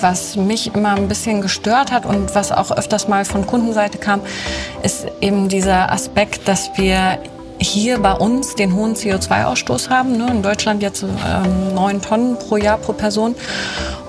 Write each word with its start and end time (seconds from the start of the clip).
was 0.00 0.36
mich 0.36 0.74
immer 0.74 0.90
ein 0.90 1.08
bisschen 1.08 1.40
gestört 1.40 1.92
hat 1.92 2.06
und 2.06 2.34
was 2.34 2.52
auch 2.52 2.70
öfters 2.70 3.08
mal 3.08 3.24
von 3.24 3.46
Kundenseite 3.46 3.98
kam, 3.98 4.20
ist 4.82 5.06
eben 5.20 5.48
dieser 5.48 5.92
Aspekt, 5.92 6.48
dass 6.48 6.70
wir 6.76 7.18
hier 7.58 7.98
bei 7.98 8.12
uns 8.12 8.54
den 8.54 8.74
hohen 8.74 8.94
CO2-Ausstoß 8.94 9.88
haben. 9.88 10.16
Ne? 10.16 10.28
In 10.30 10.42
Deutschland 10.42 10.82
jetzt 10.82 11.02
ähm, 11.02 11.74
neun 11.74 12.02
Tonnen 12.02 12.38
pro 12.38 12.56
Jahr 12.56 12.78
pro 12.78 12.92
Person. 12.92 13.34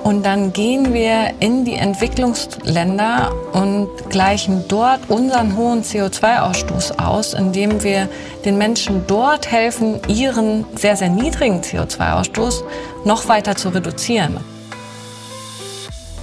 Und 0.03 0.25
dann 0.25 0.53
gehen 0.53 0.93
wir 0.93 1.33
in 1.39 1.65
die 1.65 1.75
Entwicklungsländer 1.75 3.31
und 3.53 3.89
gleichen 4.09 4.63
dort 4.67 5.09
unseren 5.09 5.57
hohen 5.57 5.83
CO2-Ausstoß 5.83 6.99
aus, 6.99 7.33
indem 7.33 7.83
wir 7.83 8.07
den 8.45 8.57
Menschen 8.57 9.03
dort 9.07 9.51
helfen, 9.51 9.99
ihren 10.07 10.65
sehr, 10.75 10.95
sehr 10.95 11.09
niedrigen 11.09 11.61
CO2-Ausstoß 11.61 12.63
noch 13.03 13.27
weiter 13.27 13.55
zu 13.55 13.69
reduzieren. 13.69 14.37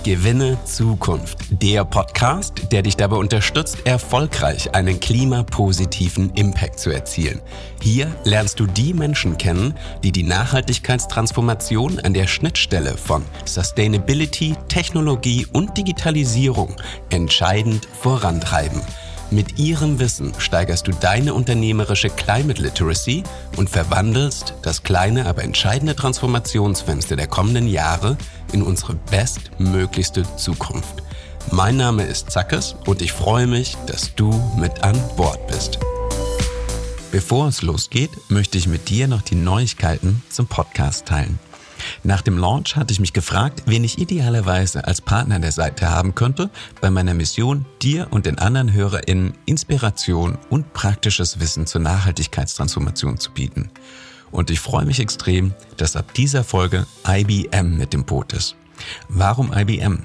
Gewinne 0.05 0.59
Zukunft. 0.67 1.39
Der 1.63 1.83
Podcast, 1.83 2.71
der 2.71 2.83
dich 2.83 2.95
dabei 2.95 3.17
unterstützt, 3.17 3.79
erfolgreich 3.87 4.75
einen 4.75 5.01
klimapositiven 5.01 6.29
Impact 6.35 6.79
zu 6.79 6.91
erzielen. 6.91 7.41
Hier 7.81 8.15
lernst 8.25 8.61
du 8.61 8.67
die 8.67 8.93
Menschen 8.93 9.39
kennen, 9.39 9.73
die 10.03 10.13
die 10.13 10.23
Nachhaltigkeitstransformation 10.23 12.01
an 12.01 12.13
der 12.13 12.27
Schnittstelle 12.27 12.99
von 12.99 13.25
Sustainability, 13.47 14.55
Technologie 14.69 15.47
und 15.55 15.75
Digitalisierung 15.79 16.77
entscheidend 17.09 17.89
vorantreiben. 18.03 18.83
Mit 19.31 19.59
ihrem 19.59 19.99
Wissen 19.99 20.33
steigerst 20.39 20.87
du 20.87 20.93
deine 20.93 21.35
unternehmerische 21.35 22.11
Climate 22.11 22.63
Literacy 22.63 23.25
und 23.57 23.71
verwandelst 23.71 24.55
das 24.63 24.83
kleine, 24.83 25.27
aber 25.27 25.43
entscheidende 25.43 25.97
Transformationsfenster 25.97 27.17
der 27.17 27.27
kommenden 27.27 27.67
Jahre 27.67 28.17
in 28.53 28.63
unsere 28.63 28.95
bestmöglichste 28.95 30.25
Zukunft. 30.37 31.03
Mein 31.51 31.77
Name 31.77 32.05
ist 32.05 32.31
Zackes 32.31 32.77
und 32.87 33.03
ich 33.03 33.13
freue 33.13 33.47
mich, 33.47 33.77
dass 33.87 34.15
du 34.15 34.31
mit 34.57 34.83
an 34.83 34.99
Bord 35.17 35.47
bist. 35.47 35.79
Bevor 37.11 37.49
es 37.49 37.63
losgeht, 37.63 38.11
möchte 38.29 38.59
ich 38.59 38.67
mit 38.67 38.89
dir 38.89 39.09
noch 39.09 39.23
die 39.23 39.37
Neuigkeiten 39.37 40.23
zum 40.31 40.47
Podcast 40.47 41.07
teilen. 41.07 41.39
Nach 42.07 42.21
dem 42.21 42.37
Launch 42.37 42.77
hatte 42.77 42.93
ich 42.93 43.01
mich 43.01 43.15
gefragt, 43.15 43.63
wen 43.65 43.83
ich 43.83 43.99
idealerweise 43.99 44.87
als 44.87 45.01
Partner 45.01 45.39
der 45.39 45.53
Seite 45.53 45.89
haben 45.89 46.15
könnte, 46.15 46.51
bei 46.83 46.91
meiner 46.91 47.15
Mission, 47.15 47.65
dir 47.81 48.09
und 48.11 48.27
den 48.27 48.39
anderen 48.39 48.75
HörerInnen 48.75 49.33
Inspiration 49.47 50.37
und 50.51 50.75
praktisches 50.75 51.41
Wissen 51.41 51.67
zur 51.67 51.81
Nachhaltigkeitstransformation 51.81 53.19
zu 53.19 53.31
bieten. 53.31 53.71
Und 54.31 54.51
ich 54.51 54.61
freue 54.61 54.85
mich 54.85 55.01
extrem, 55.01 55.55
dass 55.79 55.97
ab 55.97 56.13
dieser 56.13 56.45
Folge 56.45 56.87
IBM 57.09 57.79
mit 57.79 57.95
dem 57.95 58.05
Boot 58.05 58.35
ist. 58.35 58.55
Warum 59.09 59.55
IBM? 59.55 60.05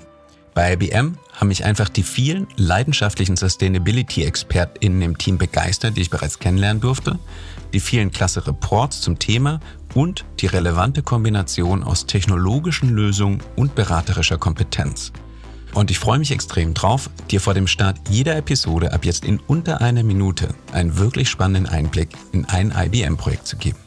Bei 0.53 0.73
IBM 0.73 1.17
haben 1.33 1.47
mich 1.49 1.65
einfach 1.65 1.89
die 1.89 2.03
vielen 2.03 2.47
leidenschaftlichen 2.55 3.35
Sustainability-ExpertInnen 3.35 5.01
im 5.01 5.17
Team 5.17 5.37
begeistert, 5.37 5.97
die 5.97 6.01
ich 6.01 6.09
bereits 6.09 6.39
kennenlernen 6.39 6.79
durfte, 6.79 7.19
die 7.73 7.79
vielen 7.79 8.11
klasse 8.11 8.45
Reports 8.45 9.01
zum 9.01 9.19
Thema 9.19 9.59
und 9.93 10.25
die 10.39 10.47
relevante 10.47 11.01
Kombination 11.01 11.83
aus 11.83 12.05
technologischen 12.05 12.89
Lösungen 12.89 13.41
und 13.55 13.75
beraterischer 13.75 14.37
Kompetenz. 14.37 15.11
Und 15.73 15.91
ich 15.91 15.99
freue 15.99 16.19
mich 16.19 16.31
extrem 16.31 16.73
drauf, 16.73 17.09
dir 17.29 17.39
vor 17.39 17.53
dem 17.53 17.67
Start 17.67 17.97
jeder 18.09 18.35
Episode 18.35 18.91
ab 18.91 19.05
jetzt 19.05 19.23
in 19.23 19.39
unter 19.39 19.81
einer 19.81 20.03
Minute 20.03 20.49
einen 20.73 20.97
wirklich 20.97 21.29
spannenden 21.29 21.71
Einblick 21.71 22.09
in 22.31 22.45
ein 22.45 22.73
IBM-Projekt 22.75 23.45
zu 23.45 23.57
geben. 23.57 23.77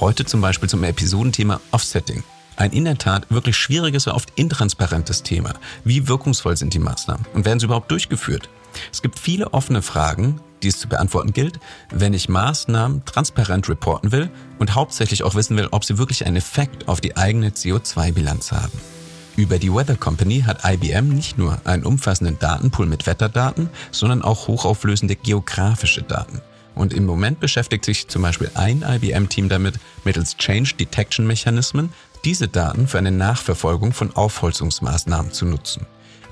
Heute 0.00 0.24
zum 0.24 0.40
Beispiel 0.40 0.68
zum 0.68 0.84
Episodenthema 0.84 1.60
Offsetting. 1.72 2.22
Ein 2.56 2.72
in 2.72 2.84
der 2.84 2.98
Tat 2.98 3.26
wirklich 3.30 3.56
schwieriges 3.56 4.06
und 4.06 4.14
oft 4.14 4.32
intransparentes 4.36 5.22
Thema. 5.22 5.54
Wie 5.84 6.08
wirkungsvoll 6.08 6.56
sind 6.56 6.74
die 6.74 6.78
Maßnahmen 6.78 7.26
und 7.34 7.44
werden 7.44 7.60
sie 7.60 7.66
überhaupt 7.66 7.90
durchgeführt? 7.90 8.48
Es 8.92 9.02
gibt 9.02 9.18
viele 9.18 9.52
offene 9.52 9.82
Fragen, 9.82 10.40
die 10.62 10.68
es 10.68 10.78
zu 10.78 10.88
beantworten 10.88 11.32
gilt, 11.32 11.60
wenn 11.90 12.14
ich 12.14 12.28
Maßnahmen 12.28 13.04
transparent 13.04 13.68
reporten 13.68 14.12
will 14.12 14.30
und 14.58 14.74
hauptsächlich 14.74 15.22
auch 15.22 15.34
wissen 15.34 15.56
will, 15.56 15.68
ob 15.70 15.84
sie 15.84 15.98
wirklich 15.98 16.26
einen 16.26 16.36
Effekt 16.36 16.88
auf 16.88 17.00
die 17.00 17.16
eigene 17.16 17.50
CO2-Bilanz 17.50 18.52
haben. 18.52 18.78
Über 19.36 19.58
die 19.58 19.72
Weather 19.72 19.96
Company 19.96 20.40
hat 20.40 20.64
IBM 20.64 21.10
nicht 21.10 21.38
nur 21.38 21.60
einen 21.64 21.84
umfassenden 21.84 22.38
Datenpool 22.40 22.86
mit 22.86 23.06
Wetterdaten, 23.06 23.70
sondern 23.92 24.22
auch 24.22 24.48
hochauflösende 24.48 25.14
geografische 25.14 26.02
Daten. 26.02 26.40
Und 26.74 26.92
im 26.92 27.06
Moment 27.06 27.40
beschäftigt 27.40 27.84
sich 27.84 28.08
zum 28.08 28.22
Beispiel 28.22 28.50
ein 28.54 28.82
IBM-Team 28.82 29.48
damit, 29.48 29.74
mittels 30.04 30.36
Change 30.36 30.74
Detection 30.74 31.26
Mechanismen 31.26 31.92
diese 32.24 32.48
Daten 32.48 32.88
für 32.88 32.98
eine 32.98 33.10
Nachverfolgung 33.10 33.92
von 33.92 34.14
Aufholzungsmaßnahmen 34.14 35.32
zu 35.32 35.46
nutzen. 35.46 35.86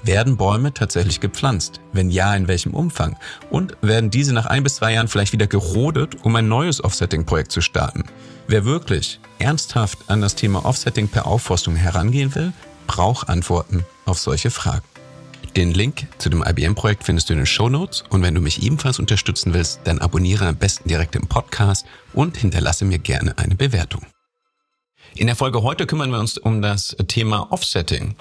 Werden 0.07 0.37
Bäume 0.37 0.73
tatsächlich 0.73 1.19
gepflanzt? 1.19 1.81
Wenn 1.93 2.11
ja, 2.11 2.33
in 2.37 2.47
welchem 2.47 2.75
Umfang? 2.75 3.17
Und 3.51 3.77
werden 3.83 4.09
diese 4.09 4.33
nach 4.33 4.47
ein 4.47 4.63
bis 4.63 4.77
zwei 4.77 4.93
Jahren 4.93 5.09
vielleicht 5.09 5.33
wieder 5.33 5.49
gerodet, 5.49 6.19
um 6.23 6.37
ein 6.37 6.47
neues 6.47 6.83
Offsetting-Projekt 6.83 7.51
zu 7.51 7.61
starten? 7.61 8.05
Wer 8.47 8.65
wirklich 8.65 9.19
ernsthaft 9.41 9.99
an 10.07 10.21
das 10.21 10.37
Thema 10.37 10.65
Offsetting 10.65 11.09
per 11.09 11.27
Aufforstung 11.27 11.75
herangehen 11.75 12.37
will, 12.37 12.53
braucht 12.87 13.29
Antworten 13.29 13.85
auf 14.05 14.21
solche 14.21 14.51
Fragen. 14.51 14.85
Den 15.57 15.75
Link 15.75 16.07
zu 16.19 16.29
dem 16.29 16.45
IBM-Projekt 16.47 17.03
findest 17.03 17.29
du 17.29 17.33
in 17.33 17.41
den 17.41 17.47
Show 17.47 17.69
Notes 17.69 18.05
und 18.09 18.23
wenn 18.23 18.35
du 18.35 18.41
mich 18.41 18.63
ebenfalls 18.63 19.01
unterstützen 19.01 19.55
willst, 19.55 19.81
dann 19.85 19.99
abonniere 19.99 20.47
am 20.47 20.57
besten 20.57 20.89
direkt 20.89 21.17
im 21.17 21.27
Podcast 21.27 21.85
und 22.13 22.37
hinterlasse 22.37 22.85
mir 22.85 23.01
gerne 23.01 23.37
eine 23.39 23.57
Bewertung. 23.57 24.03
In 25.19 25.29
der 25.29 25.37
Folge 25.37 25.63
heute 25.63 25.87
kümmern 25.87 26.11
wir 26.11 26.19
uns 26.19 26.37
um 26.37 26.61
das 26.61 26.95
Thema 27.09 27.51
Offsetting. 27.51 28.17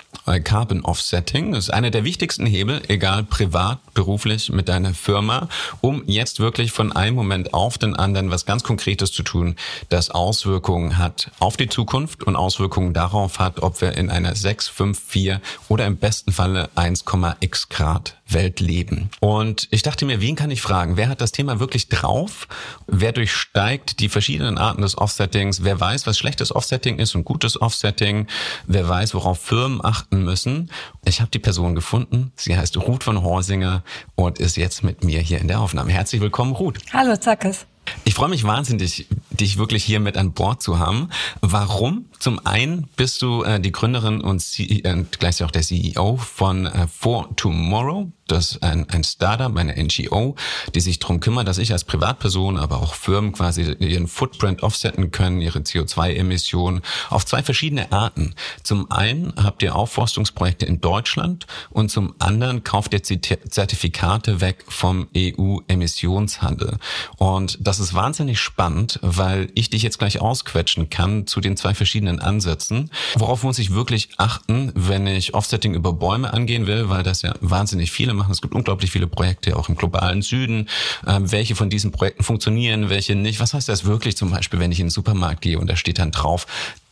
Carbon 0.45 0.83
Offsetting 0.85 1.53
ist 1.53 1.69
einer 1.69 1.91
der 1.91 2.05
wichtigsten 2.05 2.45
Hebel, 2.45 2.81
egal 2.87 3.23
privat, 3.23 3.79
beruflich, 3.93 4.49
mit 4.49 4.69
deiner 4.69 4.93
Firma, 4.93 5.49
um 5.81 6.03
jetzt 6.07 6.39
wirklich 6.39 6.71
von 6.71 6.93
einem 6.93 7.15
Moment 7.15 7.53
auf 7.53 7.77
den 7.77 7.97
anderen 7.97 8.31
was 8.31 8.45
ganz 8.45 8.63
Konkretes 8.63 9.11
zu 9.11 9.23
tun, 9.23 9.55
das 9.89 10.09
Auswirkungen 10.09 10.97
hat 10.97 11.31
auf 11.39 11.57
die 11.57 11.67
Zukunft 11.67 12.23
und 12.23 12.37
Auswirkungen 12.37 12.93
darauf 12.93 13.39
hat, 13.39 13.61
ob 13.61 13.81
wir 13.81 13.97
in 13.97 14.09
einer 14.09 14.33
6, 14.33 14.69
5, 14.69 14.97
4 14.97 15.41
oder 15.67 15.85
im 15.85 15.97
besten 15.97 16.31
Falle 16.31 16.69
1,x 16.75 17.69
Grad 17.69 18.15
Welt 18.27 18.59
leben. 18.59 19.11
Und 19.19 19.67
ich 19.69 19.83
dachte 19.83 20.05
mir, 20.05 20.19
wen 20.19 20.35
kann 20.35 20.49
ich 20.49 20.61
fragen? 20.61 20.97
Wer 20.97 21.09
hat 21.09 21.21
das 21.21 21.31
Thema 21.31 21.59
wirklich 21.59 21.89
drauf? 21.89 22.47
Wer 22.87 23.11
durchsteigt 23.11 23.99
die 23.99 24.09
verschiedenen 24.09 24.57
Arten 24.57 24.81
des 24.81 24.97
Offsettings? 24.97 25.63
Wer 25.63 25.79
weiß, 25.79 26.07
was 26.07 26.17
schlechtes 26.17 26.55
Offsetting 26.55 26.84
ist 26.85 27.15
und 27.15 27.25
gutes 27.25 27.59
Offsetting? 27.59 28.27
Wer 28.67 28.87
weiß, 28.87 29.13
worauf 29.13 29.39
Firmen 29.39 29.83
achten 29.83 30.23
müssen? 30.23 30.69
Ich 31.03 31.19
habe 31.21 31.31
die 31.31 31.39
Person 31.39 31.75
gefunden. 31.75 32.31
Sie 32.35 32.55
heißt 32.55 32.77
Ruth 32.77 33.03
von 33.03 33.23
Horsinger 33.23 33.83
und 34.15 34.39
ist 34.39 34.57
jetzt 34.57 34.83
mit 34.83 35.03
mir 35.03 35.19
hier 35.19 35.39
in 35.39 35.47
der 35.47 35.59
Aufnahme. 35.59 35.91
Herzlich 35.91 36.21
willkommen, 36.21 36.53
Ruth. 36.53 36.77
Hallo, 36.93 37.17
Zackes. 37.17 37.65
Ich 38.03 38.13
freue 38.13 38.29
mich 38.29 38.43
wahnsinnig, 38.43 39.07
dich 39.29 39.57
wirklich 39.57 39.83
hier 39.83 39.99
mit 39.99 40.17
an 40.17 40.33
Bord 40.33 40.61
zu 40.61 40.79
haben. 40.79 41.09
Warum? 41.41 42.05
Zum 42.25 42.43
einen 42.43 42.87
bist 42.95 43.21
du 43.21 43.43
äh, 43.43 43.59
die 43.59 43.71
Gründerin 43.71 44.19
und, 44.19 44.39
C 44.39 44.63
äh, 44.63 45.05
gleichzeitig 45.19 45.45
auch 45.45 45.51
der 45.51 45.61
CEO 45.61 46.17
von 46.17 46.65
äh, 46.65 46.87
For 46.87 47.29
Tomorrow. 47.35 48.11
Das 48.27 48.53
ist 48.53 48.63
ein, 48.63 48.89
ein 48.89 49.03
Startup, 49.03 49.55
eine 49.55 49.75
NGO, 49.75 50.35
die 50.73 50.79
sich 50.79 50.97
darum 50.97 51.19
kümmert, 51.19 51.47
dass 51.47 51.59
ich 51.59 51.71
als 51.71 51.83
Privatperson, 51.83 52.57
aber 52.57 52.81
auch 52.81 52.95
Firmen 52.95 53.33
quasi 53.33 53.75
ihren 53.77 54.07
Footprint 54.07 54.63
offsetten 54.63 55.11
können, 55.11 55.41
ihre 55.41 55.59
CO2-Emissionen 55.59 56.81
auf 57.11 57.23
zwei 57.27 57.43
verschiedene 57.43 57.91
Arten. 57.91 58.33
Zum 58.63 58.91
einen 58.91 59.33
habt 59.37 59.61
ihr 59.61 59.75
Aufforstungsprojekte 59.75 60.65
in 60.65 60.81
Deutschland 60.81 61.45
und 61.69 61.91
zum 61.91 62.15
anderen 62.17 62.63
kauft 62.63 62.93
ihr 62.93 63.03
Zertifikate 63.03 64.41
weg 64.41 64.65
vom 64.67 65.07
EU-Emissionshandel. 65.15 66.79
Und 67.17 67.59
das 67.61 67.79
ist 67.79 67.93
wahnsinnig 67.93 68.39
spannend, 68.39 68.97
weil 69.03 69.51
ich 69.53 69.69
dich 69.69 69.83
jetzt 69.83 69.99
gleich 69.99 70.19
ausquetschen 70.19 70.89
kann 70.89 71.27
zu 71.27 71.41
den 71.41 71.57
zwei 71.57 71.75
verschiedenen 71.75 72.14
Ansätzen. 72.19 72.89
Worauf 73.15 73.43
muss 73.43 73.59
ich 73.59 73.73
wirklich 73.73 74.09
achten, 74.17 74.71
wenn 74.75 75.07
ich 75.07 75.33
Offsetting 75.33 75.73
über 75.73 75.93
Bäume 75.93 76.33
angehen 76.33 76.67
will, 76.67 76.89
weil 76.89 77.03
das 77.03 77.21
ja 77.21 77.33
wahnsinnig 77.41 77.91
viele 77.91 78.13
machen. 78.13 78.31
Es 78.31 78.41
gibt 78.41 78.53
unglaublich 78.53 78.91
viele 78.91 79.07
Projekte, 79.07 79.55
auch 79.55 79.69
im 79.69 79.75
globalen 79.75 80.21
Süden. 80.21 80.69
Ähm, 81.05 81.31
welche 81.31 81.55
von 81.55 81.69
diesen 81.69 81.91
Projekten 81.91 82.23
funktionieren, 82.23 82.89
welche 82.89 83.15
nicht? 83.15 83.39
Was 83.39 83.53
heißt 83.53 83.69
das 83.69 83.85
wirklich 83.85 84.17
zum 84.17 84.31
Beispiel, 84.31 84.59
wenn 84.59 84.71
ich 84.71 84.79
in 84.79 84.87
den 84.87 84.91
Supermarkt 84.91 85.41
gehe 85.41 85.59
und 85.59 85.69
da 85.69 85.75
steht 85.75 85.99
dann 85.99 86.11
drauf, 86.11 86.47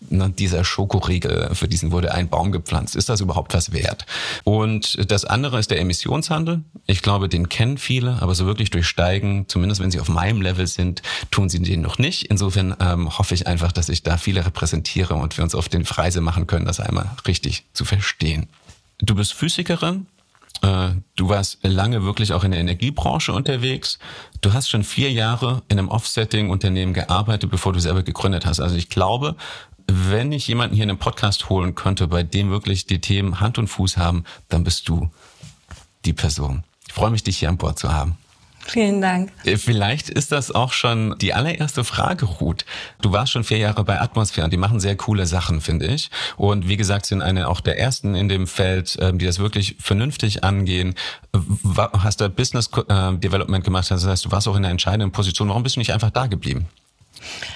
ne, 0.09 0.29
dieser 0.29 0.63
Schokoriegel, 0.63 1.49
für 1.53 1.67
diesen 1.67 1.91
wurde 1.91 2.13
ein 2.13 2.29
Baum 2.29 2.51
gepflanzt. 2.51 2.95
Ist 2.95 3.09
das 3.09 3.21
überhaupt 3.21 3.53
was 3.53 3.71
wert? 3.71 4.05
Und 4.43 5.11
das 5.11 5.25
andere 5.25 5.59
ist 5.59 5.71
der 5.71 5.79
Emissionshandel. 5.79 6.61
Ich 6.85 7.01
glaube, 7.01 7.29
den 7.29 7.49
kennen 7.49 7.77
viele, 7.77 8.21
aber 8.21 8.35
so 8.35 8.45
wirklich 8.45 8.69
durchsteigen, 8.69 9.47
zumindest 9.47 9.81
wenn 9.81 9.91
sie 9.91 9.99
auf 9.99 10.09
meinem 10.09 10.41
Level 10.41 10.67
sind, 10.67 11.01
tun 11.31 11.49
sie 11.49 11.61
den 11.61 11.81
noch 11.81 11.97
nicht. 11.97 12.25
Insofern 12.25 12.75
ähm, 12.79 13.17
hoffe 13.17 13.33
ich 13.33 13.47
einfach, 13.47 13.71
dass 13.71 13.89
ich 13.89 14.03
da 14.03 14.17
viele 14.17 14.45
repräsentiere 14.45 15.15
und 15.15 15.37
wir 15.37 15.43
uns 15.43 15.55
auf 15.55 15.69
den 15.69 15.85
Freise 15.85 16.21
machen 16.21 16.47
können, 16.47 16.65
das 16.65 16.79
einmal 16.79 17.09
richtig 17.27 17.65
zu 17.73 17.85
verstehen. 17.85 18.47
Du 18.99 19.15
bist 19.15 19.33
Physikerin, 19.33 20.07
Äh, 20.61 21.01
du 21.17 21.27
warst 21.27 21.59
lange 21.63 22.03
wirklich 22.03 22.31
auch 22.31 22.45
in 22.45 22.51
der 22.51 22.61
Energiebranche 22.61 23.33
unterwegs. 23.33 23.99
Du 24.39 24.53
hast 24.53 24.69
schon 24.69 24.83
vier 24.83 25.11
Jahre 25.11 25.61
in 25.67 25.77
einem 25.77 25.89
Offsetting-Unternehmen 25.89 26.93
gearbeitet, 26.93 27.49
bevor 27.49 27.73
du 27.73 27.79
selber 27.79 28.03
gegründet 28.03 28.45
hast. 28.45 28.61
Also 28.61 28.75
ich 28.77 28.87
glaube, 28.87 29.35
wenn 29.87 30.31
ich 30.31 30.47
jemanden 30.47 30.75
hier 30.75 30.83
in 30.83 30.89
einem 30.89 30.99
Podcast 30.99 31.49
holen 31.49 31.75
könnte, 31.75 32.07
bei 32.07 32.23
dem 32.23 32.49
wirklich 32.49 32.85
die 32.85 33.01
Themen 33.01 33.39
Hand 33.39 33.57
und 33.57 33.67
Fuß 33.67 33.97
haben, 33.97 34.23
dann 34.49 34.63
bist 34.63 34.87
du 34.87 35.09
die 36.05 36.13
Person. 36.13 36.63
Ich 36.87 36.93
freue 36.93 37.11
mich, 37.11 37.23
dich 37.23 37.37
hier 37.37 37.49
an 37.49 37.57
Bord 37.57 37.79
zu 37.79 37.91
haben. 37.93 38.17
Vielen 38.65 39.01
Dank. 39.01 39.31
Äh, 39.43 39.57
vielleicht 39.57 40.09
ist 40.09 40.31
das 40.31 40.51
auch 40.51 40.71
schon 40.71 41.15
die 41.19 41.33
allererste 41.33 41.83
Frage, 41.83 42.25
Ruth. 42.25 42.65
Du 43.01 43.11
warst 43.11 43.31
schon 43.31 43.43
vier 43.43 43.57
Jahre 43.57 43.83
bei 43.83 43.99
Atmosphäre 43.99 44.45
und 44.45 44.51
die 44.51 44.57
machen 44.57 44.79
sehr 44.79 44.95
coole 44.95 45.25
Sachen, 45.25 45.59
finde 45.59 45.87
ich. 45.87 46.09
Und 46.37 46.67
wie 46.67 46.77
gesagt, 46.77 47.05
sind 47.05 47.21
eine 47.21 47.49
auch 47.49 47.59
der 47.59 47.77
ersten 47.77 48.15
in 48.15 48.29
dem 48.29 48.47
Feld, 48.47 48.97
ähm, 49.01 49.19
die 49.19 49.25
das 49.25 49.39
wirklich 49.39 49.75
vernünftig 49.79 50.43
angehen. 50.43 50.95
Hast 51.75 52.21
da 52.21 52.29
Business 52.29 52.69
äh, 52.87 53.13
Development 53.17 53.63
gemacht, 53.63 53.91
das 53.91 54.05
heißt, 54.05 54.25
du 54.25 54.31
warst 54.31 54.47
auch 54.47 54.55
in 54.55 54.63
einer 54.63 54.71
entscheidenden 54.71 55.11
Position. 55.11 55.49
Warum 55.49 55.63
bist 55.63 55.75
du 55.75 55.79
nicht 55.79 55.93
einfach 55.93 56.11
da 56.11 56.27
geblieben? 56.27 56.67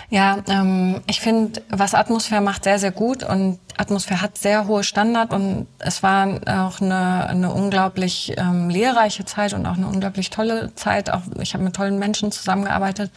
Ja, 0.09 0.37
ähm, 0.47 1.01
ich 1.07 1.19
finde, 1.19 1.61
was 1.69 1.93
Atmosphäre 1.93 2.41
macht, 2.41 2.63
sehr, 2.63 2.79
sehr 2.79 2.91
gut. 2.91 3.23
Und 3.23 3.59
Atmosphäre 3.77 4.21
hat 4.21 4.37
sehr 4.37 4.67
hohe 4.67 4.83
Standard. 4.83 5.33
Und 5.33 5.67
es 5.79 6.03
war 6.03 6.27
auch 6.47 6.81
eine, 6.81 7.27
eine 7.27 7.51
unglaublich 7.51 8.33
ähm, 8.37 8.69
lehrreiche 8.69 9.25
Zeit 9.25 9.53
und 9.53 9.65
auch 9.65 9.75
eine 9.75 9.87
unglaublich 9.87 10.29
tolle 10.29 10.73
Zeit. 10.75 11.09
Auch 11.09 11.21
ich 11.39 11.53
habe 11.53 11.63
mit 11.63 11.75
tollen 11.75 11.99
Menschen 11.99 12.31
zusammengearbeitet. 12.31 13.11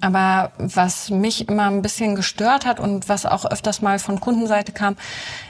Aber 0.00 0.52
was 0.58 1.10
mich 1.10 1.48
immer 1.48 1.66
ein 1.66 1.82
bisschen 1.82 2.14
gestört 2.14 2.66
hat 2.66 2.80
und 2.80 3.08
was 3.08 3.26
auch 3.26 3.44
öfters 3.44 3.80
mal 3.80 3.98
von 3.98 4.20
Kundenseite 4.20 4.72
kam, 4.72 4.96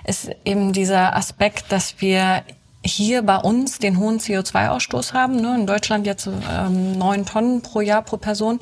ist 0.05 0.31
eben 0.45 0.73
dieser 0.73 1.17
Aspekt, 1.17 1.73
dass 1.73 2.01
wir 2.01 2.43
hier 2.85 3.23
bei 3.23 3.37
uns 3.37 3.79
den 3.79 3.99
hohen 3.99 4.19
CO2-Ausstoß 4.19 5.15
haben. 5.15 5.37
Ne? 5.37 5.55
In 5.55 5.67
Deutschland 5.67 6.07
jetzt 6.07 6.27
ähm, 6.27 6.99
neun 6.99 7.21
ähm, 7.21 7.27
Tonnen 7.27 7.63
pro 7.63 7.81
Jahr 7.81 8.03
pro 8.03 8.19
Person. 8.19 8.61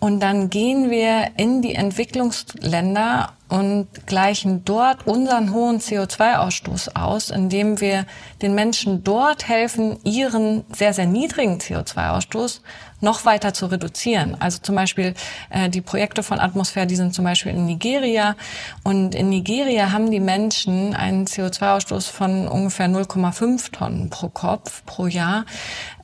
Und 0.00 0.20
dann 0.20 0.48
gehen 0.48 0.90
wir 0.90 1.30
in 1.36 1.60
die 1.60 1.74
Entwicklungsländer 1.74 3.32
und 3.48 3.88
gleichen 4.06 4.64
dort 4.64 5.06
unseren 5.06 5.52
hohen 5.52 5.80
CO2-Ausstoß 5.80 6.94
aus, 6.94 7.30
indem 7.30 7.80
wir 7.80 8.06
den 8.42 8.54
Menschen 8.54 9.02
dort 9.02 9.48
helfen, 9.48 9.98
ihren 10.04 10.64
sehr, 10.72 10.92
sehr 10.92 11.06
niedrigen 11.06 11.58
CO2-Ausstoß 11.58 12.60
noch 13.00 13.24
weiter 13.24 13.54
zu 13.54 13.66
reduzieren. 13.66 14.36
Also 14.38 14.58
zum 14.58 14.74
Beispiel 14.74 15.14
äh, 15.50 15.68
die 15.68 15.80
Projekte 15.80 16.22
von 16.22 16.40
Atmosphäre, 16.40 16.86
die 16.86 16.96
sind 16.96 17.14
zum 17.14 17.24
Beispiel 17.24 17.52
in 17.52 17.66
Nigeria. 17.66 18.36
Und 18.84 19.14
in 19.14 19.30
Nigeria 19.30 19.92
haben 19.92 20.10
die 20.10 20.20
Menschen 20.20 20.94
einen 20.94 21.26
CO2-Ausstoß 21.26 22.10
von 22.10 22.48
ungefähr 22.48 22.88
0,5 22.88 23.72
Tonnen 23.72 24.10
pro 24.10 24.28
Kopf 24.28 24.84
pro 24.84 25.06
Jahr. 25.06 25.44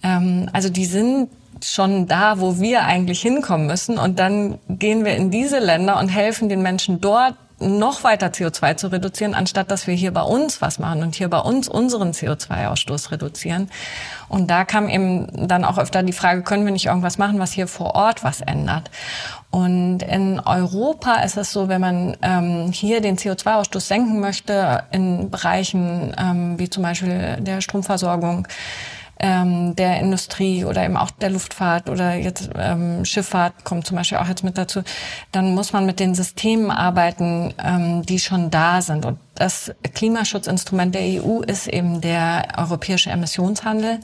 Ähm, 0.02 0.48
also 0.52 0.68
die 0.68 0.86
sind 0.86 1.30
schon 1.72 2.06
da, 2.06 2.40
wo 2.40 2.58
wir 2.60 2.84
eigentlich 2.84 3.20
hinkommen 3.20 3.66
müssen. 3.66 3.98
Und 3.98 4.18
dann 4.18 4.58
gehen 4.68 5.04
wir 5.04 5.16
in 5.16 5.30
diese 5.30 5.58
Länder 5.58 5.98
und 5.98 6.08
helfen 6.08 6.48
den 6.48 6.62
Menschen 6.62 7.00
dort, 7.00 7.34
noch 7.60 8.02
weiter 8.02 8.28
CO2 8.28 8.76
zu 8.76 8.88
reduzieren, 8.88 9.34
anstatt 9.34 9.70
dass 9.70 9.86
wir 9.86 9.94
hier 9.94 10.12
bei 10.12 10.22
uns 10.22 10.60
was 10.60 10.78
machen 10.78 11.02
und 11.02 11.14
hier 11.14 11.28
bei 11.28 11.38
uns 11.38 11.68
unseren 11.68 12.10
CO2-Ausstoß 12.10 13.12
reduzieren. 13.12 13.70
Und 14.28 14.50
da 14.50 14.64
kam 14.64 14.88
eben 14.88 15.48
dann 15.48 15.64
auch 15.64 15.78
öfter 15.78 16.02
die 16.02 16.12
Frage, 16.12 16.42
können 16.42 16.64
wir 16.64 16.72
nicht 16.72 16.86
irgendwas 16.86 17.16
machen, 17.16 17.38
was 17.38 17.52
hier 17.52 17.68
vor 17.68 17.94
Ort 17.94 18.24
was 18.24 18.40
ändert? 18.40 18.90
Und 19.50 20.00
in 20.00 20.40
Europa 20.40 21.20
ist 21.22 21.36
es 21.36 21.52
so, 21.52 21.68
wenn 21.68 21.80
man 21.80 22.16
ähm, 22.22 22.72
hier 22.72 23.00
den 23.00 23.16
CO2-Ausstoß 23.16 23.80
senken 23.80 24.18
möchte, 24.18 24.82
in 24.90 25.30
Bereichen 25.30 26.12
ähm, 26.18 26.58
wie 26.58 26.68
zum 26.68 26.82
Beispiel 26.82 27.36
der 27.38 27.60
Stromversorgung, 27.60 28.48
ähm, 29.24 29.74
der 29.74 30.00
Industrie 30.00 30.66
oder 30.66 30.84
eben 30.84 30.98
auch 30.98 31.10
der 31.10 31.30
Luftfahrt 31.30 31.88
oder 31.88 32.14
jetzt 32.14 32.50
ähm, 32.58 33.06
Schifffahrt 33.06 33.64
kommt 33.64 33.86
zum 33.86 33.96
Beispiel 33.96 34.18
auch 34.18 34.28
jetzt 34.28 34.44
mit 34.44 34.58
dazu, 34.58 34.82
dann 35.32 35.54
muss 35.54 35.72
man 35.72 35.86
mit 35.86 35.98
den 35.98 36.14
Systemen 36.14 36.70
arbeiten, 36.70 37.54
ähm, 37.64 38.02
die 38.02 38.18
schon 38.18 38.50
da 38.50 38.82
sind. 38.82 39.06
Und 39.06 39.18
das 39.34 39.72
Klimaschutzinstrument 39.94 40.94
der 40.94 41.22
EU 41.22 41.40
ist 41.40 41.66
eben 41.66 42.00
der 42.00 42.48
europäische 42.56 43.10
Emissionshandel 43.10 44.00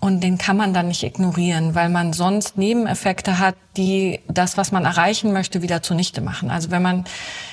und 0.00 0.20
den 0.20 0.36
kann 0.36 0.56
man 0.56 0.74
dann 0.74 0.88
nicht 0.88 1.02
ignorieren, 1.02 1.74
weil 1.74 1.88
man 1.88 2.12
sonst 2.12 2.58
Nebeneffekte 2.58 3.38
hat, 3.38 3.54
die 3.76 4.20
das, 4.28 4.56
was 4.56 4.72
man 4.72 4.84
erreichen 4.84 5.32
möchte, 5.32 5.62
wieder 5.62 5.82
zunichte 5.82 6.20
machen. 6.20 6.50
Also 6.50 6.70
wenn 6.70 6.82
man 6.82 7.04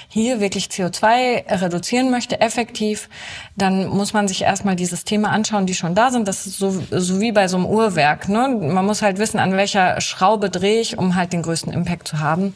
hier 0.07 0.41
wirklich 0.41 0.65
CO2 0.65 1.62
reduzieren 1.62 2.12
möchte, 2.12 2.41
effektiv, 2.41 3.07
dann 3.56 3.88
muss 3.88 4.13
man 4.13 4.27
sich 4.27 4.41
erstmal 4.41 4.75
die 4.75 4.85
Systeme 4.85 5.29
anschauen, 5.29 5.65
die 5.65 5.74
schon 5.74 5.95
da 5.95 6.12
sind. 6.12 6.27
Das 6.27 6.45
ist 6.45 6.57
so, 6.57 6.83
so 6.89 7.21
wie 7.21 7.31
bei 7.31 7.47
so 7.47 7.57
einem 7.57 7.65
Uhrwerk. 7.65 8.27
Ne? 8.27 8.50
Man 8.50 8.85
muss 8.85 9.01
halt 9.01 9.19
wissen, 9.19 9.39
an 9.39 9.53
welcher 9.53 10.01
Schraube 10.01 10.50
drehe 10.50 10.81
ich, 10.81 10.97
um 10.97 11.15
halt 11.15 11.31
den 11.31 11.44
größten 11.44 11.71
Impact 11.71 12.07
zu 12.07 12.19
haben. 12.19 12.53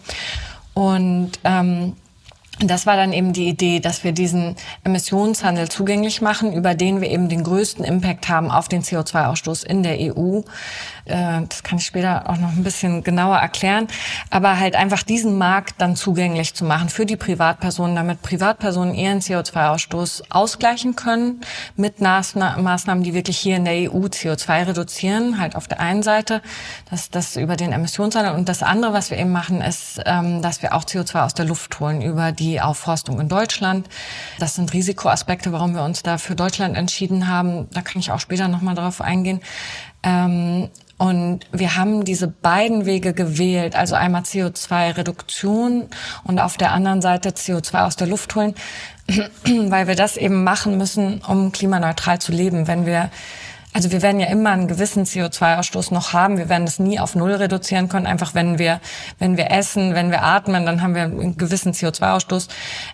Und 0.73 1.31
ähm, 1.45 1.93
das 2.59 2.85
war 2.85 2.95
dann 2.95 3.11
eben 3.11 3.33
die 3.33 3.47
Idee, 3.47 3.79
dass 3.79 4.03
wir 4.03 4.13
diesen 4.13 4.55
Emissionshandel 4.83 5.69
zugänglich 5.69 6.21
machen, 6.21 6.53
über 6.53 6.73
den 6.73 7.01
wir 7.01 7.09
eben 7.09 7.27
den 7.27 7.43
größten 7.43 7.83
Impact 7.83 8.29
haben 8.29 8.49
auf 8.49 8.69
den 8.69 8.81
CO2-Ausstoß 8.81 9.65
in 9.65 9.83
der 9.83 9.97
EU. 9.99 10.41
Äh, 11.05 11.41
das 11.47 11.63
kann 11.63 11.77
ich 11.77 11.85
später 11.85 12.29
auch 12.29 12.37
noch 12.37 12.51
ein 12.51 12.63
bisschen 12.63 13.03
genauer 13.03 13.37
erklären. 13.37 13.87
Aber 14.29 14.59
halt 14.59 14.75
einfach 14.75 15.03
diesen 15.03 15.37
Markt 15.37 15.75
dann 15.77 15.95
zugänglich 15.95 16.53
zu 16.53 16.65
machen 16.65 16.89
für 16.89 17.05
die 17.05 17.15
Privatpersonen, 17.15 17.95
damit 17.95 18.21
Privatpersonen 18.21 18.95
ihren 18.95 19.19
CO2-Ausstoß 19.19 20.23
ausgleichen 20.29 20.95
können 20.95 21.41
mit 21.75 22.01
Maßnahmen, 22.01 23.03
die 23.03 23.13
wirklich 23.13 23.37
hier 23.37 23.57
in 23.57 23.65
der 23.65 23.91
EU 23.91 24.05
CO2 24.05 24.67
reduzieren. 24.67 25.39
Halt 25.39 25.55
auf 25.55 25.67
der 25.67 25.79
einen 25.79 26.03
Seite, 26.03 26.41
das, 26.89 27.09
das 27.09 27.35
über 27.35 27.55
den 27.55 27.71
Emissionshandel. 27.71 28.33
Und 28.33 28.49
das 28.49 28.63
andere, 28.63 28.93
was 28.93 29.11
wir 29.11 29.17
eben 29.17 29.31
machen, 29.31 29.61
ist, 29.61 30.01
ähm, 30.05 30.41
dass 30.41 30.61
wir 30.61 30.73
auch 30.73 30.83
CO2 30.83 31.23
aus 31.23 31.33
der 31.33 31.45
Luft 31.45 31.79
holen 31.79 32.01
über 32.01 32.31
die 32.31 32.61
Aufforstung 32.61 33.19
in 33.19 33.29
Deutschland. 33.29 33.87
Das 34.39 34.55
sind 34.55 34.73
Risikoaspekte, 34.73 35.51
warum 35.51 35.75
wir 35.75 35.83
uns 35.83 36.03
da 36.03 36.17
für 36.17 36.35
Deutschland 36.35 36.75
entschieden 36.75 37.27
haben. 37.27 37.69
Da 37.71 37.81
kann 37.81 37.99
ich 37.99 38.11
auch 38.11 38.19
später 38.19 38.47
nochmal 38.47 38.75
drauf 38.75 39.01
eingehen. 39.01 39.41
Ähm, 40.03 40.69
und 40.97 41.41
wir 41.51 41.75
haben 41.75 42.05
diese 42.05 42.27
beiden 42.27 42.85
Wege 42.85 43.13
gewählt, 43.13 43.75
also 43.75 43.95
einmal 43.95 44.21
CO2-Reduktion 44.21 45.89
und 46.23 46.39
auf 46.39 46.55
der 46.55 46.71
anderen 46.71 47.01
Seite 47.01 47.29
CO2 47.29 47.85
aus 47.85 47.97
der 47.97 48.07
Luft 48.07 48.33
holen, 48.35 48.55
weil 49.45 49.87
wir 49.87 49.95
das 49.95 50.15
eben 50.15 50.43
machen 50.45 50.77
müssen, 50.77 51.21
um 51.27 51.51
klimaneutral 51.51 52.19
zu 52.19 52.31
leben. 52.31 52.67
Wenn 52.67 52.85
wir 52.85 53.09
also 53.75 53.91
wir 53.91 54.01
werden 54.01 54.21
ja 54.21 54.27
immer 54.27 54.51
einen 54.51 54.69
gewissen 54.69 55.03
CO2-Ausstoß 55.03 55.93
noch 55.93 56.13
haben. 56.13 56.37
Wir 56.37 56.47
werden 56.47 56.65
es 56.65 56.79
nie 56.79 56.97
auf 56.97 57.13
Null 57.13 57.33
reduzieren 57.33 57.89
können. 57.89 58.05
Einfach 58.05 58.33
wenn 58.33 58.57
wir, 58.57 58.79
wenn 59.19 59.35
wir 59.35 59.51
essen, 59.51 59.93
wenn 59.93 60.11
wir 60.11 60.23
atmen, 60.23 60.65
dann 60.65 60.81
haben 60.81 60.95
wir 60.95 61.01
einen 61.01 61.35
gewissen 61.37 61.73
CO2-Ausstoß. 61.73 62.47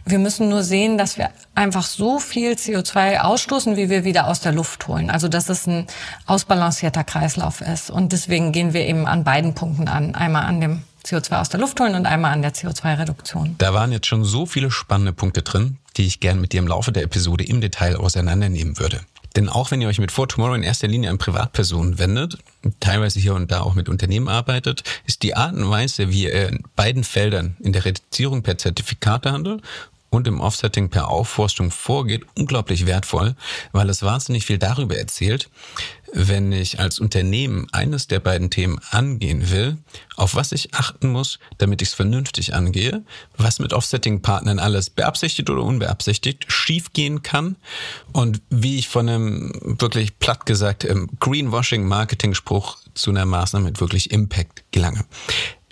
Wir 0.06 0.18
müssen 0.18 0.50
nur 0.50 0.63
sehen, 0.63 0.98
dass 0.98 1.20
wir 1.20 1.29
einfach 1.53 1.84
so 1.84 2.17
viel 2.17 2.53
CO2 2.53 3.20
ausstoßen, 3.20 3.77
wie 3.77 3.91
wir 3.91 4.05
wieder 4.05 4.25
aus 4.25 4.39
der 4.39 4.53
Luft 4.53 4.88
holen. 4.88 5.12
Also 5.12 5.27
dass 5.27 5.50
es 5.50 5.67
ein 5.67 5.86
ausbalancierter 6.25 7.03
Kreislauf 7.03 7.62
ist. 7.62 7.91
Und 7.91 8.12
deswegen 8.12 8.51
gehen 8.51 8.74
wir 8.74 8.88
eben 8.88 9.05
an 9.05 9.24
beiden 9.24 9.53
Punkten 9.53 9.88
an. 9.88 10.15
Einmal 10.15 10.46
an 10.46 10.62
dem 10.62 10.82
CO2 11.05 11.41
aus 11.41 11.50
der 11.50 11.60
Luft 11.60 11.79
holen 11.79 11.94
und 11.94 12.08
einmal 12.08 12.34
an 12.34 12.41
der 12.41 12.55
CO2-Reduktion. 12.55 13.53
Da 13.60 13.75
waren 13.75 13.91
jetzt 13.91 14.08
schon 14.08 14.24
so 14.24 14.48
viele 14.48 14.72
spannende 14.72 15.13
Punkte 15.13 15.44
drin, 15.44 15.77
die 15.98 16.08
ich 16.08 16.20
gern 16.22 16.41
mit 16.41 16.53
dir 16.53 16.60
im 16.60 16.67
Laufe 16.67 16.91
der 16.91 17.03
Episode 17.03 17.44
im 17.44 17.62
Detail 17.62 17.98
auseinandernehmen 17.98 18.79
würde. 18.79 19.01
Denn 19.35 19.50
auch 19.50 19.71
wenn 19.71 19.81
ihr 19.81 19.88
euch 19.88 20.00
mit 20.00 20.11
For 20.11 20.27
Tomorrow 20.27 20.55
in 20.55 20.63
erster 20.63 20.88
Linie 20.88 21.09
an 21.09 21.17
Privatpersonen 21.17 22.00
wendet, 22.00 22.38
teilweise 22.79 23.19
hier 23.19 23.33
und 23.33 23.51
da 23.51 23.61
auch 23.61 23.75
mit 23.75 23.89
Unternehmen 23.89 24.27
arbeitet, 24.27 24.83
ist 25.05 25.23
die 25.23 25.35
Art 25.35 25.53
und 25.55 25.69
Weise, 25.69 26.09
wie 26.09 26.23
ihr 26.23 26.50
in 26.50 26.63
beiden 26.75 27.03
Feldern 27.03 27.55
in 27.59 27.73
der 27.73 27.85
Reduzierung 27.85 28.43
per 28.43 28.57
Zertifikatehandel 28.57 29.61
und 30.12 30.27
im 30.27 30.41
Offsetting 30.41 30.89
per 30.89 31.08
Aufforstung 31.08 31.72
vorgeht, 31.72 32.25
unglaublich 32.38 32.86
wertvoll, 32.86 33.36
weil 33.72 33.89
es 33.89 34.03
wahnsinnig 34.03 34.46
viel 34.46 34.58
darüber 34.58 34.98
erzählt, 34.98 35.50
wenn 36.13 36.51
ich 36.51 36.82
als 36.82 37.00
Unternehmen 37.00 37.68
eines 37.72 38.08
der 38.08 38.20
beiden 38.20 38.50
Themen 38.50 38.80
angehen 38.91 39.50
will, 39.50 39.77
auf 40.18 40.36
was 40.36 40.51
ich 40.51 40.74
achten 40.74 41.10
muss, 41.10 41.39
damit 41.58 41.82
ich 41.82 41.88
es 41.88 41.94
vernünftig 41.94 42.53
angehe, 42.53 43.03
was 43.38 43.60
mit 43.60 43.72
Offsetting-Partnern 43.72 44.60
alles 44.60 44.89
beabsichtigt 44.89 45.50
oder 45.50 45.63
unbeabsichtigt 45.63 46.51
schiefgehen 46.51 47.24
kann 47.24 47.56
und 48.12 48.41
wie 48.50 48.77
ich 48.77 48.89
von 48.89 49.08
einem 49.08 49.53
wirklich 49.80 50.20
platt 50.20 50.46
gesagt 50.46 50.86
Greenwashing-Marketing-Spruch 51.22 52.77
zu 52.94 53.12
einer 53.12 53.25
Maßnahme 53.25 53.68
mit 53.68 53.80
wirklich 53.80 54.12
Impact 54.12 54.65
gelange. 54.72 55.06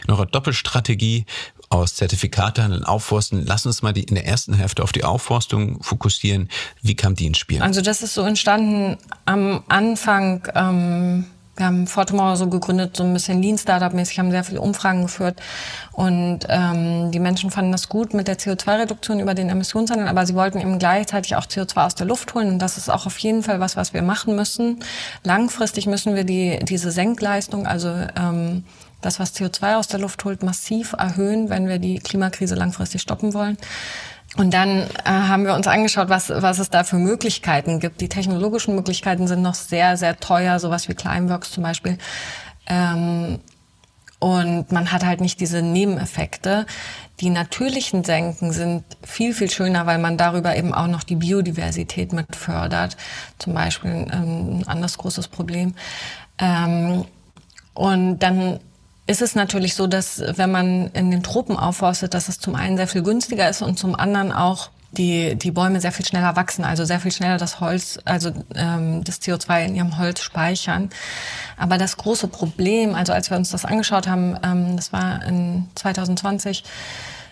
Noch 0.08 0.19
eine 0.19 0.31
Doppelstrategie, 0.31 1.25
aus 1.69 1.95
Zertifikatehandel 1.95 2.83
aufforsten. 2.83 3.45
Lass 3.45 3.65
uns 3.65 3.81
mal 3.81 3.93
die, 3.93 4.03
in 4.03 4.15
der 4.15 4.25
ersten 4.25 4.53
Hälfte 4.53 4.83
auf 4.83 4.91
die 4.91 5.03
Aufforstung 5.03 5.81
fokussieren. 5.81 6.49
Wie 6.81 6.95
kam 6.95 7.15
die 7.15 7.27
ins 7.27 7.38
Spiel? 7.38 7.61
Also 7.61 7.81
das 7.81 8.01
ist 8.01 8.13
so 8.13 8.23
entstanden 8.23 8.97
am 9.25 9.63
Anfang. 9.67 10.47
Ähm 10.55 11.25
wir 11.59 11.65
haben 11.65 11.88
Fortomorrow 11.88 12.38
so 12.38 12.47
gegründet, 12.47 12.95
so 12.95 13.03
ein 13.03 13.11
bisschen 13.11 13.41
Lean-Startup-mäßig, 13.41 14.17
haben 14.17 14.31
sehr 14.31 14.45
viele 14.45 14.61
Umfragen 14.61 15.03
geführt 15.03 15.41
und 15.91 16.39
ähm, 16.47 17.11
die 17.11 17.19
Menschen 17.19 17.51
fanden 17.51 17.73
das 17.73 17.89
gut 17.89 18.13
mit 18.13 18.29
der 18.29 18.39
CO2-Reduktion 18.39 19.19
über 19.19 19.33
den 19.33 19.49
Emissionshandel, 19.49 20.07
aber 20.07 20.25
sie 20.25 20.35
wollten 20.35 20.61
eben 20.61 20.79
gleichzeitig 20.79 21.35
auch 21.35 21.45
CO2 21.45 21.85
aus 21.85 21.95
der 21.95 22.07
Luft 22.07 22.33
holen 22.33 22.47
und 22.47 22.59
das 22.59 22.77
ist 22.77 22.89
auch 22.89 23.05
auf 23.05 23.17
jeden 23.17 23.43
Fall 23.43 23.59
was, 23.59 23.75
was 23.75 23.93
wir 23.93 24.01
machen 24.01 24.38
müssen. 24.38 24.79
Langfristig 25.23 25.85
müssen 25.85 26.15
wir 26.15 26.23
die 26.23 26.59
diese 26.63 26.91
Senkleistung, 26.91 27.67
also 27.67 27.89
ähm, 28.15 28.63
das, 29.01 29.20
was 29.20 29.36
CO2 29.36 29.75
aus 29.75 29.88
der 29.88 30.00
Luft 30.00 30.24
holt, 30.25 30.44
massiv 30.44 30.94
erhöhen, 30.94 31.50
wenn 31.50 31.68
wir 31.68 31.79
die 31.79 32.00
Klimakrise 32.00 32.56
langfristig 32.56 33.01
stoppen 33.01 33.34
wollen. 33.34 33.58
Und 34.38 34.53
dann 34.53 34.82
äh, 34.82 34.88
haben 35.06 35.46
wir 35.46 35.56
uns 35.56 35.68
angeschaut, 35.68 36.10
was, 36.10 36.29
was 36.29 36.60
es 36.60 36.70
da 36.70 36.84
für 36.84 36.98
Möglichkeiten 36.98 37.79
gibt. 37.79 38.00
Die 38.00 38.10
technologischen 38.10 38.75
Möglichkeiten 38.75 39.27
sind 39.27 39.41
noch 39.41 39.56
sehr, 39.56 39.98
sehr 39.98 40.18
teuer, 40.18 40.60
sowas 40.60 40.88
wie 40.88 40.94
Climeworks 40.94 41.51
zum 41.51 41.63
Beispiel. 41.63 41.98
Ähm, 42.68 43.39
und 44.20 44.72
man 44.72 44.91
hat 44.91 45.06
halt 45.06 45.22
nicht 45.22 45.39
diese 45.39 45.62
Nebeneffekte. 45.62 46.65
Die 47.22 47.29
natürlichen 47.29 48.03
Senken 48.03 48.51
sind 48.51 48.84
viel, 49.01 49.34
viel 49.34 49.50
schöner, 49.50 49.86
weil 49.86 49.98
man 49.98 50.18
darüber 50.18 50.56
eben 50.56 50.74
auch 50.74 50.88
noch 50.88 51.03
die 51.03 51.15
Biodiversität 51.15 52.13
mit 52.13 52.36
fördert. 52.36 52.98
Zum 53.39 53.53
Beispiel 53.53 53.91
ähm, 54.12 54.60
ein 54.60 54.68
anderes 54.68 54.98
großes 54.98 55.29
Problem. 55.29 55.74
Ähm, 56.38 57.06
und 57.74 58.20
dann 58.20 58.60
ist 59.09 59.23
es 59.23 59.33
natürlich 59.33 59.73
so, 59.73 59.87
dass 59.87 60.21
wenn 60.37 60.51
man 60.51 60.91
in 60.91 61.09
den 61.09 61.23
Tropen 61.23 61.57
aufforstet, 61.57 62.13
dass 62.13 62.29
es 62.29 62.39
zum 62.39 62.53
einen 62.53 62.77
sehr 62.77 62.87
viel 62.87 63.01
günstiger 63.01 63.49
ist 63.49 63.63
und 63.63 63.79
zum 63.79 63.95
anderen 63.95 64.31
auch 64.31 64.69
die, 64.91 65.35
die 65.35 65.49
Bäume 65.49 65.81
sehr 65.81 65.91
viel 65.91 66.05
schneller 66.05 66.35
wachsen, 66.35 66.63
also 66.63 66.85
sehr 66.85 66.99
viel 66.99 67.11
schneller 67.11 67.37
das 67.37 67.59
Holz, 67.59 67.99
also 68.05 68.31
ähm, 68.53 69.03
das 69.03 69.19
CO2 69.19 69.65
in 69.65 69.75
ihrem 69.75 69.97
Holz 69.97 70.21
speichern. 70.21 70.91
Aber 71.57 71.79
das 71.79 71.97
große 71.97 72.27
Problem, 72.27 72.93
also 72.93 73.11
als 73.11 73.31
wir 73.31 73.37
uns 73.37 73.49
das 73.49 73.65
angeschaut 73.65 74.07
haben, 74.07 74.37
ähm, 74.43 74.75
das 74.75 74.93
war 74.93 75.23
in 75.25 75.67
2020, 75.73 76.63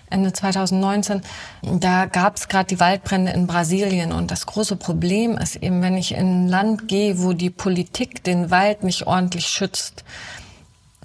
Ende 0.10 0.34
2019, 0.34 1.22
da 1.62 2.06
gab 2.06 2.38
es 2.38 2.48
gerade 2.48 2.68
die 2.68 2.80
Waldbrände 2.80 3.34
in 3.34 3.46
Brasilien. 3.46 4.14
Und 4.14 4.32
das 4.32 4.48
große 4.48 4.78
Problem 4.78 5.38
ist 5.38 5.58
eben, 5.58 5.84
wenn 5.84 5.98
ich 5.98 6.14
in 6.14 6.46
ein 6.46 6.48
Land 6.48 6.88
gehe, 6.88 7.22
wo 7.22 7.34
die 7.34 7.52
Politik 7.52 8.24
den 8.24 8.50
Wald 8.50 8.84
nicht 8.84 9.06
ordentlich 9.06 9.48
schützt, 9.48 10.04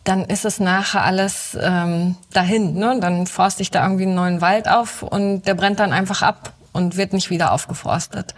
dann 0.04 0.24
ist 0.24 0.44
es 0.44 0.58
nachher 0.58 1.04
alles 1.04 1.56
ähm, 1.60 2.16
dahin. 2.32 2.74
Ne? 2.74 2.98
Dann 3.00 3.26
forste 3.26 3.62
ich 3.62 3.70
da 3.70 3.82
irgendwie 3.84 4.04
einen 4.04 4.14
neuen 4.14 4.40
Wald 4.40 4.68
auf 4.68 5.02
und 5.02 5.42
der 5.42 5.54
brennt 5.54 5.80
dann 5.80 5.92
einfach 5.92 6.22
ab 6.22 6.52
und 6.72 6.96
wird 6.96 7.12
nicht 7.12 7.30
wieder 7.30 7.52
aufgeforstet. 7.52 8.34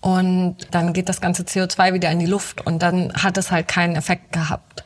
Und 0.00 0.56
dann 0.70 0.92
geht 0.92 1.08
das 1.08 1.20
ganze 1.20 1.42
CO2 1.42 1.92
wieder 1.92 2.10
in 2.10 2.18
die 2.18 2.26
Luft 2.26 2.66
und 2.66 2.82
dann 2.82 3.12
hat 3.14 3.36
es 3.36 3.50
halt 3.50 3.68
keinen 3.68 3.96
Effekt 3.96 4.32
gehabt 4.32 4.84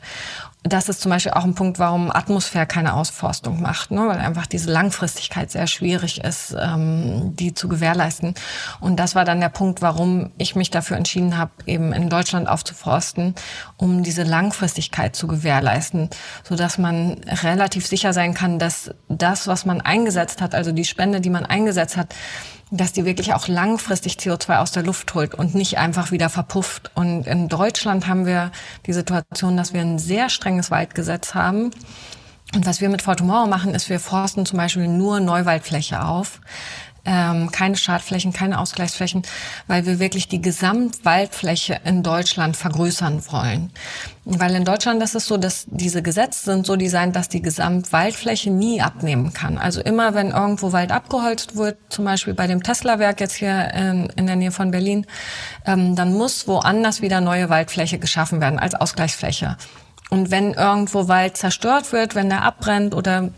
das 0.67 0.89
ist 0.89 1.01
zum 1.01 1.11
Beispiel 1.11 1.33
auch 1.33 1.43
ein 1.43 1.53
Punkt, 1.53 1.77
warum 1.77 2.09
Atmosphäre 2.09 2.65
keine 2.65 2.95
Ausforstung 2.95 3.61
macht, 3.61 3.91
ne? 3.91 4.07
weil 4.07 4.17
einfach 4.17 4.47
diese 4.47 4.71
Langfristigkeit 4.71 5.51
sehr 5.51 5.67
schwierig 5.67 6.23
ist, 6.23 6.55
ähm, 6.59 7.35
die 7.35 7.53
zu 7.53 7.67
gewährleisten. 7.67 8.33
Und 8.79 8.99
das 8.99 9.13
war 9.13 9.25
dann 9.25 9.39
der 9.39 9.49
Punkt, 9.49 9.83
warum 9.83 10.31
ich 10.39 10.55
mich 10.55 10.71
dafür 10.71 10.97
entschieden 10.97 11.37
habe, 11.37 11.51
eben 11.67 11.93
in 11.93 12.09
Deutschland 12.09 12.49
aufzuforsten, 12.49 13.35
um 13.77 14.01
diese 14.01 14.23
Langfristigkeit 14.23 15.15
zu 15.15 15.27
gewährleisten, 15.27 16.09
so 16.43 16.55
dass 16.55 16.79
man 16.79 17.21
relativ 17.43 17.85
sicher 17.85 18.11
sein 18.11 18.33
kann, 18.33 18.57
dass 18.57 18.89
das, 19.07 19.45
was 19.45 19.65
man 19.65 19.81
eingesetzt 19.81 20.41
hat, 20.41 20.55
also 20.55 20.71
die 20.71 20.85
Spende, 20.85 21.21
die 21.21 21.29
man 21.29 21.45
eingesetzt 21.45 21.95
hat, 21.95 22.15
dass 22.77 22.93
die 22.93 23.05
wirklich 23.05 23.33
auch 23.33 23.47
langfristig 23.47 24.13
CO2 24.13 24.57
aus 24.57 24.71
der 24.71 24.83
Luft 24.83 25.13
holt 25.13 25.33
und 25.33 25.55
nicht 25.55 25.77
einfach 25.77 26.11
wieder 26.11 26.29
verpufft. 26.29 26.91
Und 26.95 27.27
in 27.27 27.49
Deutschland 27.49 28.07
haben 28.07 28.25
wir 28.25 28.51
die 28.85 28.93
Situation, 28.93 29.57
dass 29.57 29.73
wir 29.73 29.81
ein 29.81 29.99
sehr 29.99 30.29
strenges 30.29 30.71
Waldgesetz 30.71 31.33
haben. 31.33 31.71
Und 32.53 32.65
was 32.65 32.79
wir 32.79 32.89
mit 32.89 33.01
For 33.01 33.15
Tomorrow 33.15 33.47
machen, 33.47 33.73
ist, 33.73 33.89
wir 33.89 33.99
forsten 33.99 34.45
zum 34.45 34.57
Beispiel 34.57 34.87
nur 34.87 35.19
Neuwaldfläche 35.19 36.03
auf 36.03 36.39
ähm, 37.05 37.51
keine 37.51 37.77
Schadflächen, 37.77 38.33
keine 38.33 38.59
Ausgleichsflächen, 38.59 39.23
weil 39.67 39.85
wir 39.85 39.99
wirklich 39.99 40.27
die 40.27 40.41
Gesamtwaldfläche 40.41 41.79
in 41.85 42.03
Deutschland 42.03 42.57
vergrößern 42.57 43.23
wollen. 43.31 43.71
Weil 44.25 44.55
in 44.55 44.65
Deutschland 44.65 45.03
ist 45.03 45.13
es 45.13 45.27
so, 45.27 45.37
dass 45.37 45.65
diese 45.67 46.01
Gesetze 46.01 46.45
sind 46.45 46.65
so 46.65 46.75
designt, 46.75 47.15
dass 47.15 47.29
die 47.29 47.43
Gesamtwaldfläche 47.43 48.49
nie 48.49 48.81
abnehmen 48.81 49.33
kann. 49.33 49.59
Also 49.59 49.81
immer, 49.81 50.15
wenn 50.15 50.31
irgendwo 50.31 50.71
Wald 50.71 50.91
abgeholzt 50.91 51.55
wird, 51.55 51.77
zum 51.89 52.05
Beispiel 52.05 52.33
bei 52.33 52.47
dem 52.47 52.63
Tesla-Werk 52.63 53.19
jetzt 53.19 53.35
hier 53.35 53.71
in, 53.73 54.09
in, 54.15 54.25
der 54.25 54.35
Nähe 54.35 54.51
von 54.51 54.71
Berlin, 54.71 55.05
ähm, 55.65 55.95
dann 55.95 56.13
muss 56.13 56.47
woanders 56.47 57.03
wieder 57.03 57.21
neue 57.21 57.49
Waldfläche 57.49 57.99
geschaffen 57.99 58.41
werden 58.41 58.57
als 58.57 58.73
Ausgleichsfläche. 58.73 59.57
Und 60.09 60.31
wenn 60.31 60.53
irgendwo 60.53 61.07
Wald 61.07 61.37
zerstört 61.37 61.91
wird, 61.91 62.15
wenn 62.15 62.29
der 62.29 62.43
abbrennt 62.43 62.95
oder 62.95 63.29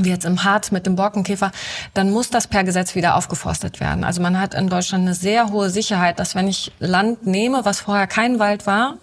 wie 0.00 0.10
jetzt 0.10 0.24
im 0.24 0.44
Harz 0.44 0.70
mit 0.70 0.86
dem 0.86 0.96
Borkenkäfer, 0.96 1.52
dann 1.94 2.10
muss 2.10 2.30
das 2.30 2.46
per 2.46 2.64
Gesetz 2.64 2.94
wieder 2.94 3.16
aufgeforstet 3.16 3.80
werden. 3.80 4.04
Also 4.04 4.20
man 4.20 4.40
hat 4.40 4.54
in 4.54 4.68
Deutschland 4.68 5.02
eine 5.02 5.14
sehr 5.14 5.50
hohe 5.50 5.70
Sicherheit, 5.70 6.18
dass 6.18 6.34
wenn 6.34 6.48
ich 6.48 6.72
Land 6.78 7.26
nehme, 7.26 7.64
was 7.64 7.80
vorher 7.80 8.06
kein 8.06 8.38
Wald 8.38 8.66
war, 8.66 8.96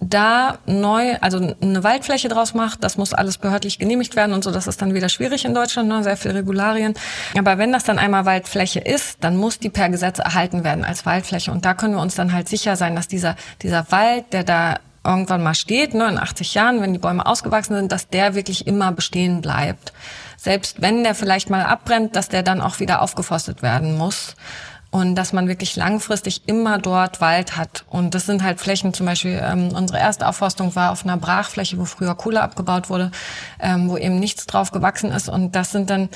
da 0.00 0.58
neu, 0.66 1.16
also 1.20 1.56
eine 1.60 1.82
Waldfläche 1.82 2.28
draus 2.28 2.54
macht, 2.54 2.84
das 2.84 2.96
muss 2.96 3.12
alles 3.12 3.38
behördlich 3.38 3.78
genehmigt 3.78 4.14
werden 4.14 4.32
und 4.32 4.44
so, 4.44 4.52
das 4.52 4.66
ist 4.68 4.80
dann 4.80 4.94
wieder 4.94 5.08
schwierig 5.08 5.44
in 5.44 5.54
Deutschland, 5.54 5.88
ne, 5.88 6.02
sehr 6.04 6.16
viel 6.16 6.30
Regularien. 6.30 6.94
Aber 7.36 7.58
wenn 7.58 7.72
das 7.72 7.84
dann 7.84 7.98
einmal 7.98 8.24
Waldfläche 8.24 8.78
ist, 8.78 9.18
dann 9.20 9.36
muss 9.36 9.58
die 9.58 9.70
per 9.70 9.88
Gesetz 9.88 10.20
erhalten 10.20 10.62
werden 10.62 10.84
als 10.84 11.04
Waldfläche 11.04 11.50
und 11.50 11.64
da 11.64 11.74
können 11.74 11.94
wir 11.94 12.00
uns 12.00 12.14
dann 12.14 12.32
halt 12.32 12.48
sicher 12.48 12.76
sein, 12.76 12.94
dass 12.94 13.08
dieser, 13.08 13.34
dieser 13.62 13.90
Wald, 13.90 14.32
der 14.32 14.44
da 14.44 14.76
irgendwann 15.08 15.42
mal 15.42 15.54
steht, 15.54 15.94
ne, 15.94 16.08
in 16.08 16.18
80 16.18 16.54
Jahren, 16.54 16.80
wenn 16.80 16.92
die 16.92 16.98
Bäume 16.98 17.26
ausgewachsen 17.26 17.74
sind, 17.74 17.92
dass 17.92 18.08
der 18.08 18.34
wirklich 18.34 18.66
immer 18.66 18.92
bestehen 18.92 19.40
bleibt. 19.40 19.92
Selbst 20.36 20.80
wenn 20.80 21.02
der 21.02 21.14
vielleicht 21.14 21.50
mal 21.50 21.64
abbrennt, 21.64 22.14
dass 22.14 22.28
der 22.28 22.42
dann 22.42 22.60
auch 22.60 22.78
wieder 22.78 23.02
aufgeforstet 23.02 23.62
werden 23.62 23.96
muss. 23.96 24.36
Und 24.90 25.16
dass 25.16 25.34
man 25.34 25.48
wirklich 25.48 25.76
langfristig 25.76 26.44
immer 26.46 26.78
dort 26.78 27.20
Wald 27.20 27.58
hat. 27.58 27.84
Und 27.90 28.14
das 28.14 28.24
sind 28.24 28.42
halt 28.42 28.58
Flächen, 28.58 28.94
zum 28.94 29.04
Beispiel 29.04 29.38
ähm, 29.44 29.68
unsere 29.74 29.98
erste 29.98 30.26
Aufforstung 30.26 30.74
war 30.76 30.92
auf 30.92 31.04
einer 31.04 31.18
Brachfläche, 31.18 31.76
wo 31.78 31.84
früher 31.84 32.14
Kohle 32.14 32.40
abgebaut 32.40 32.88
wurde, 32.88 33.10
ähm, 33.60 33.90
wo 33.90 33.98
eben 33.98 34.18
nichts 34.18 34.46
drauf 34.46 34.70
gewachsen 34.70 35.12
ist. 35.12 35.28
Und 35.28 35.54
das 35.54 35.72
sind 35.72 35.90
dann 35.90 36.08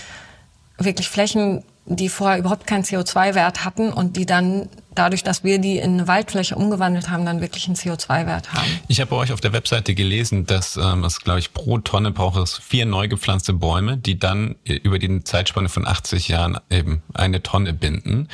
wirklich 0.79 1.11
Flächen, 1.11 1.65
die 1.85 2.09
vorher 2.09 2.39
überhaupt 2.39 2.67
keinen 2.67 2.85
CO2-Wert 2.85 3.65
hatten 3.67 3.93
und 3.93 4.17
die 4.17 4.25
dann 4.25 4.71
dadurch, 4.95 5.23
dass 5.23 5.45
wir 5.45 5.59
die 5.59 5.79
in 5.79 5.95
eine 5.95 6.09
Waldfläche 6.09 6.55
umgewandelt 6.55 7.11
haben, 7.11 7.25
dann 7.25 7.41
wirklich 7.41 7.67
einen 7.67 7.77
CO2-Wert 7.77 8.53
haben. 8.53 8.69
Ich 8.89 9.01
habe 9.01 9.11
bei 9.11 9.17
euch 9.17 9.33
auf 9.33 9.41
der 9.41 9.53
Webseite 9.53 9.95
gelesen, 9.95 10.47
dass 10.47 10.77
ähm, 10.77 11.05
es, 11.05 11.21
glaube 11.21 11.39
ich, 11.39 11.53
pro 11.53 11.79
Tonne 11.79 12.11
braucht 12.11 12.37
es 12.37 12.59
vier 12.59 12.87
neu 12.87 13.09
gepflanzte 13.09 13.53
Bäume, 13.53 13.97
die 13.97 14.19
dann 14.19 14.57
über 14.65 14.99
die 14.99 15.25
Zeitspanne 15.25 15.69
von 15.69 15.87
80 15.87 16.29
Jahren 16.29 16.59
eben 16.71 17.03
eine 17.15 17.43
Tonne 17.43 17.73
binden. 17.73 18.29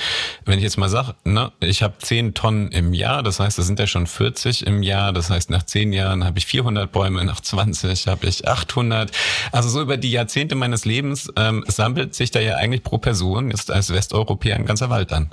Wenn 0.45 0.59
ich 0.59 0.65
jetzt 0.65 0.79
mal 0.79 0.89
sage, 0.89 1.15
ne, 1.25 1.53
ich 1.61 1.83
habe 1.83 1.95
10 1.99 2.35
Tonnen 2.35 2.71
im 2.73 2.95
Jahr, 2.95 3.23
das 3.23 3.41
heißt, 3.41 3.59
das 3.59 3.67
sind 3.67 3.79
ja 3.79 3.87
schon 3.87 4.07
40 4.07 4.67
im 4.67 4.83
Jahr, 4.83 5.13
das 5.13 5.31
heißt, 5.31 5.51
nach 5.51 5.63
10 5.63 5.93
Jahren 5.93 6.25
habe 6.25 6.39
ich 6.39 6.47
400 6.47 6.91
Bäume, 6.91 7.25
nach 7.25 7.41
20 7.41 8.07
habe 8.07 8.27
ich 8.27 8.47
800. 8.47 9.11
Also 9.53 9.69
so 9.69 9.81
über 9.81 9.97
die 9.97 10.11
Jahrzehnte 10.11 10.55
meines 10.55 10.85
Lebens 10.85 11.33
ähm, 11.37 11.65
sammelt 11.69 12.15
sich 12.15 12.31
da 12.31 12.41
ja 12.41 12.57
eigentlich 12.57 12.83
pro 12.83 12.99
Person 12.99 13.51
jetzt 13.51 13.71
als 13.71 13.93
Westeuropäer 13.93 14.57
ein 14.57 14.67
ganzer 14.67 14.91
Wald 14.91 15.13
an. 15.13 15.31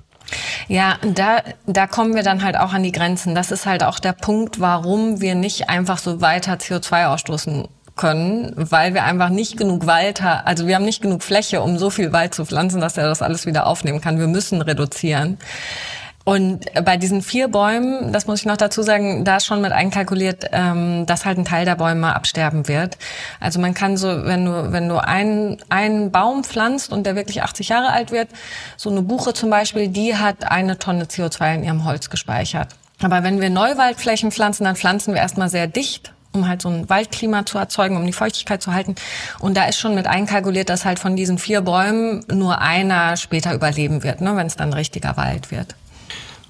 Ja, 0.68 0.98
da, 1.04 1.42
da 1.66 1.88
kommen 1.88 2.16
wir 2.16 2.24
dann 2.24 2.44
halt 2.44 2.58
auch 2.58 2.74
an 2.74 2.84
die 2.84 2.92
Grenzen. 2.92 3.36
Das 3.36 3.52
ist 3.52 3.66
halt 3.66 3.84
auch 3.84 4.00
der 4.00 4.14
Punkt, 4.14 4.60
warum 4.60 5.22
wir 5.22 5.36
nicht 5.36 5.70
einfach 5.70 5.98
so 5.98 6.22
weiter 6.22 6.54
CO2 6.54 7.08
ausstoßen 7.08 7.68
können, 7.96 8.54
weil 8.56 8.94
wir 8.94 9.04
einfach 9.04 9.30
nicht 9.30 9.58
genug 9.58 9.86
Wald 9.86 10.22
haben. 10.22 10.46
Also 10.46 10.68
wir 10.68 10.76
haben 10.76 10.86
nicht 10.86 11.02
genug 11.02 11.24
Fläche, 11.24 11.62
um 11.62 11.78
so 11.78 11.90
viel 11.90 12.12
Wald 12.12 12.34
zu 12.34 12.46
pflanzen, 12.46 12.82
dass 12.82 12.98
er 12.98 13.08
das 13.08 13.22
alles 13.22 13.46
wieder 13.46 13.68
aufnehmen 13.68 14.02
kann. 14.02 14.20
Wir 14.20 14.28
müssen 14.28 14.62
reduzieren. 14.62 15.38
Und 16.26 16.66
bei 16.84 16.98
diesen 16.98 17.22
vier 17.22 17.48
Bäumen, 17.50 18.12
das 18.12 18.26
muss 18.26 18.40
ich 18.40 18.46
noch 18.48 18.58
dazu 18.58 18.82
sagen, 18.82 19.24
da 19.24 19.38
ist 19.38 19.46
schon 19.46 19.62
mit 19.62 19.72
einkalkuliert, 19.72 20.46
ähm, 20.52 21.06
dass 21.06 21.24
halt 21.24 21.38
ein 21.38 21.46
Teil 21.46 21.66
der 21.66 21.76
Bäume 21.76 22.16
absterben 22.16 22.68
wird. 22.68 22.98
Also 23.40 23.60
man 23.60 23.76
kann 23.76 23.96
so, 23.96 24.08
wenn 24.26 24.44
du, 24.44 24.72
wenn 24.72 24.90
du 24.90 24.98
einen, 24.98 25.58
einen 25.70 26.12
Baum 26.12 26.44
pflanzt 26.44 26.92
und 26.92 27.06
der 27.06 27.16
wirklich 27.16 27.44
80 27.44 27.70
Jahre 27.70 27.92
alt 27.94 28.12
wird, 28.12 28.30
so 28.76 28.90
eine 28.90 29.04
Buche 29.04 29.34
zum 29.34 29.52
Beispiel, 29.52 29.88
die 29.88 30.16
hat 30.16 30.52
eine 30.52 30.80
Tonne 30.80 31.04
CO2 31.04 31.56
in 31.56 31.64
ihrem 31.64 31.86
Holz 31.86 32.10
gespeichert. 32.10 32.70
Aber 33.04 33.22
wenn 33.22 33.40
wir 33.40 33.52
Neuwaldflächen 33.52 34.32
pflanzen, 34.32 34.64
dann 34.64 34.76
pflanzen 34.76 35.14
wir 35.14 35.22
erstmal 35.22 35.50
sehr 35.50 35.68
dicht 35.68 36.12
um 36.34 36.50
halt 36.50 36.62
so 36.62 36.68
ein 36.68 36.90
Waldklima 36.90 37.46
zu 37.46 37.58
erzeugen, 37.58 37.96
um 37.96 38.06
die 38.06 38.12
Feuchtigkeit 38.12 38.62
zu 38.62 38.74
halten. 38.74 38.96
Und 39.40 39.56
da 39.56 39.68
ist 39.68 39.80
schon 39.80 39.96
mit 39.96 40.06
einkalkuliert, 40.06 40.68
dass 40.68 40.84
halt 40.84 41.00
von 41.00 41.16
diesen 41.16 41.38
vier 41.38 41.62
Bäumen 41.62 42.26
nur 42.30 42.60
einer 42.60 43.16
später 43.16 43.54
überleben 43.54 44.04
wird, 44.04 44.20
ne, 44.20 44.36
wenn 44.36 44.46
es 44.46 44.58
dann 44.58 44.74
richtiger 44.74 45.16
Wald 45.16 45.50
wird. 45.50 45.76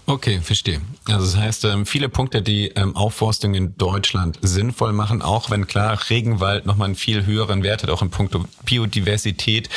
Okay, 0.08 0.40
verstehe. 0.42 0.82
Also 1.06 1.26
das 1.26 1.36
heißt, 1.36 1.66
ähm, 1.66 1.88
viele 1.88 2.10
Punkte, 2.10 2.44
die 2.44 2.68
ähm, 2.76 2.96
Aufforstung 2.96 3.56
in 3.56 3.76
Deutschland 3.76 4.38
sinnvoll 4.44 4.94
machen, 4.94 5.24
auch 5.24 5.50
wenn 5.50 5.66
klar 5.66 6.00
Regenwald 6.12 6.68
nochmal 6.68 6.86
einen 6.86 6.96
viel 6.96 7.26
höheren 7.26 7.64
Wert 7.64 7.82
hat, 7.82 7.90
auch 7.90 8.04
in 8.04 8.12
puncto 8.12 8.46
Biodiversität. 8.66 9.68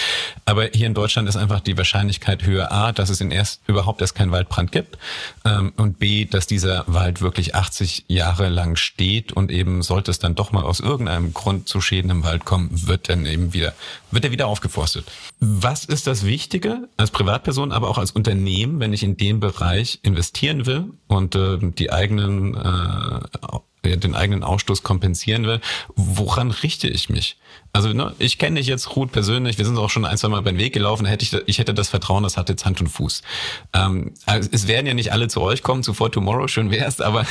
Aber 0.45 0.69
hier 0.75 0.87
in 0.87 0.93
Deutschland 0.93 1.31
ist 1.31 1.37
einfach 1.37 1.61
die 1.61 1.79
Wahrscheinlichkeit 1.79 2.45
höher, 2.45 2.71
A, 2.71 2.93
dass 2.93 3.09
es 3.09 3.23
in 3.23 3.31
erst 3.31 3.63
überhaupt 3.67 4.03
erst 4.03 4.17
keinen 4.17 4.31
Waldbrand 4.31 4.71
gibt 4.71 4.99
ähm, 5.47 5.73
und 5.77 5.99
B, 5.99 6.27
dass 6.27 6.47
dieser 6.47 6.85
Wald 6.87 7.23
wirklich 7.23 7.55
80 7.55 8.05
Jahre 8.09 8.51
lang 8.51 8.77
steht 8.77 9.33
und 9.33 9.51
eben 9.51 9.81
sollte 9.81 10.11
es 10.11 10.19
dann 10.19 10.35
doch 10.35 10.53
mal 10.53 10.65
aus 10.65 10.81
irgendeinem 10.81 11.33
Grund 11.33 11.69
zu 11.69 11.81
Schäden 11.81 12.11
im 12.11 12.23
Wald 12.23 12.45
kommen, 12.45 12.69
wird 12.87 13.09
dann 13.09 13.25
eben 13.25 13.55
wieder, 13.55 13.73
wird 14.11 14.27
er 14.27 14.31
wieder 14.31 14.47
aufgeforstet. 14.47 15.07
Was 15.41 15.87
ist 15.87 16.07
das 16.07 16.27
Wichtige 16.27 16.89
als 16.99 17.11
Privatperson, 17.11 17.73
aber 17.73 17.89
auch 17.89 17.97
als 17.97 18.11
Unternehmen, 18.11 18.79
wenn 18.79 18.93
ich 18.93 19.03
in 19.03 19.17
dem 19.17 19.41
Bereich 19.41 20.01
investieren 20.19 20.67
will 20.67 20.93
und 21.07 21.37
äh, 21.37 21.59
die 21.61 21.93
eigenen, 21.93 22.57
äh, 22.57 23.97
den 23.97 24.17
eigenen 24.17 24.43
Ausstoß 24.43 24.83
kompensieren 24.83 25.47
will, 25.47 25.61
woran 25.95 26.51
richte 26.51 26.89
ich 26.89 27.09
mich? 27.09 27.39
Also 27.79 27.93
ne, 27.93 28.13
ich 28.19 28.39
kenne 28.39 28.59
dich 28.59 28.67
jetzt 28.67 28.97
Ruth 28.97 29.13
persönlich, 29.13 29.57
wir 29.57 29.65
sind 29.65 29.79
auch 29.79 29.89
schon 29.89 30.05
ein, 30.05 30.19
zwei 30.19 30.27
Mal 30.27 30.43
beim 30.43 30.59
Weg 30.59 30.73
gelaufen, 30.73 31.07
hätte 31.07 31.23
ich, 31.23 31.33
ich 31.47 31.61
hätte 31.61 31.75
das 31.75 31.89
Vertrauen, 31.89 32.25
das 32.25 32.37
hat 32.37 32.49
jetzt 32.49 32.65
Hand 32.65 32.81
und 32.81 32.89
Fuß. 32.89 33.23
Ähm, 33.73 34.15
also 34.27 34.49
es 34.51 34.67
werden 34.67 34.89
ja 34.89 34.95
nicht 34.95 35.13
alle 35.13 35.29
zu 35.29 35.41
euch 35.43 35.63
kommen, 35.63 35.85
zuvor 35.85 36.11
Tomorrow, 36.11 36.49
schön 36.49 36.73
wär's, 36.73 37.01
aber 37.01 37.25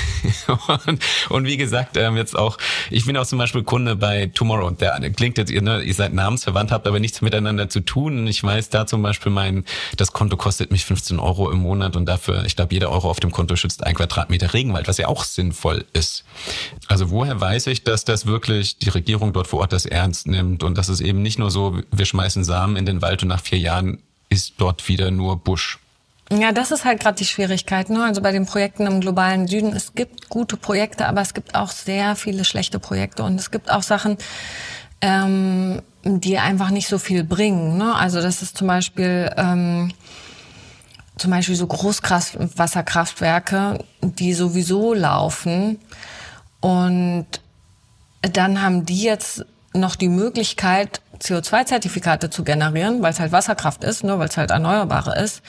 und, 0.86 1.04
und 1.30 1.46
wie 1.48 1.58
gesagt, 1.58 1.98
ähm, 1.98 2.16
jetzt 2.16 2.38
auch, 2.38 2.58
ich 2.90 3.06
bin 3.06 3.18
auch 3.18 3.26
zum 3.26 3.40
Beispiel 3.40 3.64
Kunde 3.64 3.98
bei 3.98 4.28
Tomorrow, 4.34 4.72
der 4.72 4.98
klingt 5.10 5.38
jetzt, 5.38 5.52
ihr, 5.52 5.62
ne, 5.62 5.82
ihr 5.82 5.94
seid 5.94 6.14
namensverwandt, 6.14 6.72
habt 6.72 6.88
aber 6.88 7.02
nichts 7.02 7.20
miteinander 7.20 7.68
zu 7.68 7.82
tun. 7.82 8.20
Und 8.20 8.28
ich 8.28 8.42
weiß 8.42 8.70
da 8.70 8.88
zum 8.88 9.02
Beispiel 9.02 9.34
mein, 9.34 9.66
das 9.98 10.14
Konto 10.14 10.38
kostet 10.38 10.72
mich 10.72 10.86
15 10.86 11.20
Euro 11.20 11.52
im 11.52 11.60
Monat 11.60 11.98
und 11.98 12.06
dafür, 12.06 12.46
ich 12.46 12.56
glaube, 12.56 12.74
jeder 12.74 12.90
Euro 12.90 13.10
auf 13.10 13.20
dem 13.20 13.32
Konto 13.32 13.58
schützt 13.58 13.84
ein 13.84 13.96
Quadratmeter 13.96 14.54
Regenwald, 14.54 14.88
was 14.88 14.98
ja 14.98 15.10
auch 15.10 15.26
sinnvoll 15.26 15.84
ist. 15.92 16.24
Also 16.88 17.10
woher 17.10 17.42
weiß 17.42 17.68
ich, 17.68 17.84
dass 17.84 18.06
das 18.06 18.28
wirklich 18.28 18.78
die 18.78 18.88
Regierung 18.88 19.34
dort 19.34 19.48
vor 19.48 19.60
Ort 19.60 19.74
das 19.74 19.86
ernst 19.86 20.26
nimmt 20.26 20.37
und 20.42 20.78
das 20.78 20.90
ist 20.90 21.02
eben 21.02 21.22
nicht 21.22 21.40
nur 21.40 21.52
so, 21.52 21.80
wir 21.92 22.06
schmeißen 22.06 22.44
Samen 22.44 22.76
in 22.76 22.86
den 22.86 23.02
Wald 23.02 23.24
und 23.24 23.30
nach 23.30 23.42
vier 23.42 23.60
Jahren 23.60 24.00
ist 24.30 24.56
dort 24.58 24.88
wieder 24.88 25.12
nur 25.12 25.38
Busch. 25.38 25.80
Ja, 26.30 26.52
das 26.52 26.72
ist 26.72 26.84
halt 26.84 27.00
gerade 27.00 27.18
die 27.18 27.26
Schwierigkeit. 27.26 27.90
Ne? 27.90 28.04
Also 28.04 28.22
bei 28.22 28.34
den 28.34 28.46
Projekten 28.46 28.86
im 28.86 29.00
globalen 29.00 29.48
Süden, 29.48 29.74
es 29.74 29.96
gibt 29.96 30.30
gute 30.30 30.58
Projekte, 30.58 31.08
aber 31.08 31.22
es 31.22 31.34
gibt 31.34 31.56
auch 31.56 31.72
sehr 31.72 32.16
viele 32.16 32.44
schlechte 32.44 32.80
Projekte 32.80 33.24
und 33.24 33.40
es 33.40 33.50
gibt 33.50 33.72
auch 33.72 33.84
Sachen, 33.84 34.18
ähm, 35.00 35.82
die 36.04 36.38
einfach 36.38 36.70
nicht 36.70 36.90
so 36.90 36.98
viel 36.98 37.24
bringen. 37.24 37.78
Ne? 37.78 37.96
Also 37.96 38.22
das 38.22 38.42
ist 38.42 38.58
zum 38.58 38.68
Beispiel 38.68 39.32
ähm, 39.38 39.94
zum 41.18 41.32
Beispiel 41.32 41.56
so 41.56 41.66
Großwasserkraftwerke, 41.66 43.80
die 44.02 44.34
sowieso 44.34 44.94
laufen 44.94 45.80
und 46.60 47.28
dann 48.22 48.62
haben 48.62 48.86
die 48.86 49.04
jetzt 49.04 49.46
noch 49.78 49.96
die 49.96 50.10
Möglichkeit, 50.10 51.02
CO2-Zertifikate 51.22 52.30
zu 52.30 52.44
generieren, 52.44 53.02
weil 53.02 53.12
es 53.12 53.20
halt 53.20 53.32
Wasserkraft 53.32 53.84
ist, 53.84 54.04
nur 54.04 54.14
ne, 54.14 54.20
weil 54.20 54.30
es 54.30 54.38
halt 54.38 54.52
erneuerbare 54.52 55.20
ist, 55.20 55.42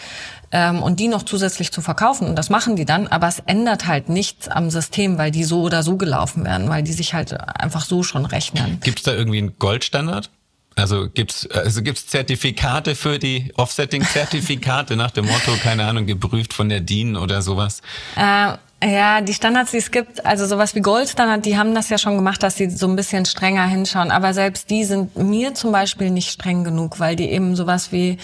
ähm, 0.50 0.82
und 0.82 1.00
die 1.00 1.08
noch 1.08 1.22
zusätzlich 1.22 1.72
zu 1.72 1.82
verkaufen. 1.82 2.28
Und 2.28 2.36
das 2.36 2.50
machen 2.50 2.76
die 2.76 2.84
dann, 2.84 3.06
aber 3.06 3.28
es 3.28 3.40
ändert 3.40 3.86
halt 3.86 4.08
nichts 4.08 4.48
am 4.48 4.70
System, 4.70 5.18
weil 5.18 5.30
die 5.30 5.44
so 5.44 5.62
oder 5.62 5.82
so 5.82 5.96
gelaufen 5.96 6.44
werden, 6.44 6.68
weil 6.68 6.82
die 6.82 6.92
sich 6.92 7.14
halt 7.14 7.38
einfach 7.38 7.84
so 7.84 8.02
schon 8.02 8.24
rechnen. 8.24 8.80
Gibt 8.82 8.98
es 8.98 9.04
da 9.04 9.12
irgendwie 9.12 9.38
einen 9.38 9.58
Goldstandard? 9.58 10.30
Also 10.78 11.08
gibt's 11.10 11.50
also 11.50 11.82
gibt's 11.82 12.06
Zertifikate 12.06 12.94
für 12.94 13.18
die 13.18 13.52
Offsetting-Zertifikate 13.56 14.94
nach 14.94 15.10
dem 15.10 15.26
Motto, 15.26 15.52
keine 15.60 15.84
Ahnung, 15.84 16.06
geprüft 16.06 16.54
von 16.54 16.68
der 16.68 16.80
DIN 16.80 17.16
oder 17.16 17.42
sowas? 17.42 17.82
Äh, 18.16 18.52
ja, 18.82 19.20
die 19.22 19.34
Standards, 19.34 19.72
die 19.72 19.78
es 19.78 19.90
gibt, 19.90 20.24
also 20.24 20.46
sowas 20.46 20.76
wie 20.76 20.80
Goldstandard, 20.80 21.44
die 21.44 21.58
haben 21.58 21.74
das 21.74 21.88
ja 21.88 21.98
schon 21.98 22.14
gemacht, 22.14 22.44
dass 22.44 22.56
sie 22.56 22.70
so 22.70 22.86
ein 22.86 22.94
bisschen 22.94 23.24
strenger 23.24 23.66
hinschauen. 23.66 24.12
Aber 24.12 24.32
selbst 24.32 24.70
die 24.70 24.84
sind 24.84 25.16
mir 25.16 25.52
zum 25.54 25.72
Beispiel 25.72 26.10
nicht 26.10 26.30
streng 26.30 26.62
genug, 26.62 27.00
weil 27.00 27.16
die 27.16 27.28
eben 27.28 27.56
sowas 27.56 27.90
wie 27.90 28.18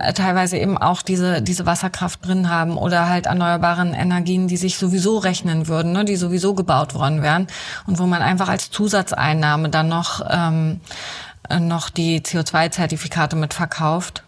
äh, 0.00 0.12
teilweise 0.12 0.58
eben 0.58 0.76
auch 0.76 1.00
diese, 1.02 1.42
diese 1.42 1.64
Wasserkraft 1.64 2.26
drin 2.26 2.50
haben 2.50 2.76
oder 2.76 3.08
halt 3.08 3.26
erneuerbaren 3.26 3.94
Energien, 3.94 4.48
die 4.48 4.56
sich 4.56 4.78
sowieso 4.78 5.18
rechnen 5.18 5.68
würden, 5.68 5.92
ne, 5.92 6.04
die 6.04 6.16
sowieso 6.16 6.54
gebaut 6.54 6.94
worden 6.94 7.22
wären 7.22 7.46
und 7.86 8.00
wo 8.00 8.06
man 8.06 8.20
einfach 8.20 8.48
als 8.48 8.72
Zusatzeinnahme 8.72 9.68
dann 9.68 9.88
noch, 9.88 10.26
ähm, 10.28 10.80
noch 11.60 11.88
die 11.88 12.20
CO2-Zertifikate 12.20 13.36
mitverkauft 13.36 14.23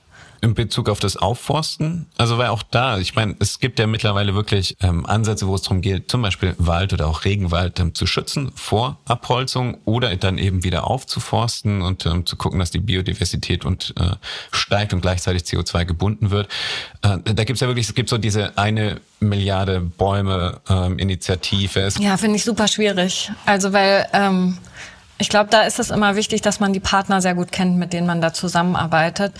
in 0.46 0.54
Bezug 0.54 0.88
auf 0.88 1.00
das 1.00 1.16
Aufforsten? 1.16 2.06
Also 2.16 2.38
weil 2.38 2.48
auch 2.48 2.62
da, 2.62 2.98
ich 2.98 3.14
meine, 3.14 3.34
es 3.40 3.58
gibt 3.58 3.78
ja 3.78 3.86
mittlerweile 3.86 4.34
wirklich 4.34 4.76
ähm, 4.80 5.04
Ansätze, 5.04 5.46
wo 5.48 5.54
es 5.54 5.62
darum 5.62 5.80
geht, 5.80 6.10
zum 6.10 6.22
Beispiel 6.22 6.54
Wald 6.58 6.92
oder 6.92 7.08
auch 7.08 7.24
Regenwald 7.24 7.78
ähm, 7.80 7.94
zu 7.94 8.06
schützen 8.06 8.52
vor 8.54 8.98
Abholzung 9.04 9.78
oder 9.84 10.14
dann 10.16 10.38
eben 10.38 10.62
wieder 10.64 10.86
aufzuforsten 10.86 11.82
und 11.82 12.06
ähm, 12.06 12.24
zu 12.24 12.36
gucken, 12.36 12.60
dass 12.60 12.70
die 12.70 12.78
Biodiversität 12.78 13.64
und 13.64 13.92
äh, 13.98 14.14
steigt 14.52 14.94
und 14.94 15.00
gleichzeitig 15.00 15.42
CO2 15.42 15.84
gebunden 15.84 16.30
wird. 16.30 16.48
Äh, 17.02 17.18
da 17.24 17.44
gibt's 17.44 17.60
ja 17.60 17.66
wirklich, 17.66 17.88
es 17.88 17.94
gibt 17.94 18.08
so 18.08 18.16
diese 18.16 18.56
eine 18.56 19.00
Milliarde 19.18 19.80
Bäume 19.80 20.60
ähm, 20.68 20.98
Initiative. 20.98 21.88
ja, 21.98 22.16
finde 22.16 22.36
ich 22.36 22.44
super 22.44 22.68
schwierig. 22.68 23.32
Also 23.44 23.72
weil 23.72 24.06
ähm 24.12 24.58
ich 25.18 25.30
glaube, 25.30 25.48
da 25.50 25.62
ist 25.62 25.78
es 25.78 25.90
immer 25.90 26.14
wichtig, 26.14 26.42
dass 26.42 26.60
man 26.60 26.72
die 26.72 26.80
Partner 26.80 27.22
sehr 27.22 27.34
gut 27.34 27.50
kennt, 27.50 27.78
mit 27.78 27.92
denen 27.92 28.06
man 28.06 28.20
da 28.20 28.34
zusammenarbeitet. 28.34 29.32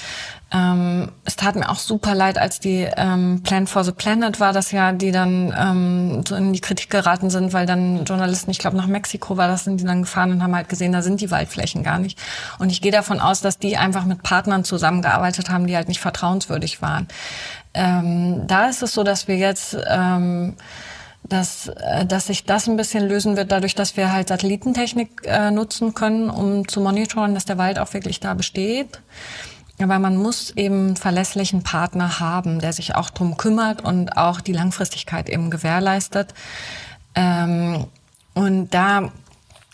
Ähm, 0.52 1.10
es 1.24 1.34
tat 1.34 1.56
mir 1.56 1.68
auch 1.68 1.78
super 1.78 2.14
leid, 2.14 2.38
als 2.38 2.60
die 2.60 2.88
ähm, 2.96 3.42
Plan 3.42 3.66
for 3.66 3.82
the 3.82 3.90
Planet 3.90 4.38
war, 4.38 4.52
das 4.52 4.70
ja, 4.70 4.92
die 4.92 5.10
dann 5.10 5.52
ähm, 5.58 6.24
so 6.26 6.36
in 6.36 6.52
die 6.52 6.60
Kritik 6.60 6.88
geraten 6.88 7.30
sind, 7.30 7.52
weil 7.52 7.66
dann 7.66 8.04
Journalisten, 8.04 8.52
ich 8.52 8.60
glaube 8.60 8.76
nach 8.76 8.86
Mexiko 8.86 9.36
war 9.36 9.48
das, 9.48 9.64
sind 9.64 9.80
die 9.80 9.84
dann 9.84 10.02
gefahren 10.02 10.30
und 10.30 10.44
haben 10.44 10.54
halt 10.54 10.68
gesehen, 10.68 10.92
da 10.92 11.02
sind 11.02 11.20
die 11.20 11.32
Waldflächen 11.32 11.82
gar 11.82 11.98
nicht. 11.98 12.16
Und 12.60 12.70
ich 12.70 12.80
gehe 12.80 12.92
davon 12.92 13.18
aus, 13.18 13.40
dass 13.40 13.58
die 13.58 13.76
einfach 13.76 14.04
mit 14.04 14.22
Partnern 14.22 14.62
zusammengearbeitet 14.62 15.50
haben, 15.50 15.66
die 15.66 15.74
halt 15.74 15.88
nicht 15.88 16.00
vertrauenswürdig 16.00 16.80
waren. 16.80 17.08
Ähm, 17.74 18.46
da 18.46 18.68
ist 18.68 18.84
es 18.84 18.92
so, 18.92 19.02
dass 19.02 19.26
wir 19.26 19.36
jetzt 19.36 19.76
ähm, 19.88 20.54
dass, 21.28 21.68
äh, 21.68 22.06
dass 22.06 22.28
sich 22.28 22.44
das 22.44 22.68
ein 22.68 22.76
bisschen 22.76 23.08
lösen 23.08 23.36
wird, 23.36 23.50
dadurch, 23.50 23.74
dass 23.74 23.96
wir 23.96 24.12
halt 24.12 24.28
Satellitentechnik 24.28 25.22
äh, 25.24 25.50
nutzen 25.50 25.92
können, 25.94 26.30
um 26.30 26.68
zu 26.68 26.80
monitoren, 26.80 27.34
dass 27.34 27.44
der 27.44 27.58
Wald 27.58 27.80
auch 27.80 27.92
wirklich 27.94 28.20
da 28.20 28.34
besteht. 28.34 29.00
Aber 29.80 29.98
man 29.98 30.16
muss 30.16 30.50
eben 30.52 30.96
verlässlichen 30.96 31.62
Partner 31.62 32.18
haben, 32.18 32.60
der 32.60 32.72
sich 32.72 32.94
auch 32.94 33.10
drum 33.10 33.36
kümmert 33.36 33.84
und 33.84 34.16
auch 34.16 34.40
die 34.40 34.52
Langfristigkeit 34.52 35.28
eben 35.28 35.50
gewährleistet. 35.50 36.32
Ähm, 37.14 37.86
und 38.34 38.72
da 38.72 39.10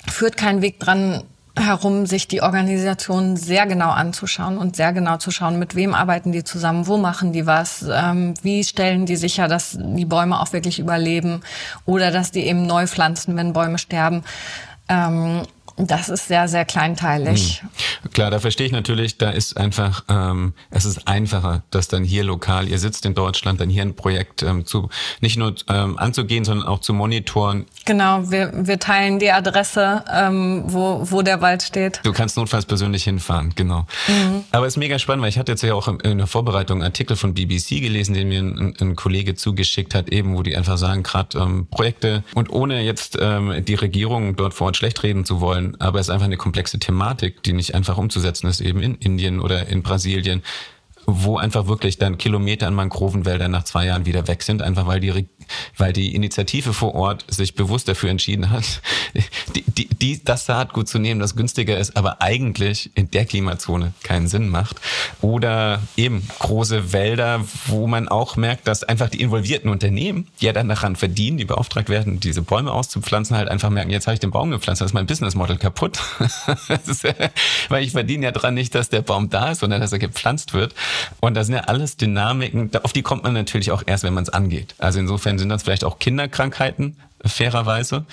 führt 0.08 0.36
kein 0.36 0.62
Weg 0.62 0.80
dran, 0.80 1.22
herum, 1.56 2.06
sich 2.06 2.28
die 2.28 2.42
Organisation 2.42 3.36
sehr 3.36 3.66
genau 3.66 3.90
anzuschauen 3.90 4.56
und 4.56 4.74
sehr 4.76 4.92
genau 4.92 5.18
zu 5.18 5.30
schauen, 5.30 5.58
mit 5.58 5.74
wem 5.74 5.94
arbeiten 5.94 6.32
die 6.32 6.44
zusammen, 6.44 6.86
wo 6.86 6.96
machen 6.96 7.32
die 7.32 7.46
was, 7.46 7.84
ähm, 7.92 8.34
wie 8.42 8.64
stellen 8.64 9.04
die 9.04 9.16
sicher, 9.16 9.48
dass 9.48 9.76
die 9.78 10.04
Bäume 10.06 10.40
auch 10.40 10.52
wirklich 10.52 10.78
überleben 10.78 11.42
oder 11.84 12.10
dass 12.10 12.30
die 12.30 12.46
eben 12.46 12.66
neu 12.66 12.86
pflanzen, 12.86 13.36
wenn 13.36 13.52
Bäume 13.52 13.78
sterben. 13.78 14.24
Ähm, 14.88 15.42
das 15.76 16.08
ist 16.08 16.28
sehr, 16.28 16.48
sehr 16.48 16.64
kleinteilig. 16.64 17.62
Hm. 17.62 18.10
Klar, 18.12 18.30
da 18.30 18.38
verstehe 18.38 18.66
ich 18.66 18.72
natürlich, 18.72 19.18
da 19.18 19.30
ist 19.30 19.56
einfach, 19.56 20.04
ähm, 20.08 20.54
es 20.70 20.84
ist 20.84 21.06
einfacher, 21.08 21.62
das 21.70 21.88
dann 21.88 22.04
hier 22.04 22.24
lokal, 22.24 22.68
ihr 22.68 22.78
sitzt 22.78 23.06
in 23.06 23.14
Deutschland, 23.14 23.60
dann 23.60 23.70
hier 23.70 23.82
ein 23.82 23.94
Projekt 23.94 24.42
ähm, 24.42 24.66
zu 24.66 24.88
nicht 25.20 25.36
nur 25.36 25.54
ähm, 25.68 25.98
anzugehen, 25.98 26.44
sondern 26.44 26.66
auch 26.66 26.80
zu 26.80 26.92
monitoren. 26.92 27.66
Genau, 27.84 28.30
wir, 28.30 28.66
wir 28.66 28.78
teilen 28.78 29.18
die 29.18 29.30
Adresse, 29.30 30.04
ähm, 30.12 30.64
wo, 30.66 31.00
wo 31.10 31.22
der 31.22 31.40
Wald 31.40 31.62
steht. 31.62 32.00
Du 32.02 32.12
kannst 32.12 32.36
notfalls 32.36 32.66
persönlich 32.66 33.04
hinfahren, 33.04 33.52
genau. 33.54 33.86
Mhm. 34.08 34.44
Aber 34.50 34.66
es 34.66 34.74
ist 34.74 34.78
mega 34.78 34.98
spannend, 34.98 35.22
weil 35.22 35.30
ich 35.30 35.38
hatte 35.38 35.52
jetzt 35.52 35.62
ja 35.62 35.74
auch 35.74 35.88
in 35.88 36.18
der 36.18 36.26
Vorbereitung 36.26 36.78
einen 36.78 36.84
Artikel 36.84 37.16
von 37.16 37.34
BBC 37.34 37.80
gelesen, 37.80 38.14
den 38.14 38.28
mir 38.28 38.40
ein, 38.40 38.74
ein 38.80 38.96
Kollege 38.96 39.34
zugeschickt 39.34 39.94
hat, 39.94 40.10
eben, 40.10 40.36
wo 40.36 40.42
die 40.42 40.56
einfach 40.56 40.78
sagen, 40.78 41.02
gerade 41.02 41.38
ähm, 41.38 41.66
Projekte 41.70 42.24
und 42.34 42.50
ohne 42.50 42.82
jetzt 42.82 43.16
ähm, 43.20 43.64
die 43.64 43.74
Regierung 43.74 44.36
dort 44.36 44.54
vor 44.54 44.66
Ort 44.66 44.76
schlecht 44.76 45.02
reden 45.02 45.24
zu 45.24 45.40
wollen, 45.40 45.61
aber 45.78 46.00
es 46.00 46.06
ist 46.06 46.10
einfach 46.10 46.26
eine 46.26 46.36
komplexe 46.36 46.78
Thematik, 46.78 47.42
die 47.42 47.52
nicht 47.52 47.74
einfach 47.74 47.98
umzusetzen 47.98 48.46
ist, 48.48 48.60
eben 48.60 48.82
in 48.82 48.94
Indien 48.96 49.40
oder 49.40 49.66
in 49.66 49.82
Brasilien, 49.82 50.42
wo 51.06 51.36
einfach 51.36 51.66
wirklich 51.66 51.98
dann 51.98 52.18
Kilometer 52.18 52.66
an 52.66 52.74
Mangrovenwäldern 52.74 53.50
nach 53.50 53.64
zwei 53.64 53.86
Jahren 53.86 54.06
wieder 54.06 54.28
weg 54.28 54.42
sind, 54.42 54.62
einfach 54.62 54.86
weil 54.86 55.00
die, 55.00 55.26
weil 55.76 55.92
die 55.92 56.14
Initiative 56.14 56.72
vor 56.72 56.94
Ort 56.94 57.24
sich 57.28 57.54
bewusst 57.54 57.88
dafür 57.88 58.10
entschieden 58.10 58.50
hat, 58.50 58.80
die, 59.54 59.64
die, 59.66 59.88
die, 59.88 60.24
das 60.24 60.46
Saatgut 60.46 60.88
zu 60.88 60.98
nehmen, 60.98 61.20
das 61.20 61.36
günstiger 61.36 61.78
ist, 61.78 61.96
aber 61.96 62.20
eigentlich 62.20 62.90
in 62.94 63.10
der 63.10 63.24
Klimazone 63.24 63.92
keinen 64.02 64.28
Sinn 64.28 64.48
macht. 64.48 64.76
Oder 65.20 65.80
eben 65.96 66.26
große 66.38 66.92
Wälder, 66.92 67.44
wo 67.66 67.86
man 67.86 68.08
auch 68.08 68.36
merkt, 68.36 68.66
dass 68.68 68.84
einfach 68.84 69.08
die 69.08 69.20
involvierten 69.20 69.70
Unternehmen, 69.70 70.28
die 70.40 70.46
ja 70.46 70.52
dann 70.52 70.68
daran 70.68 70.96
verdienen, 70.96 71.38
die 71.38 71.44
beauftragt 71.44 71.88
werden, 71.88 72.20
diese 72.20 72.42
Bäume 72.42 72.72
auszupflanzen, 72.72 73.36
halt 73.36 73.48
einfach 73.48 73.70
merken, 73.70 73.90
jetzt 73.90 74.06
habe 74.06 74.14
ich 74.14 74.20
den 74.20 74.30
Baum 74.30 74.50
gepflanzt, 74.50 74.80
das 74.80 74.90
ist 74.90 74.94
mein 74.94 75.06
Businessmodel 75.06 75.58
kaputt. 75.58 75.98
weil 77.68 77.84
ich 77.84 77.92
verdiene 77.92 78.24
ja 78.24 78.32
dran 78.32 78.54
nicht, 78.54 78.74
dass 78.74 78.88
der 78.88 79.02
Baum 79.02 79.30
da 79.30 79.52
ist, 79.52 79.60
sondern 79.60 79.80
dass 79.80 79.92
er 79.92 79.98
gepflanzt 79.98 80.54
wird. 80.54 80.74
Und 81.20 81.34
das 81.34 81.46
sind 81.46 81.56
ja 81.56 81.62
alles 81.62 81.96
Dynamiken, 81.96 82.70
auf 82.82 82.92
die 82.92 83.02
kommt 83.02 83.24
man 83.24 83.32
natürlich 83.32 83.70
auch 83.70 83.82
erst, 83.86 84.04
wenn 84.04 84.14
man 84.14 84.22
es 84.22 84.30
angeht. 84.30 84.74
Also 84.78 84.98
insofern 84.98 85.38
sind 85.42 85.50
das 85.50 85.62
vielleicht 85.62 85.84
auch 85.84 85.98
Kinderkrankheiten, 85.98 86.96
fairerweise. 87.24 88.04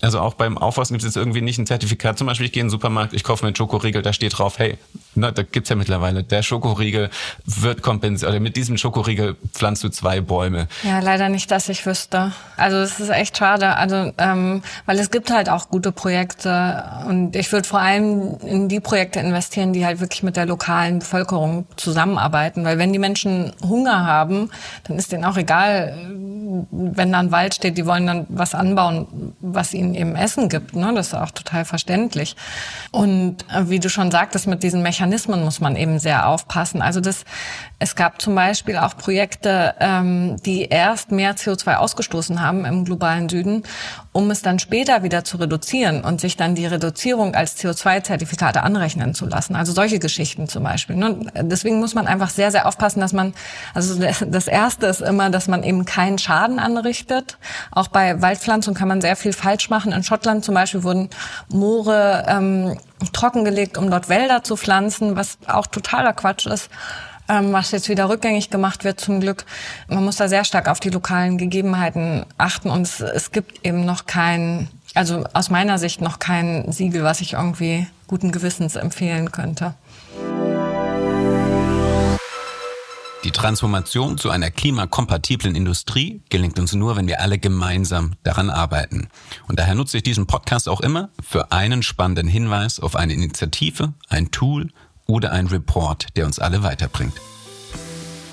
Also 0.00 0.20
auch 0.20 0.34
beim 0.34 0.58
Aufwachsen 0.58 0.94
gibt 0.94 1.02
es 1.02 1.14
jetzt 1.14 1.16
irgendwie 1.16 1.40
nicht 1.40 1.58
ein 1.58 1.66
Zertifikat. 1.66 2.18
Zum 2.18 2.26
Beispiel, 2.26 2.46
ich 2.46 2.52
gehe 2.52 2.60
in 2.60 2.66
den 2.66 2.70
Supermarkt, 2.70 3.12
ich 3.12 3.24
kaufe 3.24 3.44
mir 3.44 3.48
einen 3.48 3.56
Schokoriegel, 3.56 4.02
da 4.02 4.12
steht 4.12 4.38
drauf, 4.38 4.58
hey, 4.58 4.78
na, 5.14 5.30
da 5.30 5.42
gibt's 5.42 5.70
ja 5.70 5.76
mittlerweile, 5.76 6.22
der 6.22 6.42
Schokoriegel 6.42 7.10
wird 7.44 7.82
kompensiert, 7.82 8.30
oder 8.30 8.40
mit 8.40 8.56
diesem 8.56 8.76
Schokoriegel 8.76 9.36
pflanzt 9.52 9.82
du 9.84 9.88
zwei 9.88 10.20
Bäume. 10.20 10.68
Ja, 10.82 11.00
leider 11.00 11.28
nicht, 11.28 11.50
dass 11.50 11.68
ich 11.68 11.84
wüsste. 11.86 12.32
Also 12.56 12.76
es 12.78 13.00
ist 13.00 13.10
echt 13.10 13.36
schade, 13.36 13.76
also 13.76 14.12
ähm, 14.18 14.62
weil 14.84 14.98
es 14.98 15.10
gibt 15.10 15.30
halt 15.30 15.48
auch 15.48 15.68
gute 15.68 15.92
Projekte 15.92 16.84
und 17.06 17.36
ich 17.36 17.50
würde 17.52 17.66
vor 17.66 17.80
allem 17.80 18.38
in 18.40 18.68
die 18.68 18.80
Projekte 18.80 19.20
investieren, 19.20 19.72
die 19.72 19.86
halt 19.86 20.00
wirklich 20.00 20.22
mit 20.22 20.36
der 20.36 20.46
lokalen 20.46 20.98
Bevölkerung 20.98 21.66
zusammenarbeiten, 21.76 22.64
weil 22.64 22.78
wenn 22.78 22.92
die 22.92 22.98
Menschen 22.98 23.52
Hunger 23.62 24.04
haben, 24.04 24.50
dann 24.84 24.98
ist 24.98 25.12
denen 25.12 25.24
auch 25.24 25.36
egal, 25.36 25.96
wenn 26.70 27.12
da 27.12 27.18
ein 27.18 27.32
Wald 27.32 27.54
steht, 27.54 27.78
die 27.78 27.86
wollen 27.86 28.06
dann 28.06 28.26
was 28.28 28.54
anbauen, 28.56 29.34
was 29.40 29.74
ihnen 29.74 29.94
eben 29.94 30.16
Essen 30.16 30.48
gibt. 30.48 30.74
Ne? 30.74 30.92
Das 30.94 31.08
ist 31.08 31.14
auch 31.14 31.30
total 31.30 31.64
verständlich. 31.64 32.36
Und 32.90 33.44
äh, 33.52 33.68
wie 33.68 33.78
du 33.78 33.88
schon 33.88 34.10
sagtest, 34.10 34.46
mit 34.46 34.62
diesen 34.62 34.82
Mechanismen 34.82 35.44
muss 35.44 35.60
man 35.60 35.76
eben 35.76 35.98
sehr 35.98 36.28
aufpassen. 36.28 36.82
Also 36.82 37.00
das, 37.00 37.24
es 37.78 37.94
gab 37.94 38.20
zum 38.20 38.34
Beispiel 38.34 38.76
auch 38.76 38.96
Projekte, 38.96 39.74
ähm, 39.80 40.36
die 40.44 40.64
erst 40.64 41.12
mehr 41.12 41.36
CO2 41.36 41.76
ausgestoßen 41.76 42.40
haben 42.40 42.64
im 42.64 42.84
globalen 42.84 43.28
Süden, 43.28 43.62
um 44.12 44.30
es 44.30 44.40
dann 44.40 44.58
später 44.58 45.02
wieder 45.02 45.24
zu 45.24 45.36
reduzieren 45.36 46.02
und 46.02 46.20
sich 46.20 46.36
dann 46.36 46.54
die 46.54 46.66
Reduzierung 46.66 47.34
als 47.34 47.58
CO2-Zertifikate 47.58 48.62
anrechnen 48.62 49.14
zu 49.14 49.26
lassen. 49.26 49.56
Also 49.56 49.72
solche 49.72 49.98
Geschichten 49.98 50.48
zum 50.48 50.62
Beispiel. 50.62 50.96
Ne? 50.96 51.30
Deswegen 51.42 51.80
muss 51.80 51.94
man 51.94 52.06
einfach 52.06 52.30
sehr, 52.30 52.50
sehr 52.50 52.66
aufpassen, 52.66 53.00
dass 53.00 53.12
man, 53.12 53.34
also 53.74 54.00
das 54.00 54.48
Erste 54.48 54.86
ist 54.86 55.02
immer, 55.02 55.28
dass 55.28 55.48
man 55.48 55.62
eben 55.62 55.84
keinen 55.84 56.18
Schaden 56.18 56.58
anrichtet. 56.58 57.38
Auch 57.70 57.88
bei 57.88 58.22
Waldpflanzung 58.46 58.74
kann 58.74 58.88
man 58.88 59.00
sehr 59.00 59.16
viel 59.16 59.32
falsch 59.32 59.70
machen. 59.70 59.92
In 59.92 60.04
Schottland 60.04 60.44
zum 60.44 60.54
Beispiel 60.54 60.84
wurden 60.84 61.10
Moore 61.48 62.24
ähm, 62.28 62.78
trockengelegt, 63.12 63.76
um 63.76 63.90
dort 63.90 64.08
Wälder 64.08 64.44
zu 64.44 64.56
pflanzen, 64.56 65.16
was 65.16 65.38
auch 65.46 65.66
totaler 65.66 66.12
Quatsch 66.12 66.46
ist 66.46 66.70
ähm, 67.28 67.52
was 67.52 67.72
jetzt 67.72 67.88
wieder 67.88 68.08
rückgängig 68.08 68.50
gemacht 68.50 68.84
wird 68.84 69.00
zum 69.00 69.20
Glück. 69.20 69.44
Man 69.88 70.04
muss 70.04 70.14
da 70.14 70.28
sehr 70.28 70.44
stark 70.44 70.68
auf 70.68 70.78
die 70.78 70.90
lokalen 70.90 71.38
Gegebenheiten 71.38 72.24
achten 72.38 72.70
und 72.70 72.82
es, 72.82 73.00
es 73.00 73.32
gibt 73.32 73.66
eben 73.66 73.84
noch 73.84 74.06
kein, 74.06 74.68
also 74.94 75.24
aus 75.32 75.50
meiner 75.50 75.78
Sicht 75.78 76.00
noch 76.00 76.20
kein 76.20 76.70
Siegel, 76.70 77.02
was 77.02 77.20
ich 77.20 77.32
irgendwie 77.32 77.88
guten 78.06 78.30
Gewissens 78.30 78.76
empfehlen 78.76 79.32
könnte. 79.32 79.74
Die 83.26 83.32
Transformation 83.32 84.18
zu 84.18 84.30
einer 84.30 84.52
klimakompatiblen 84.52 85.56
Industrie 85.56 86.22
gelingt 86.28 86.60
uns 86.60 86.74
nur, 86.74 86.94
wenn 86.94 87.08
wir 87.08 87.20
alle 87.20 87.40
gemeinsam 87.40 88.12
daran 88.22 88.50
arbeiten. 88.50 89.08
Und 89.48 89.58
daher 89.58 89.74
nutze 89.74 89.96
ich 89.96 90.04
diesen 90.04 90.28
Podcast 90.28 90.68
auch 90.68 90.80
immer 90.80 91.08
für 91.20 91.50
einen 91.50 91.82
spannenden 91.82 92.28
Hinweis 92.28 92.78
auf 92.78 92.94
eine 92.94 93.14
Initiative, 93.14 93.94
ein 94.08 94.30
Tool 94.30 94.68
oder 95.08 95.32
ein 95.32 95.48
Report, 95.48 96.06
der 96.14 96.24
uns 96.24 96.38
alle 96.38 96.62
weiterbringt. 96.62 97.14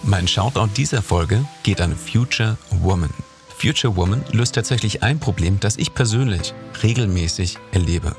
Mein 0.04 0.28
Shoutout 0.28 0.70
dieser 0.78 1.02
Folge 1.02 1.44
geht 1.64 1.82
an 1.82 1.96
Future 1.96 2.60
Woman. 2.70 3.10
Future 3.58 3.96
Woman 3.96 4.24
löst 4.32 4.54
tatsächlich 4.54 5.02
ein 5.02 5.20
Problem, 5.20 5.60
das 5.60 5.78
ich 5.78 5.96
persönlich 5.96 6.54
regelmäßig 6.84 7.58
erlebe. 7.72 8.16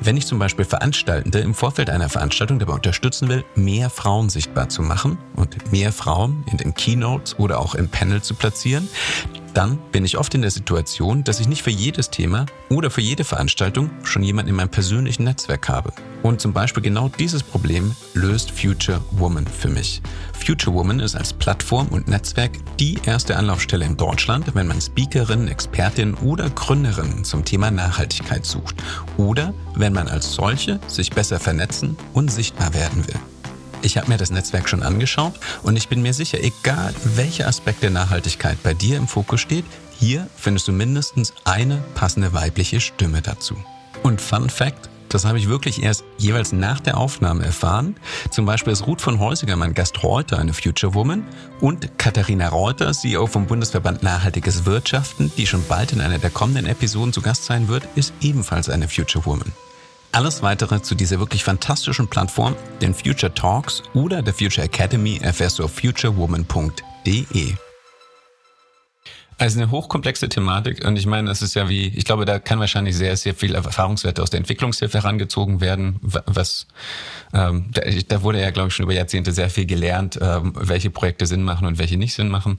Wenn 0.00 0.16
ich 0.16 0.26
zum 0.26 0.38
Beispiel 0.38 0.64
Veranstaltende 0.64 1.40
im 1.40 1.54
Vorfeld 1.54 1.90
einer 1.90 2.08
Veranstaltung 2.08 2.58
dabei 2.58 2.74
unterstützen 2.74 3.28
will, 3.28 3.44
mehr 3.56 3.90
Frauen 3.90 4.28
sichtbar 4.28 4.68
zu 4.68 4.82
machen 4.82 5.18
und 5.34 5.72
mehr 5.72 5.92
Frauen 5.92 6.44
in 6.50 6.56
den 6.56 6.74
Keynotes 6.74 7.38
oder 7.38 7.58
auch 7.58 7.74
im 7.74 7.88
Panel 7.88 8.22
zu 8.22 8.34
platzieren, 8.34 8.88
dann 9.54 9.78
bin 9.90 10.04
ich 10.04 10.16
oft 10.16 10.34
in 10.34 10.42
der 10.42 10.52
Situation, 10.52 11.24
dass 11.24 11.40
ich 11.40 11.48
nicht 11.48 11.62
für 11.62 11.70
jedes 11.70 12.10
Thema 12.10 12.46
oder 12.70 12.90
für 12.90 13.00
jede 13.00 13.24
Veranstaltung 13.24 13.90
schon 14.04 14.22
jemanden 14.22 14.50
in 14.50 14.56
meinem 14.56 14.68
persönlichen 14.68 15.24
Netzwerk 15.24 15.68
habe. 15.68 15.92
Und 16.22 16.40
zum 16.40 16.52
Beispiel 16.52 16.82
genau 16.82 17.08
dieses 17.08 17.42
Problem 17.42 17.94
löst 18.14 18.50
Future 18.50 19.00
Woman 19.12 19.46
für 19.46 19.68
mich. 19.68 20.02
Future 20.32 20.74
Woman 20.74 21.00
ist 21.00 21.14
als 21.14 21.32
Plattform 21.32 21.88
und 21.88 22.08
Netzwerk 22.08 22.52
die 22.78 22.98
erste 23.04 23.36
Anlaufstelle 23.36 23.84
in 23.84 23.96
Deutschland, 23.96 24.54
wenn 24.54 24.66
man 24.66 24.80
Speakerinnen, 24.80 25.48
Expertinnen 25.48 26.14
oder 26.14 26.50
Gründerinnen 26.50 27.24
zum 27.24 27.44
Thema 27.44 27.70
Nachhaltigkeit 27.70 28.44
sucht 28.44 28.76
oder 29.16 29.54
wenn 29.74 29.92
man 29.92 30.08
als 30.08 30.32
solche 30.34 30.80
sich 30.86 31.10
besser 31.10 31.38
vernetzen 31.38 31.96
und 32.14 32.30
sichtbar 32.30 32.74
werden 32.74 33.06
will. 33.06 33.18
Ich 33.82 33.96
habe 33.96 34.08
mir 34.08 34.16
das 34.16 34.32
Netzwerk 34.32 34.68
schon 34.68 34.82
angeschaut 34.82 35.34
und 35.62 35.76
ich 35.76 35.88
bin 35.88 36.02
mir 36.02 36.12
sicher, 36.12 36.42
egal 36.42 36.92
welcher 37.14 37.46
Aspekt 37.46 37.82
der 37.82 37.90
Nachhaltigkeit 37.90 38.60
bei 38.64 38.74
dir 38.74 38.96
im 38.96 39.06
Fokus 39.06 39.40
steht, 39.40 39.64
hier 40.00 40.28
findest 40.36 40.66
du 40.66 40.72
mindestens 40.72 41.32
eine 41.44 41.78
passende 41.94 42.32
weibliche 42.32 42.80
Stimme 42.80 43.22
dazu. 43.22 43.56
Und 44.02 44.20
Fun 44.20 44.50
Fact, 44.50 44.88
das 45.08 45.24
habe 45.24 45.38
ich 45.38 45.48
wirklich 45.48 45.82
erst 45.82 46.04
jeweils 46.18 46.52
nach 46.52 46.80
der 46.80 46.96
Aufnahme 46.96 47.44
erfahren. 47.44 47.96
Zum 48.30 48.46
Beispiel 48.46 48.72
ist 48.72 48.86
Ruth 48.86 49.00
von 49.00 49.18
Heusiger 49.18 49.56
mein 49.56 49.74
Gast 49.74 50.02
heute 50.02 50.38
eine 50.38 50.52
Future 50.52 50.94
Woman 50.94 51.24
und 51.60 51.98
Katharina 51.98 52.48
Reuter, 52.48 52.92
CEO 52.92 53.26
vom 53.26 53.46
Bundesverband 53.46 54.02
Nachhaltiges 54.02 54.66
Wirtschaften, 54.66 55.32
die 55.36 55.46
schon 55.46 55.64
bald 55.68 55.92
in 55.92 56.00
einer 56.00 56.18
der 56.18 56.30
kommenden 56.30 56.66
Episoden 56.66 57.12
zu 57.12 57.22
Gast 57.22 57.44
sein 57.44 57.68
wird, 57.68 57.84
ist 57.94 58.12
ebenfalls 58.20 58.68
eine 58.68 58.88
Future 58.88 59.24
Woman. 59.26 59.52
Alles 60.12 60.42
weitere 60.42 60.80
zu 60.82 60.94
dieser 60.94 61.18
wirklich 61.18 61.44
fantastischen 61.44 62.08
Plattform, 62.08 62.56
den 62.80 62.94
Future 62.94 63.32
Talks 63.34 63.82
oder 63.94 64.22
der 64.22 64.34
Future 64.34 64.66
Academy 64.66 65.18
erfährst 65.22 65.58
du 65.58 65.64
auf 65.64 65.72
futurewoman.de. 65.72 67.54
Also 69.38 69.60
eine 69.60 69.70
hochkomplexe 69.70 70.28
Thematik 70.28 70.84
und 70.84 70.96
ich 70.96 71.06
meine, 71.06 71.28
das 71.28 71.42
ist 71.42 71.54
ja 71.54 71.68
wie, 71.68 71.86
ich 71.86 72.04
glaube, 72.04 72.24
da 72.24 72.38
kann 72.40 72.58
wahrscheinlich 72.58 72.96
sehr, 72.96 73.16
sehr 73.16 73.34
viel 73.34 73.54
Erfahrungswerte 73.54 74.22
aus 74.22 74.30
der 74.30 74.38
Entwicklungshilfe 74.38 74.98
herangezogen 74.98 75.60
werden, 75.60 76.00
was 76.02 76.66
ähm, 77.32 77.66
da, 77.72 77.82
da 78.08 78.22
wurde 78.22 78.40
ja, 78.40 78.50
glaube 78.50 78.68
ich, 78.68 78.74
schon 78.74 78.84
über 78.84 78.94
Jahrzehnte 78.94 79.32
sehr 79.32 79.50
viel 79.50 79.66
gelernt, 79.66 80.18
ähm, 80.20 80.52
welche 80.56 80.90
Projekte 80.90 81.26
Sinn 81.26 81.44
machen 81.44 81.66
und 81.66 81.78
welche 81.78 81.96
nicht 81.96 82.14
Sinn 82.14 82.28
machen. 82.28 82.58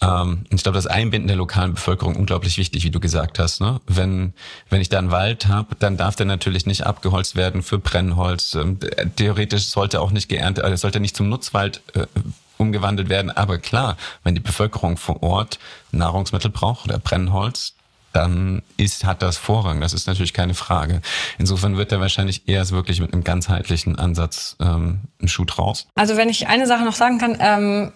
Ähm, 0.00 0.44
und 0.50 0.54
ich 0.54 0.62
glaube, 0.62 0.76
das 0.76 0.86
Einbinden 0.86 1.28
der 1.28 1.36
lokalen 1.36 1.74
Bevölkerung 1.74 2.16
unglaublich 2.16 2.58
wichtig, 2.58 2.84
wie 2.84 2.90
du 2.90 3.00
gesagt 3.00 3.38
hast. 3.38 3.60
Ne? 3.60 3.80
Wenn, 3.86 4.34
wenn 4.70 4.80
ich 4.80 4.88
da 4.88 4.98
einen 4.98 5.10
Wald 5.10 5.48
habe, 5.48 5.74
dann 5.78 5.96
darf 5.96 6.16
der 6.16 6.26
natürlich 6.26 6.66
nicht 6.66 6.86
abgeholzt 6.86 7.36
werden 7.36 7.62
für 7.62 7.78
Brennholz. 7.78 8.54
Ähm, 8.54 8.78
theoretisch 9.16 9.66
sollte 9.66 10.00
auch 10.00 10.10
nicht 10.10 10.28
geerntet, 10.28 10.64
also 10.64 10.76
sollte 10.76 11.00
nicht 11.00 11.16
zum 11.16 11.28
Nutzwald 11.28 11.82
äh, 11.94 12.06
umgewandelt 12.62 13.08
werden. 13.08 13.30
Aber 13.30 13.58
klar, 13.58 13.96
wenn 14.24 14.34
die 14.34 14.40
Bevölkerung 14.40 14.96
vor 14.96 15.22
Ort 15.22 15.58
Nahrungsmittel 15.90 16.50
braucht 16.50 16.86
oder 16.86 16.98
Brennholz, 16.98 17.74
dann 18.12 18.62
ist, 18.76 19.04
hat 19.04 19.22
das 19.22 19.38
Vorrang. 19.38 19.80
Das 19.80 19.92
ist 19.92 20.06
natürlich 20.06 20.34
keine 20.34 20.54
Frage. 20.54 21.00
Insofern 21.38 21.76
wird 21.76 21.92
er 21.92 22.00
wahrscheinlich 22.00 22.48
eher 22.48 22.68
wirklich 22.70 23.00
mit 23.00 23.12
einem 23.12 23.24
ganzheitlichen 23.24 23.98
Ansatz 23.98 24.56
ähm, 24.60 25.00
ein 25.20 25.28
Schuh 25.28 25.44
draus. 25.44 25.86
Also 25.94 26.16
wenn 26.16 26.28
ich 26.28 26.46
eine 26.48 26.66
Sache 26.66 26.84
noch 26.84 26.94
sagen 26.94 27.18
kann, 27.18 27.36
ähm, 27.40 27.92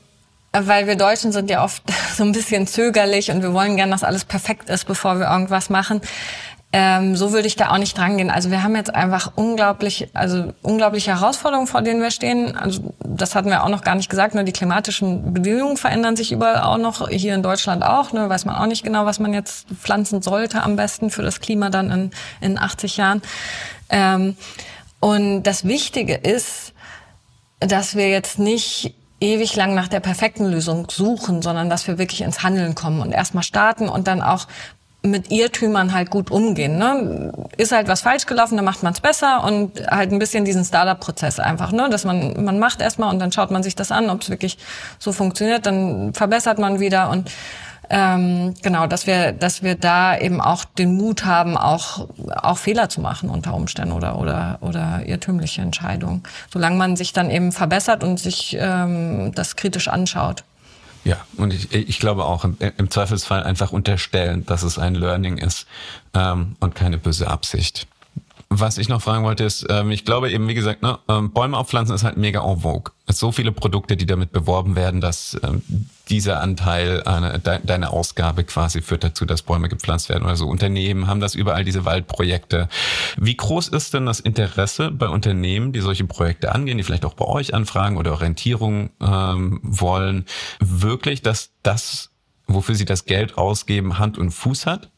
weil 0.52 0.87
wir 0.87 0.96
Deutschen 0.96 1.33
sind 1.33 1.50
ja 1.50 1.62
oft 1.62 1.83
so 2.16 2.24
ein 2.24 2.33
bisschen 2.33 2.66
zögerlich 2.66 3.31
und 3.31 3.42
wir 3.42 3.52
wollen 3.52 3.76
gern, 3.76 3.90
dass 3.90 4.05
alles 4.05 4.24
perfekt 4.24 4.70
ist, 4.70 4.87
bevor 4.87 5.18
wir 5.18 5.26
irgendwas 5.26 5.70
machen. 5.70 6.00
Ähm, 6.79 7.17
so 7.17 7.33
würde 7.33 7.47
ich 7.47 7.57
da 7.57 7.71
auch 7.71 7.79
nicht 7.79 7.97
drangehen. 7.97 8.29
Also 8.29 8.51
wir 8.51 8.62
haben 8.62 8.77
jetzt 8.77 8.95
einfach 8.95 9.33
unglaublich, 9.35 10.11
also 10.12 10.53
unglaubliche 10.61 11.19
Herausforderungen, 11.19 11.67
vor 11.67 11.81
denen 11.81 12.03
wir 12.03 12.11
stehen. 12.11 12.55
Also 12.55 12.95
das 13.03 13.35
hatten 13.35 13.49
wir 13.49 13.65
auch 13.65 13.71
noch 13.71 13.81
gar 13.81 13.95
nicht 13.95 14.11
gesagt. 14.11 14.35
Nur 14.35 14.45
die 14.45 14.53
klimatischen 14.53 15.33
Bedingungen 15.33 15.79
verändern 15.79 16.17
sich 16.17 16.33
überall 16.33 16.61
auch 16.61 16.77
noch. 16.77 17.09
Hier 17.09 17.35
in 17.35 17.43
Deutschland 17.43 17.83
auch. 17.83 18.12
Ne, 18.12 18.29
weiß 18.29 18.45
man 18.45 18.57
auch 18.57 18.67
nicht 18.67 18.85
genau, 18.85 19.07
was 19.07 19.19
man 19.19 19.33
jetzt 19.33 19.69
pflanzen 19.71 20.21
sollte 20.21 20.62
am 20.62 20.77
besten 20.77 21.09
für 21.09 21.23
das 21.23 21.41
Klima 21.41 21.71
dann 21.71 21.91
in, 21.91 22.11
in 22.43 22.59
80 22.59 22.99
Jahren. 22.99 23.23
Ähm, 23.89 24.37
und 25.01 25.45
das 25.45 25.65
Wichtige 25.65 26.15
ist, 26.15 26.75
dass 27.59 27.97
wir 27.97 28.11
jetzt 28.11 28.39
nicht 28.39 28.95
ewig 29.19 29.57
lang 29.57 29.75
nach 29.75 29.89
der 29.89 30.01
perfekten 30.01 30.45
Lösung 30.45 30.89
suchen, 30.91 31.41
sondern 31.41 31.71
dass 31.71 31.89
wir 31.89 31.97
wirklich 31.97 32.21
ins 32.21 32.43
Handeln 32.43 32.75
kommen 32.75 33.01
und 33.01 33.12
erstmal 33.12 33.45
starten 33.45 33.89
und 33.89 34.09
dann 34.09 34.21
auch 34.21 34.47
mit 35.07 35.31
Irrtümern 35.31 35.92
halt 35.92 36.11
gut 36.11 36.31
umgehen. 36.31 36.79
Ne? 36.79 37.33
Ist 37.57 37.73
halt 37.73 37.88
was 37.88 38.01
falsch 38.01 38.27
gelaufen, 38.27 38.57
dann 38.57 38.64
macht 38.64 38.83
man 38.83 38.92
es 38.92 39.01
besser 39.01 39.45
und 39.45 39.87
halt 39.90 40.12
ein 40.12 40.19
bisschen 40.19 40.45
diesen 40.45 40.64
Startup-Prozess 40.64 41.38
einfach, 41.38 41.73
ne? 41.73 41.88
dass 41.90 42.05
man 42.05 42.45
man 42.45 42.59
macht 42.59 42.81
erstmal 42.81 43.11
und 43.11 43.19
dann 43.19 43.33
schaut 43.33 43.51
man 43.51 43.62
sich 43.62 43.75
das 43.75 43.92
an, 43.92 44.11
ob 44.11 44.23
es 44.23 44.31
wirklich 44.31 44.59
so 44.99 45.12
funktioniert, 45.12 45.66
dann 45.66 46.14
verbessert 46.14 46.59
man 46.59 46.81
wieder 46.81 47.11
und 47.11 47.31
Ähm, 47.88 48.55
genau, 48.62 48.87
dass 48.88 49.07
wir, 49.07 49.33
dass 49.33 49.62
wir 49.62 49.77
da 49.77 50.19
eben 50.19 50.40
auch 50.40 50.64
den 50.64 50.97
Mut 50.97 51.25
haben, 51.25 51.57
auch, 51.57 52.09
auch 52.35 52.59
Fehler 52.59 52.88
zu 52.88 53.01
machen 53.01 53.31
unter 53.31 53.55
Umständen 53.55 53.92
oder, 53.92 54.19
oder, 54.19 54.59
oder 54.61 55.03
irrtümliche 55.07 55.62
Entscheidungen. 55.62 56.25
Solange 56.53 56.77
man 56.77 56.97
sich 56.97 57.12
dann 57.12 57.31
eben 57.31 57.53
verbessert 57.53 58.03
und 58.03 58.19
sich 58.19 58.57
ähm, 58.59 59.31
das 59.35 59.55
kritisch 59.55 59.87
anschaut. 59.87 60.42
Ja, 61.07 61.25
und 61.37 61.55
ich, 61.55 61.73
ich 61.73 62.01
glaube 62.01 62.25
auch 62.25 62.42
im, 62.42 62.90
Zweifelsfall 62.90 63.45
einfach 63.45 63.71
unterstellen, 63.71 64.45
dass 64.45 64.64
es 64.64 64.77
ein 64.77 64.97
Learning 64.97 65.38
ist 65.38 65.69
ähm, 66.14 66.57
und 66.59 66.75
keine 66.75 66.99
böse 66.99 67.29
Absicht. 67.29 67.87
Was 68.59 68.79
ich 68.79 68.88
noch 68.88 69.03
fragen 69.03 69.23
wollte 69.23 69.45
ist, 69.45 69.66
ähm, 69.69 69.90
ich 69.90 70.07
glaube 70.07 70.31
eben, 70.31 70.49
wie 70.49 70.55
gesagt, 70.55 70.83
ne, 70.83 70.99
ähm, 71.09 71.31
Bäume 71.31 71.59
aufpflanzen 71.59 71.95
ist 71.95 72.05
halt 72.05 72.16
mega 72.16 72.42
en 72.42 72.61
vogue. 72.61 72.92
Es 73.07 73.19
so 73.19 73.31
viele 73.31 73.53
Produkte, 73.53 73.99
die 73.99 74.07
damit 74.07 74.33
beworben 74.33 74.77
werden, 74.77 75.03
dass 75.03 75.38
ähm, 75.42 75.61
dieser 76.09 76.40
Anteil, 76.40 77.03
eine, 77.03 77.38
de, 77.38 77.59
deine 77.62 77.90
Ausgabe 77.90 78.45
quasi 78.45 78.81
führt 78.81 79.05
dazu, 79.05 79.27
dass 79.27 79.42
Bäume 79.42 79.69
gepflanzt 79.69 80.09
werden 80.09 80.25
oder 80.25 80.37
so. 80.37 80.47
Unternehmen 80.47 81.07
haben 81.07 81.21
das 81.21 81.35
überall, 81.35 81.64
diese 81.64 81.85
Waldprojekte. 81.85 82.71
Wie 83.19 83.37
groß 83.37 83.69
ist 83.69 83.92
denn 83.92 84.07
das 84.07 84.21
Interesse 84.21 84.90
bei 84.90 85.09
Unternehmen, 85.09 85.73
die 85.73 85.81
solche 85.81 86.05
Projekte 86.05 86.55
angehen, 86.55 86.79
die 86.79 86.85
vielleicht 86.85 87.05
auch 87.05 87.14
bei 87.14 87.27
euch 87.27 87.53
anfragen 87.53 87.99
oder 87.99 88.12
Orientierung 88.12 88.88
ähm, 89.03 89.61
wollen, 89.62 90.25
wirklich, 90.61 91.21
dass 91.21 91.51
das, 91.62 92.11
wofür 92.47 92.75
sie 92.75 92.87
das 92.87 93.05
Geld 93.05 93.37
ausgeben, 93.37 93.99
Hand 93.99 94.16
und 94.16 94.31
Fuß 94.31 94.64
hat? 94.64 94.88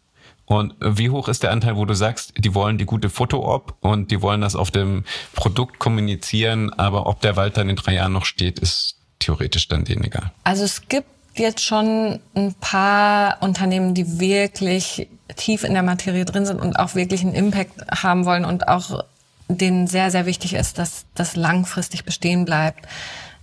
Und 0.49 0.75
wie 0.81 1.11
hoch 1.11 1.29
ist 1.29 1.43
der 1.43 1.53
Anteil, 1.53 1.77
wo 1.77 1.85
du 1.85 1.93
sagst, 1.93 2.33
die 2.39 2.55
wollen 2.55 2.79
die 2.79 2.87
gute 2.87 3.11
Foto-Op 3.11 3.77
und 3.81 4.11
die 4.11 4.23
wollen 4.23 4.41
das 4.41 4.57
auf 4.57 4.71
dem 4.71 5.05
Produkt 5.35 5.79
kommunizieren, 5.79 6.73
aber 6.73 7.07
ob 7.07 7.21
der 7.21 7.37
Wald 7.37 7.59
dann 7.59 7.69
in 7.69 7.77
drei 7.77 7.95
Jahren 7.95 8.15
noch 8.15 8.25
steht, 8.25 8.59
ist 8.59 8.97
theoretisch 9.19 9.69
dann 9.69 9.85
denen 9.85 10.05
egal. 10.05 10.33
Also 10.45 10.65
es 10.65 10.89
gibt 10.89 11.09
jetzt 11.35 11.63
schon 11.63 12.19
ein 12.35 12.55
paar 12.55 13.37
Unternehmen, 13.43 13.93
die 13.93 14.21
wirklich 14.21 15.07
tief 15.37 15.65
in 15.65 15.75
der 15.75 15.83
Materie 15.83 16.25
drin 16.25 16.47
sind 16.47 16.61
und 16.63 16.79
auch 16.79 16.95
wirklich 16.95 17.21
einen 17.21 17.35
Impact 17.35 17.73
haben 17.91 18.25
wollen 18.25 18.47
und 18.47 18.69
auch 18.69 19.05
denen 19.49 19.87
sehr, 19.87 20.11
sehr 20.11 20.25
wichtig 20.25 20.55
ist, 20.55 20.79
dass 20.79 21.05
das 21.15 21.37
langfristig 21.37 22.05
bestehen 22.05 22.47
bleibt, 22.47 22.87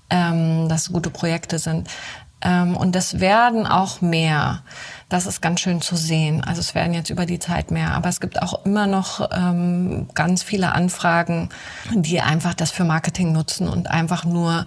ähm, 0.09 0.69
dass 0.69 0.91
gute 0.91 1.11
Projekte 1.11 1.59
sind. 1.59 1.87
Ähm, 2.41 2.75
und 2.75 2.95
das 2.95 3.19
werden 3.19 3.65
auch 3.65 4.01
mehr. 4.01 4.61
Das 5.09 5.25
ist 5.25 5.41
ganz 5.41 5.61
schön 5.61 5.81
zu 5.81 5.95
sehen. 5.95 6.43
Also 6.43 6.61
es 6.61 6.75
werden 6.75 6.93
jetzt 6.93 7.09
über 7.09 7.25
die 7.25 7.39
Zeit 7.39 7.71
mehr. 7.71 7.91
Aber 7.93 8.09
es 8.09 8.19
gibt 8.19 8.41
auch 8.41 8.65
immer 8.65 8.87
noch 8.87 9.29
ähm, 9.31 10.07
ganz 10.13 10.43
viele 10.43 10.73
Anfragen, 10.73 11.49
die 11.93 12.21
einfach 12.21 12.53
das 12.53 12.71
für 12.71 12.83
Marketing 12.83 13.31
nutzen 13.31 13.67
und 13.67 13.89
einfach 13.89 14.25
nur 14.25 14.65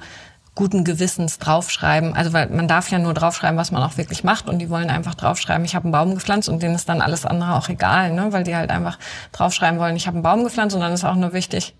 guten 0.58 0.82
Gewissens 0.82 1.38
draufschreiben. 1.38 2.14
Also 2.14 2.32
weil 2.32 2.48
man 2.48 2.66
darf 2.66 2.90
ja 2.90 2.98
nur 2.98 3.14
draufschreiben, 3.14 3.56
was 3.56 3.70
man 3.70 3.80
auch 3.82 3.96
wirklich 3.96 4.24
macht 4.24 4.48
und 4.48 4.58
die 4.58 4.68
wollen 4.68 4.90
einfach 4.90 5.14
draufschreiben, 5.14 5.64
ich 5.64 5.76
habe 5.76 5.84
einen 5.84 5.92
Baum 5.92 6.14
gepflanzt 6.14 6.48
und 6.48 6.60
denen 6.60 6.74
ist 6.74 6.88
dann 6.88 7.00
alles 7.00 7.24
andere 7.24 7.54
auch 7.54 7.68
egal, 7.68 8.12
ne? 8.12 8.32
weil 8.32 8.42
die 8.42 8.56
halt 8.56 8.70
einfach 8.70 8.98
draufschreiben 9.30 9.78
wollen, 9.78 9.94
ich 9.94 10.08
habe 10.08 10.16
einen 10.16 10.24
Baum 10.24 10.42
gepflanzt 10.42 10.74
und 10.74 10.82
dann 10.82 10.92
ist 10.92 11.04
auch 11.04 11.14
nur 11.14 11.32
wichtig. 11.32 11.76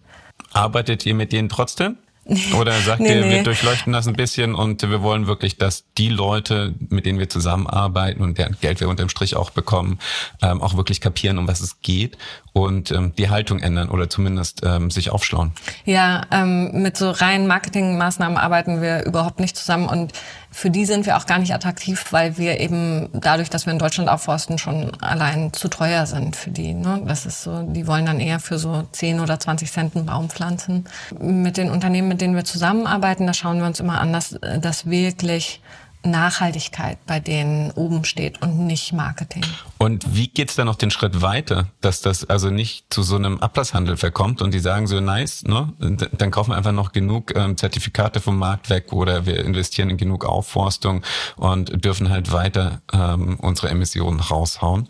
Arbeitet 0.52 1.04
ihr 1.06 1.14
mit 1.14 1.32
denen 1.32 1.48
trotzdem? 1.48 1.98
Oder 2.58 2.72
sagt 2.80 3.00
nee, 3.00 3.14
ihr, 3.14 3.24
nee. 3.24 3.36
wir 3.36 3.42
durchleuchten 3.42 3.92
das 3.92 4.06
ein 4.06 4.14
bisschen 4.14 4.54
und 4.54 4.82
wir 4.82 5.02
wollen 5.02 5.26
wirklich, 5.26 5.56
dass 5.56 5.84
die 5.96 6.10
Leute, 6.10 6.74
mit 6.90 7.06
denen 7.06 7.18
wir 7.18 7.28
zusammenarbeiten 7.28 8.22
und 8.22 8.36
deren 8.36 8.56
Geld 8.60 8.80
wir 8.80 8.88
unterm 8.88 9.08
Strich 9.08 9.34
auch 9.34 9.50
bekommen, 9.50 9.98
ähm, 10.42 10.60
auch 10.60 10.76
wirklich 10.76 11.00
kapieren, 11.00 11.38
um 11.38 11.48
was 11.48 11.60
es 11.60 11.80
geht 11.80 12.18
und 12.52 12.90
ähm, 12.90 13.12
die 13.16 13.30
Haltung 13.30 13.60
ändern 13.60 13.88
oder 13.88 14.08
zumindest 14.08 14.62
ähm, 14.64 14.90
sich 14.90 15.10
aufschlauen? 15.10 15.52
Ja, 15.84 16.22
ähm, 16.30 16.82
mit 16.82 16.96
so 16.96 17.10
reinen 17.10 17.46
Marketingmaßnahmen 17.46 18.38
arbeiten 18.38 18.82
wir 18.82 19.04
überhaupt 19.04 19.40
nicht 19.40 19.56
zusammen 19.56 19.88
und 19.88 20.12
für 20.50 20.70
die 20.70 20.86
sind 20.86 21.04
wir 21.06 21.16
auch 21.16 21.26
gar 21.26 21.38
nicht 21.38 21.54
attraktiv, 21.54 22.06
weil 22.10 22.38
wir 22.38 22.58
eben 22.58 23.10
dadurch, 23.12 23.50
dass 23.50 23.66
wir 23.66 23.72
in 23.72 23.78
Deutschland 23.78 24.08
aufforsten, 24.08 24.58
schon 24.58 24.90
allein 25.00 25.52
zu 25.52 25.68
teuer 25.68 26.06
sind 26.06 26.36
für 26.36 26.50
die. 26.50 26.72
Ne? 26.72 27.02
Das 27.06 27.26
ist 27.26 27.42
so, 27.42 27.62
die 27.62 27.86
wollen 27.86 28.06
dann 28.06 28.18
eher 28.18 28.40
für 28.40 28.58
so 28.58 28.84
10 28.92 29.20
oder 29.20 29.38
20 29.38 29.70
Cent 29.70 29.96
einen 29.96 30.06
Baum 30.06 30.30
pflanzen. 30.30 30.84
Mit 31.20 31.58
den 31.58 31.70
Unternehmen, 31.70 32.08
mit 32.08 32.20
denen 32.20 32.34
wir 32.34 32.44
zusammenarbeiten, 32.44 33.26
da 33.26 33.34
schauen 33.34 33.58
wir 33.58 33.66
uns 33.66 33.78
immer 33.78 34.00
an, 34.00 34.12
dass, 34.12 34.38
dass 34.60 34.86
wirklich 34.86 35.60
Nachhaltigkeit 36.04 36.98
bei 37.06 37.20
denen 37.20 37.70
oben 37.72 38.04
steht 38.04 38.40
und 38.40 38.66
nicht 38.66 38.92
Marketing. 38.92 39.44
Und 39.78 40.14
wie 40.14 40.28
geht's 40.28 40.54
dann 40.54 40.66
noch 40.66 40.76
den 40.76 40.90
Schritt 40.90 41.22
weiter, 41.22 41.66
dass 41.80 42.00
das 42.00 42.24
also 42.24 42.50
nicht 42.50 42.92
zu 42.92 43.02
so 43.02 43.16
einem 43.16 43.38
Ablasshandel 43.38 43.96
verkommt 43.96 44.40
und 44.40 44.54
die 44.54 44.60
sagen 44.60 44.86
so 44.86 45.00
nice, 45.00 45.44
ne, 45.44 45.72
dann 46.12 46.30
kaufen 46.30 46.52
wir 46.52 46.56
einfach 46.56 46.72
noch 46.72 46.92
genug 46.92 47.36
ähm, 47.36 47.56
Zertifikate 47.56 48.20
vom 48.20 48.38
Markt 48.38 48.70
weg 48.70 48.92
oder 48.92 49.26
wir 49.26 49.44
investieren 49.44 49.90
in 49.90 49.96
genug 49.96 50.24
Aufforstung 50.24 51.02
und 51.36 51.84
dürfen 51.84 52.10
halt 52.10 52.32
weiter 52.32 52.80
ähm, 52.92 53.36
unsere 53.40 53.68
Emissionen 53.68 54.20
raushauen. 54.20 54.88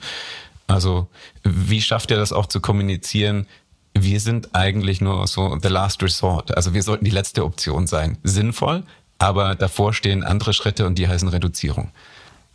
Also 0.67 1.09
wie 1.43 1.81
schafft 1.81 2.11
ihr 2.11 2.19
das 2.19 2.33
auch 2.33 2.47
zu 2.47 2.61
kommunizieren? 2.61 3.47
Wir 3.95 4.21
sind 4.21 4.55
eigentlich 4.55 5.01
nur 5.01 5.27
so 5.27 5.59
the 5.61 5.69
last 5.69 6.03
resort. 6.03 6.55
Also 6.57 6.75
wir 6.75 6.83
sollten 6.83 7.07
die 7.07 7.11
letzte 7.11 7.45
Option 7.45 7.87
sein. 7.87 8.19
Sinnvoll, 8.23 8.85
aber 9.19 9.55
davor 9.55 9.93
stehen 9.93 10.23
andere 10.25 10.53
Schritte 10.53 10.87
und 10.87 10.99
die 10.99 11.09
heißen 11.09 11.29
Reduzierung. 11.29 11.91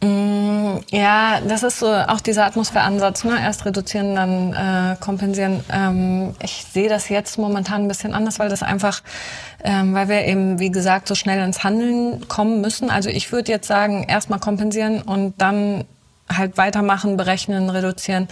Mm, 0.04 0.80
ja, 0.92 1.40
das 1.48 1.64
ist 1.64 1.80
so 1.80 1.88
auch 1.88 2.20
dieser 2.20 2.46
Atmosphäransatz, 2.46 3.24
ne? 3.24 3.40
erst 3.40 3.66
reduzieren, 3.66 4.16
dann 4.16 4.54
äh, 4.54 4.96
kompensieren. 5.00 5.64
Ähm, 5.72 6.36
ich 6.42 6.66
sehe 6.72 6.90
das 6.90 7.08
jetzt 7.08 7.38
momentan 7.38 7.84
ein 7.84 7.88
bisschen 7.88 8.14
anders, 8.14 8.38
weil 8.38 8.50
das 8.50 8.64
einfach, 8.64 9.02
ähm, 9.64 9.94
weil 9.94 10.10
wir 10.10 10.26
eben, 10.26 10.60
wie 10.60 10.72
gesagt, 10.72 11.08
so 11.08 11.16
schnell 11.16 11.42
ins 11.46 11.64
Handeln 11.64 12.28
kommen 12.28 12.60
müssen. 12.60 12.90
Also 12.90 13.10
ich 13.10 13.32
würde 13.32 13.52
jetzt 13.52 13.68
sagen, 13.68 14.04
erstmal 14.04 14.40
kompensieren 14.40 15.02
und 15.02 15.36
dann 15.42 15.86
halt 16.28 16.58
weitermachen, 16.58 17.16
berechnen, 17.16 17.70
reduzieren. 17.70 18.28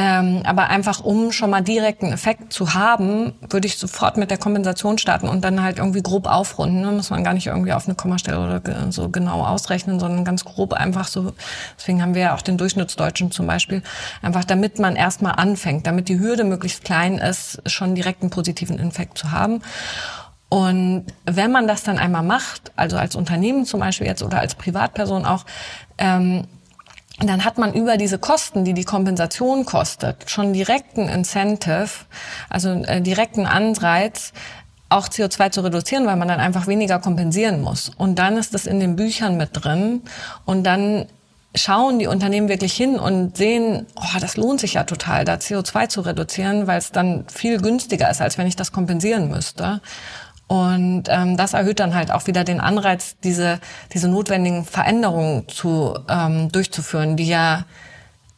Ähm, 0.00 0.42
aber 0.44 0.68
einfach 0.68 1.02
um 1.02 1.32
schon 1.32 1.50
mal 1.50 1.60
direkten 1.60 2.12
Effekt 2.12 2.52
zu 2.52 2.74
haben, 2.74 3.32
würde 3.50 3.66
ich 3.66 3.78
sofort 3.78 4.16
mit 4.16 4.30
der 4.30 4.38
Kompensation 4.38 4.96
starten 4.96 5.28
und 5.28 5.42
dann 5.44 5.60
halt 5.60 5.78
irgendwie 5.78 6.02
grob 6.02 6.28
aufrunden. 6.28 6.82
Ne? 6.82 6.92
Muss 6.92 7.10
man 7.10 7.24
gar 7.24 7.34
nicht 7.34 7.48
irgendwie 7.48 7.72
auf 7.72 7.88
eine 7.88 7.96
Kommastelle 7.96 8.38
oder 8.38 8.92
so 8.92 9.08
genau 9.08 9.44
ausrechnen, 9.44 9.98
sondern 9.98 10.24
ganz 10.24 10.44
grob 10.44 10.72
einfach 10.72 11.08
so. 11.08 11.32
Deswegen 11.76 12.00
haben 12.00 12.14
wir 12.14 12.22
ja 12.22 12.34
auch 12.36 12.42
den 12.42 12.58
Durchschnittsdeutschen 12.58 13.32
zum 13.32 13.48
Beispiel. 13.48 13.82
Einfach 14.22 14.44
damit 14.44 14.78
man 14.78 14.94
erstmal 14.94 15.32
anfängt, 15.32 15.88
damit 15.88 16.08
die 16.08 16.20
Hürde 16.20 16.44
möglichst 16.44 16.84
klein 16.84 17.18
ist, 17.18 17.60
schon 17.66 17.96
direkt 17.96 18.22
einen 18.22 18.30
positiven 18.30 18.78
Effekt 18.78 19.18
zu 19.18 19.32
haben. 19.32 19.62
Und 20.48 21.06
wenn 21.24 21.50
man 21.50 21.66
das 21.66 21.82
dann 21.82 21.98
einmal 21.98 22.22
macht, 22.22 22.70
also 22.76 22.96
als 22.96 23.16
Unternehmen 23.16 23.64
zum 23.64 23.80
Beispiel 23.80 24.06
jetzt 24.06 24.22
oder 24.22 24.38
als 24.38 24.54
Privatperson 24.54 25.24
auch, 25.24 25.44
ähm, 25.98 26.46
dann 27.20 27.44
hat 27.44 27.58
man 27.58 27.74
über 27.74 27.96
diese 27.96 28.18
Kosten, 28.18 28.64
die 28.64 28.74
die 28.74 28.84
Kompensation 28.84 29.64
kostet, 29.64 30.30
schon 30.30 30.52
direkten 30.52 31.08
Incentive, 31.08 31.88
also 32.48 32.70
äh, 32.70 33.00
direkten 33.00 33.46
Anreiz, 33.46 34.32
auch 34.88 35.08
CO2 35.08 35.50
zu 35.50 35.60
reduzieren, 35.62 36.06
weil 36.06 36.16
man 36.16 36.28
dann 36.28 36.40
einfach 36.40 36.66
weniger 36.66 36.98
kompensieren 36.98 37.60
muss. 37.60 37.90
Und 37.96 38.18
dann 38.18 38.36
ist 38.36 38.54
das 38.54 38.66
in 38.66 38.80
den 38.80 38.96
Büchern 38.96 39.36
mit 39.36 39.50
drin 39.52 40.02
und 40.46 40.64
dann 40.64 41.06
schauen 41.54 41.98
die 41.98 42.06
Unternehmen 42.06 42.48
wirklich 42.48 42.74
hin 42.74 42.98
und 42.98 43.36
sehen, 43.36 43.86
oh, 43.96 44.18
das 44.20 44.36
lohnt 44.36 44.60
sich 44.60 44.74
ja 44.74 44.84
total, 44.84 45.24
da 45.24 45.34
CO2 45.34 45.88
zu 45.88 46.02
reduzieren, 46.02 46.66
weil 46.66 46.78
es 46.78 46.92
dann 46.92 47.24
viel 47.28 47.60
günstiger 47.60 48.10
ist, 48.10 48.20
als 48.20 48.38
wenn 48.38 48.46
ich 48.46 48.56
das 48.56 48.70
kompensieren 48.70 49.28
müsste. 49.28 49.80
Und 50.48 51.04
ähm, 51.08 51.36
das 51.36 51.52
erhöht 51.52 51.78
dann 51.78 51.94
halt 51.94 52.10
auch 52.10 52.26
wieder 52.26 52.42
den 52.42 52.58
Anreiz, 52.58 53.16
diese, 53.22 53.60
diese 53.92 54.08
notwendigen 54.08 54.64
Veränderungen 54.64 55.46
zu, 55.48 55.98
ähm, 56.08 56.50
durchzuführen, 56.50 57.16
die 57.16 57.28
ja 57.28 57.64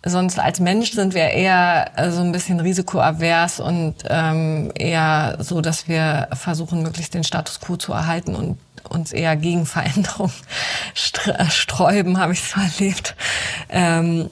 sonst 0.05 0.39
als 0.39 0.61
Mensch 0.61 0.93
sind 0.93 1.15
wir 1.15 1.29
eher 1.29 1.93
äh, 1.97 2.11
so 2.11 2.21
ein 2.21 2.33
bisschen 2.33 2.59
risikoavers 2.59 3.61
und 3.61 3.95
ähm, 4.09 4.73
eher 4.75 5.37
so, 5.41 5.61
dass 5.61 5.89
wir 5.89 6.29
versuchen, 6.33 6.83
möglichst 6.83 7.15
den 7.15 7.25
Status 7.25 7.61
quo 7.61 7.77
zu 7.77 7.93
erhalten 7.93 8.35
und 8.35 8.59
uns 8.89 9.13
eher 9.13 9.37
gegen 9.37 9.67
Veränderung 9.67 10.33
sträuben, 10.95 12.19
habe 12.19 12.33
ich 12.33 12.43
so 12.43 12.61
erlebt. 12.61 13.15
Ähm, 13.69 14.31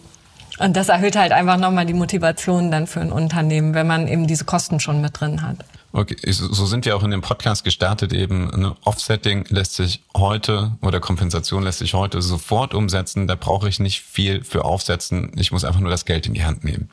und 0.58 0.76
das 0.76 0.88
erhöht 0.88 1.16
halt 1.16 1.30
einfach 1.30 1.58
nochmal 1.58 1.86
die 1.86 1.94
Motivation 1.94 2.72
dann 2.72 2.88
für 2.88 3.00
ein 3.00 3.12
Unternehmen, 3.12 3.74
wenn 3.74 3.86
man 3.86 4.08
eben 4.08 4.26
diese 4.26 4.44
Kosten 4.44 4.80
schon 4.80 5.00
mit 5.00 5.20
drin 5.20 5.42
hat. 5.42 5.58
Okay, 5.92 6.16
so 6.30 6.66
sind 6.66 6.84
wir 6.84 6.96
auch 6.96 7.02
in 7.02 7.10
dem 7.10 7.22
Podcast 7.22 7.64
gestartet 7.64 8.12
eben. 8.12 8.48
Ne? 8.48 8.76
Offsetting 8.84 9.46
lässt 9.48 9.74
sich 9.74 10.02
heute 10.14 10.72
oder 10.82 11.00
Kompensation 11.00 11.62
lässt 11.62 11.78
sich 11.78 11.94
heute 11.94 12.20
sofort 12.20 12.74
umsetzen. 12.74 13.26
Da 13.26 13.36
brauche 13.36 13.68
ich 13.68 13.80
nicht 13.80 14.02
viel 14.02 14.44
für 14.44 14.64
aufsetzen. 14.64 15.32
Ich 15.36 15.50
muss 15.50 15.64
einfach 15.64 15.80
nur 15.80 15.90
das 15.90 16.04
Geld 16.04 16.26
in 16.26 16.34
die 16.34 16.44
Hand 16.44 16.62
nehmen. 16.62 16.90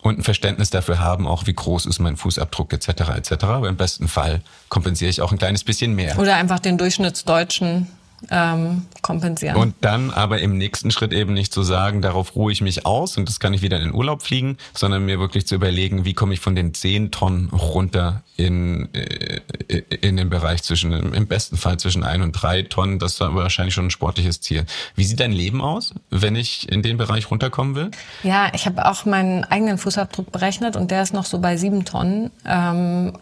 Und 0.00 0.20
ein 0.20 0.22
Verständnis 0.22 0.70
dafür 0.70 1.00
haben, 1.00 1.26
auch 1.26 1.46
wie 1.46 1.52
groß 1.52 1.84
ist 1.84 1.98
mein 1.98 2.16
Fußabdruck 2.16 2.72
etc. 2.72 2.88
etc. 3.16 3.44
Aber 3.44 3.68
im 3.68 3.76
besten 3.76 4.08
Fall 4.08 4.42
kompensiere 4.68 5.10
ich 5.10 5.20
auch 5.20 5.32
ein 5.32 5.38
kleines 5.38 5.64
bisschen 5.64 5.94
mehr. 5.94 6.18
Oder 6.18 6.36
einfach 6.36 6.60
den 6.60 6.78
Durchschnittsdeutschen 6.78 7.88
ähm, 8.30 8.82
kompensieren. 9.02 9.56
Und 9.56 9.74
dann 9.80 10.10
aber 10.10 10.40
im 10.40 10.58
nächsten 10.58 10.90
Schritt 10.90 11.12
eben 11.12 11.34
nicht 11.34 11.52
zu 11.52 11.62
sagen, 11.62 12.02
darauf 12.02 12.34
ruhe 12.36 12.52
ich 12.52 12.60
mich 12.60 12.84
aus 12.86 13.16
und 13.16 13.28
das 13.28 13.40
kann 13.40 13.54
ich 13.54 13.62
wieder 13.62 13.76
in 13.78 13.84
den 13.84 13.94
Urlaub 13.94 14.22
fliegen, 14.22 14.58
sondern 14.74 15.04
mir 15.04 15.18
wirklich 15.18 15.46
zu 15.46 15.54
überlegen, 15.54 16.04
wie 16.04 16.14
komme 16.14 16.34
ich 16.34 16.40
von 16.40 16.54
den 16.54 16.74
10 16.74 17.10
Tonnen 17.10 17.48
runter 17.50 18.22
in, 18.36 18.88
äh, 18.94 19.40
in 20.00 20.16
den 20.16 20.30
Bereich 20.30 20.62
zwischen, 20.62 20.92
im 20.92 21.26
besten 21.26 21.56
Fall 21.56 21.78
zwischen 21.78 22.04
ein 22.04 22.22
und 22.22 22.32
drei 22.32 22.62
Tonnen. 22.62 22.98
Das 22.98 23.20
war 23.20 23.34
wahrscheinlich 23.34 23.74
schon 23.74 23.86
ein 23.86 23.90
sportliches 23.90 24.40
Ziel. 24.40 24.64
Wie 24.94 25.04
sieht 25.04 25.20
dein 25.20 25.32
Leben 25.32 25.60
aus, 25.60 25.94
wenn 26.10 26.36
ich 26.36 26.70
in 26.70 26.82
den 26.82 26.96
Bereich 26.96 27.30
runterkommen 27.30 27.74
will? 27.74 27.90
Ja, 28.22 28.50
ich 28.54 28.66
habe 28.66 28.86
auch 28.86 29.04
meinen 29.04 29.44
eigenen 29.44 29.78
Fußabdruck 29.78 30.30
berechnet 30.32 30.76
und 30.76 30.90
der 30.90 31.02
ist 31.02 31.12
noch 31.12 31.24
so 31.24 31.40
bei 31.40 31.56
sieben 31.56 31.84
Tonnen. 31.84 32.30
Ähm, 32.44 33.12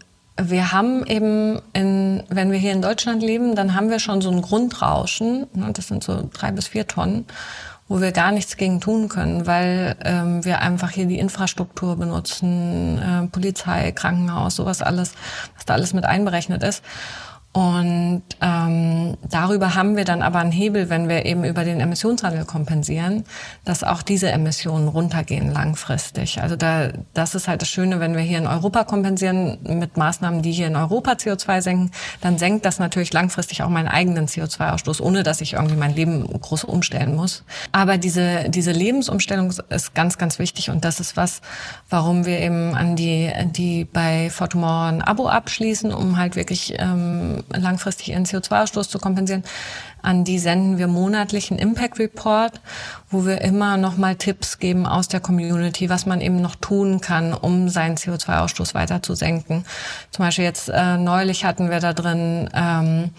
wir 0.40 0.72
haben 0.72 1.06
eben, 1.06 1.60
in, 1.72 2.22
wenn 2.28 2.50
wir 2.52 2.58
hier 2.58 2.72
in 2.72 2.82
Deutschland 2.82 3.22
leben, 3.22 3.54
dann 3.54 3.74
haben 3.74 3.90
wir 3.90 3.98
schon 3.98 4.20
so 4.20 4.30
ein 4.30 4.42
Grundrauschen, 4.42 5.46
ne, 5.54 5.72
das 5.72 5.88
sind 5.88 6.04
so 6.04 6.28
drei 6.32 6.52
bis 6.52 6.68
vier 6.68 6.86
Tonnen, 6.86 7.24
wo 7.88 8.00
wir 8.00 8.12
gar 8.12 8.32
nichts 8.32 8.56
gegen 8.56 8.80
tun 8.80 9.08
können, 9.08 9.46
weil 9.46 9.96
ähm, 10.04 10.44
wir 10.44 10.60
einfach 10.60 10.90
hier 10.90 11.06
die 11.06 11.18
Infrastruktur 11.18 11.96
benutzen, 11.96 12.98
äh, 12.98 13.26
Polizei, 13.28 13.92
Krankenhaus, 13.92 14.56
sowas 14.56 14.82
alles, 14.82 15.14
was 15.54 15.64
da 15.64 15.74
alles 15.74 15.94
mit 15.94 16.04
einberechnet 16.04 16.62
ist. 16.62 16.82
Und 17.56 18.22
ähm, 18.42 19.16
darüber 19.30 19.74
haben 19.74 19.96
wir 19.96 20.04
dann 20.04 20.20
aber 20.20 20.40
einen 20.40 20.52
Hebel, 20.52 20.90
wenn 20.90 21.08
wir 21.08 21.24
eben 21.24 21.42
über 21.42 21.64
den 21.64 21.80
Emissionshandel 21.80 22.44
kompensieren, 22.44 23.24
dass 23.64 23.82
auch 23.82 24.02
diese 24.02 24.30
Emissionen 24.30 24.88
runtergehen 24.88 25.50
langfristig. 25.50 26.42
Also 26.42 26.56
da, 26.56 26.90
das 27.14 27.34
ist 27.34 27.48
halt 27.48 27.62
das 27.62 27.70
Schöne, 27.70 27.98
wenn 27.98 28.14
wir 28.14 28.20
hier 28.20 28.36
in 28.36 28.46
Europa 28.46 28.84
kompensieren 28.84 29.56
mit 29.62 29.96
Maßnahmen, 29.96 30.42
die 30.42 30.52
hier 30.52 30.66
in 30.66 30.76
Europa 30.76 31.12
CO2 31.12 31.62
senken, 31.62 31.92
dann 32.20 32.36
senkt 32.36 32.66
das 32.66 32.78
natürlich 32.78 33.14
langfristig 33.14 33.62
auch 33.62 33.70
meinen 33.70 33.88
eigenen 33.88 34.26
CO2-Ausstoß, 34.26 35.00
ohne 35.00 35.22
dass 35.22 35.40
ich 35.40 35.54
irgendwie 35.54 35.76
mein 35.76 35.94
Leben 35.94 36.26
groß 36.26 36.64
umstellen 36.64 37.16
muss. 37.16 37.42
Aber 37.72 37.96
diese, 37.96 38.50
diese 38.50 38.72
Lebensumstellung 38.72 39.54
ist 39.70 39.94
ganz, 39.94 40.18
ganz 40.18 40.38
wichtig 40.38 40.68
und 40.68 40.84
das 40.84 41.00
ist 41.00 41.16
was, 41.16 41.40
warum 41.88 42.26
wir 42.26 42.38
eben 42.38 42.74
an 42.74 42.96
die, 42.96 43.32
die 43.52 43.86
bei 43.86 44.28
Fortumor 44.28 44.88
ein 44.88 45.00
Abo 45.00 45.26
abschließen, 45.26 45.90
um 45.90 46.18
halt 46.18 46.36
wirklich 46.36 46.74
ähm, 46.78 47.44
langfristig 47.54 48.10
ihren 48.10 48.24
CO2-Ausstoß 48.24 48.88
zu 48.88 48.98
kompensieren. 48.98 49.44
An 50.02 50.24
die 50.24 50.38
senden 50.38 50.78
wir 50.78 50.86
monatlich 50.86 51.50
einen 51.50 51.58
Impact 51.58 51.98
Report, 51.98 52.60
wo 53.10 53.26
wir 53.26 53.40
immer 53.40 53.76
noch 53.76 53.96
mal 53.96 54.14
Tipps 54.14 54.58
geben 54.58 54.86
aus 54.86 55.08
der 55.08 55.20
Community, 55.20 55.90
was 55.90 56.06
man 56.06 56.20
eben 56.20 56.40
noch 56.40 56.54
tun 56.54 57.00
kann, 57.00 57.34
um 57.34 57.68
seinen 57.68 57.96
CO2-Ausstoß 57.96 58.74
weiter 58.74 59.02
zu 59.02 59.14
senken. 59.14 59.64
Zum 60.10 60.24
Beispiel 60.24 60.44
jetzt 60.44 60.68
äh, 60.68 60.96
neulich 60.96 61.44
hatten 61.44 61.70
wir 61.70 61.80
da 61.80 61.92
drin 61.92 62.48
ähm, 62.54 63.10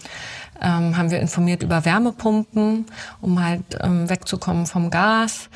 ähm, 0.60 0.96
haben 0.96 1.10
wir 1.10 1.20
informiert 1.20 1.62
über 1.62 1.84
Wärmepumpen, 1.84 2.86
um 3.20 3.44
halt 3.44 3.62
ähm, 3.80 4.08
wegzukommen 4.08 4.66
vom 4.66 4.90
Gas. 4.90 5.48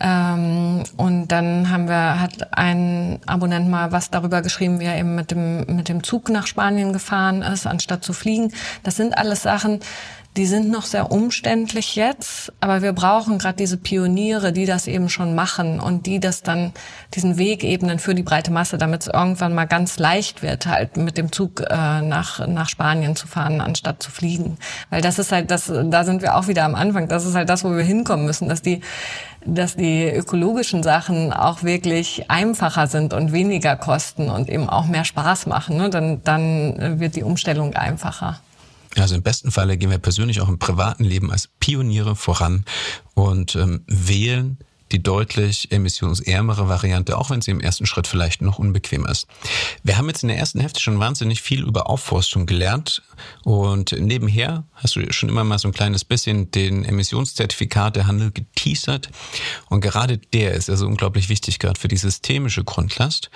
Ähm, 0.00 0.84
und 0.96 1.28
dann 1.28 1.70
haben 1.70 1.88
wir, 1.88 2.20
hat 2.20 2.56
ein 2.56 3.18
Abonnent 3.26 3.68
mal 3.68 3.90
was 3.90 4.10
darüber 4.10 4.42
geschrieben, 4.42 4.80
wie 4.80 4.84
er 4.84 4.96
eben 4.96 5.14
mit 5.14 5.30
dem, 5.30 5.64
mit 5.66 5.88
dem 5.88 6.04
Zug 6.04 6.28
nach 6.28 6.46
Spanien 6.46 6.92
gefahren 6.92 7.42
ist, 7.42 7.66
anstatt 7.66 8.04
zu 8.04 8.12
fliegen. 8.12 8.52
Das 8.84 8.96
sind 8.96 9.18
alles 9.18 9.42
Sachen, 9.42 9.80
die 10.36 10.46
sind 10.46 10.70
noch 10.70 10.84
sehr 10.84 11.10
umständlich 11.10 11.96
jetzt, 11.96 12.52
aber 12.60 12.80
wir 12.80 12.92
brauchen 12.92 13.38
gerade 13.38 13.56
diese 13.56 13.76
Pioniere, 13.76 14.52
die 14.52 14.66
das 14.66 14.86
eben 14.86 15.08
schon 15.08 15.34
machen 15.34 15.80
und 15.80 16.06
die 16.06 16.20
das 16.20 16.44
dann, 16.44 16.72
diesen 17.14 17.38
Weg 17.38 17.64
ebnen 17.64 17.98
für 17.98 18.14
die 18.14 18.22
breite 18.22 18.52
Masse, 18.52 18.78
damit 18.78 19.02
es 19.02 19.06
irgendwann 19.08 19.52
mal 19.52 19.64
ganz 19.64 19.98
leicht 19.98 20.42
wird, 20.42 20.66
halt 20.66 20.96
mit 20.96 21.18
dem 21.18 21.32
Zug 21.32 21.62
äh, 21.62 22.02
nach, 22.02 22.46
nach 22.46 22.68
Spanien 22.68 23.16
zu 23.16 23.26
fahren, 23.26 23.60
anstatt 23.60 24.00
zu 24.00 24.12
fliegen. 24.12 24.58
Weil 24.90 25.02
das 25.02 25.18
ist 25.18 25.32
halt 25.32 25.50
das, 25.50 25.72
da 25.74 26.04
sind 26.04 26.22
wir 26.22 26.36
auch 26.36 26.46
wieder 26.46 26.64
am 26.64 26.76
Anfang, 26.76 27.08
das 27.08 27.26
ist 27.26 27.34
halt 27.34 27.48
das, 27.48 27.64
wo 27.64 27.72
wir 27.72 27.82
hinkommen 27.82 28.24
müssen, 28.24 28.48
dass 28.48 28.62
die 28.62 28.80
dass 29.44 29.76
die 29.76 30.04
ökologischen 30.04 30.82
Sachen 30.82 31.32
auch 31.32 31.62
wirklich 31.62 32.30
einfacher 32.30 32.86
sind 32.86 33.12
und 33.12 33.32
weniger 33.32 33.76
kosten 33.76 34.30
und 34.30 34.48
eben 34.48 34.68
auch 34.68 34.86
mehr 34.86 35.04
Spaß 35.04 35.46
machen. 35.46 35.76
Ne? 35.76 35.90
Dann, 35.90 36.22
dann 36.24 37.00
wird 37.00 37.16
die 37.16 37.22
Umstellung 37.22 37.74
einfacher. 37.74 38.40
Also 38.96 39.14
im 39.14 39.22
besten 39.22 39.50
Falle 39.50 39.76
gehen 39.76 39.90
wir 39.90 39.98
persönlich 39.98 40.40
auch 40.40 40.48
im 40.48 40.58
privaten 40.58 41.04
Leben 41.04 41.30
als 41.30 41.48
Pioniere 41.60 42.16
voran 42.16 42.64
und 43.14 43.54
ähm, 43.54 43.84
wählen 43.86 44.58
die 44.92 45.02
deutlich 45.02 45.70
emissionsärmere 45.70 46.68
Variante, 46.68 47.16
auch 47.18 47.30
wenn 47.30 47.40
sie 47.40 47.50
im 47.50 47.60
ersten 47.60 47.86
Schritt 47.86 48.06
vielleicht 48.06 48.42
noch 48.42 48.58
unbequem 48.58 49.06
ist. 49.06 49.26
Wir 49.82 49.98
haben 49.98 50.08
jetzt 50.08 50.22
in 50.22 50.28
der 50.28 50.38
ersten 50.38 50.60
Hälfte 50.60 50.80
schon 50.80 50.98
wahnsinnig 50.98 51.42
viel 51.42 51.62
über 51.62 51.88
Aufforstung 51.88 52.46
gelernt. 52.46 53.02
Und 53.44 53.92
nebenher 53.92 54.64
hast 54.74 54.96
du 54.96 55.12
schon 55.12 55.28
immer 55.28 55.44
mal 55.44 55.58
so 55.58 55.68
ein 55.68 55.74
kleines 55.74 56.04
bisschen 56.04 56.50
den 56.50 56.84
Emissionszertifikatehandel 56.84 58.30
geteasert. 58.32 59.10
Und 59.68 59.80
gerade 59.80 60.18
der 60.18 60.54
ist 60.54 60.70
also 60.70 60.86
unglaublich 60.86 61.28
wichtig 61.28 61.58
gerade 61.58 61.78
für 61.78 61.88
die 61.88 61.96
systemische 61.96 62.64
Grundlast. 62.64 63.30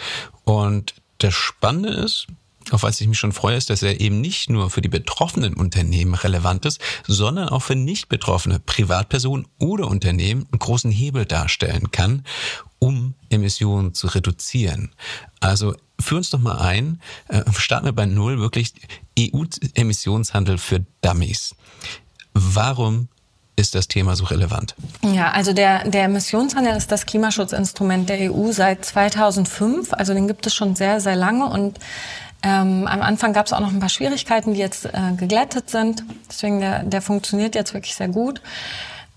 Und 0.45 0.95
das 1.19 1.35
Spannende 1.35 1.91
ist, 1.91 2.27
auf 2.71 2.83
was 2.83 3.01
ich 3.01 3.09
mich 3.09 3.19
schon 3.19 3.33
freue, 3.33 3.57
ist, 3.57 3.71
dass 3.71 3.83
er 3.83 4.01
eben 4.01 4.21
nicht 4.21 4.51
nur 4.51 4.71
für 4.71 4.81
die 4.81 4.89
betroffenen 4.89 5.55
Unternehmen 5.55 6.15
relevant 6.15 6.65
ist, 6.65 6.81
sondern 7.07 7.49
auch 7.49 7.63
für 7.63 7.77
nicht 7.77 8.09
betroffene 8.09 8.61
Privatpersonen 8.61 9.47
oder 9.59 9.89
Unternehmen 9.89 10.47
einen 10.51 10.59
großen 10.59 10.91
Hebel 10.91 11.25
darstellen 11.25 11.91
kann, 11.91 12.25
um 12.79 13.15
Emissionen 13.31 13.95
zu 13.95 14.09
reduzieren. 14.09 14.93
Also 15.41 15.75
führ 16.01 16.19
uns 16.19 16.31
doch 16.31 16.41
mal 16.41 16.59
ein, 16.59 17.01
äh, 17.29 17.43
starten 17.57 17.87
wir 17.87 17.93
bei 17.93 18.07
Null, 18.07 18.39
wirklich 18.39 18.75
EU-Emissionshandel 19.19 20.59
für 20.59 20.85
Dummies. 21.01 21.55
Warum 22.35 23.09
ist 23.57 23.75
das 23.75 23.87
Thema 23.87 24.17
so 24.17 24.25
relevant? 24.25 24.75
Ja, 25.03 25.31
also 25.31 25.53
der, 25.53 25.89
der 25.89 26.05
Emissionshandel 26.05 26.75
ist 26.75 26.91
das 26.91 27.07
Klimaschutzinstrument 27.07 28.09
der 28.09 28.33
EU 28.33 28.51
seit 28.51 28.85
2005. 28.85 29.93
Also 29.93 30.15
den 30.15 30.27
gibt 30.27 30.47
es 30.47 30.55
schon 30.55 30.75
sehr, 30.75 31.01
sehr 31.01 31.17
lange 31.17 31.47
und 31.47 31.79
ähm, 32.43 32.87
am 32.87 33.03
Anfang 33.03 33.33
gab 33.33 33.47
es 33.47 33.53
auch 33.53 33.61
noch 33.61 33.73
ein 33.73 33.81
paar 33.81 33.89
Schwierigkeiten, 33.89 34.55
die 34.55 34.61
jetzt 34.61 34.87
äh, 34.87 35.13
geglättet 35.17 35.71
sind. 35.71 36.05
Deswegen 36.29 36.61
der, 36.61 36.83
der 36.83 37.03
funktioniert 37.03 37.55
jetzt 37.55 37.73
wirklich 37.73 37.95
sehr 37.95 38.09
gut. 38.09 38.43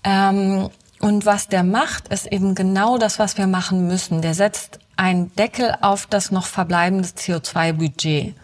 Ähm, 0.04 0.70
und 1.00 1.26
was 1.26 1.48
der 1.48 1.62
macht, 1.62 2.08
ist 2.08 2.26
eben 2.26 2.54
genau 2.54 2.98
das, 2.98 3.18
was 3.18 3.36
wir 3.36 3.46
machen 3.46 3.86
müssen. 3.86 4.22
Der 4.22 4.34
setzt 4.34 4.78
einen 4.96 5.34
Deckel 5.34 5.74
auf 5.80 6.06
das 6.06 6.30
noch 6.30 6.46
verbleibende 6.46 7.08
CO2-Budget. 7.08 8.34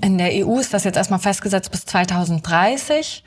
In 0.00 0.18
der 0.18 0.30
EU 0.46 0.58
ist 0.58 0.72
das 0.72 0.84
jetzt 0.84 0.96
erstmal 0.96 1.18
festgesetzt 1.18 1.70
bis 1.70 1.84
2030. 1.84 3.24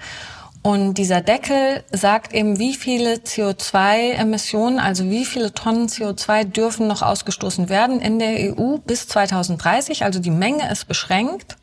Und 0.63 0.93
dieser 0.95 1.21
Deckel 1.21 1.84
sagt 1.91 2.34
eben, 2.34 2.60
wie 2.60 2.76
viele 2.76 3.15
CO2-Emissionen, 3.15 4.80
also 4.80 5.10
wie 5.10 5.26
viele 5.26 5.54
Tonnen 5.54 5.88
CO2 5.88 6.43
dürfen 6.43 6.88
noch 6.88 7.02
ausgestoßen 7.02 7.67
werden 7.67 8.00
in 8.00 8.19
der 8.19 8.56
EU 8.56 8.78
bis 8.78 9.08
2030. 9.08 10.04
Also 10.04 10.19
die 10.19 10.30
Menge 10.30 10.71
ist 10.71 10.88
beschränkt. 10.88 11.58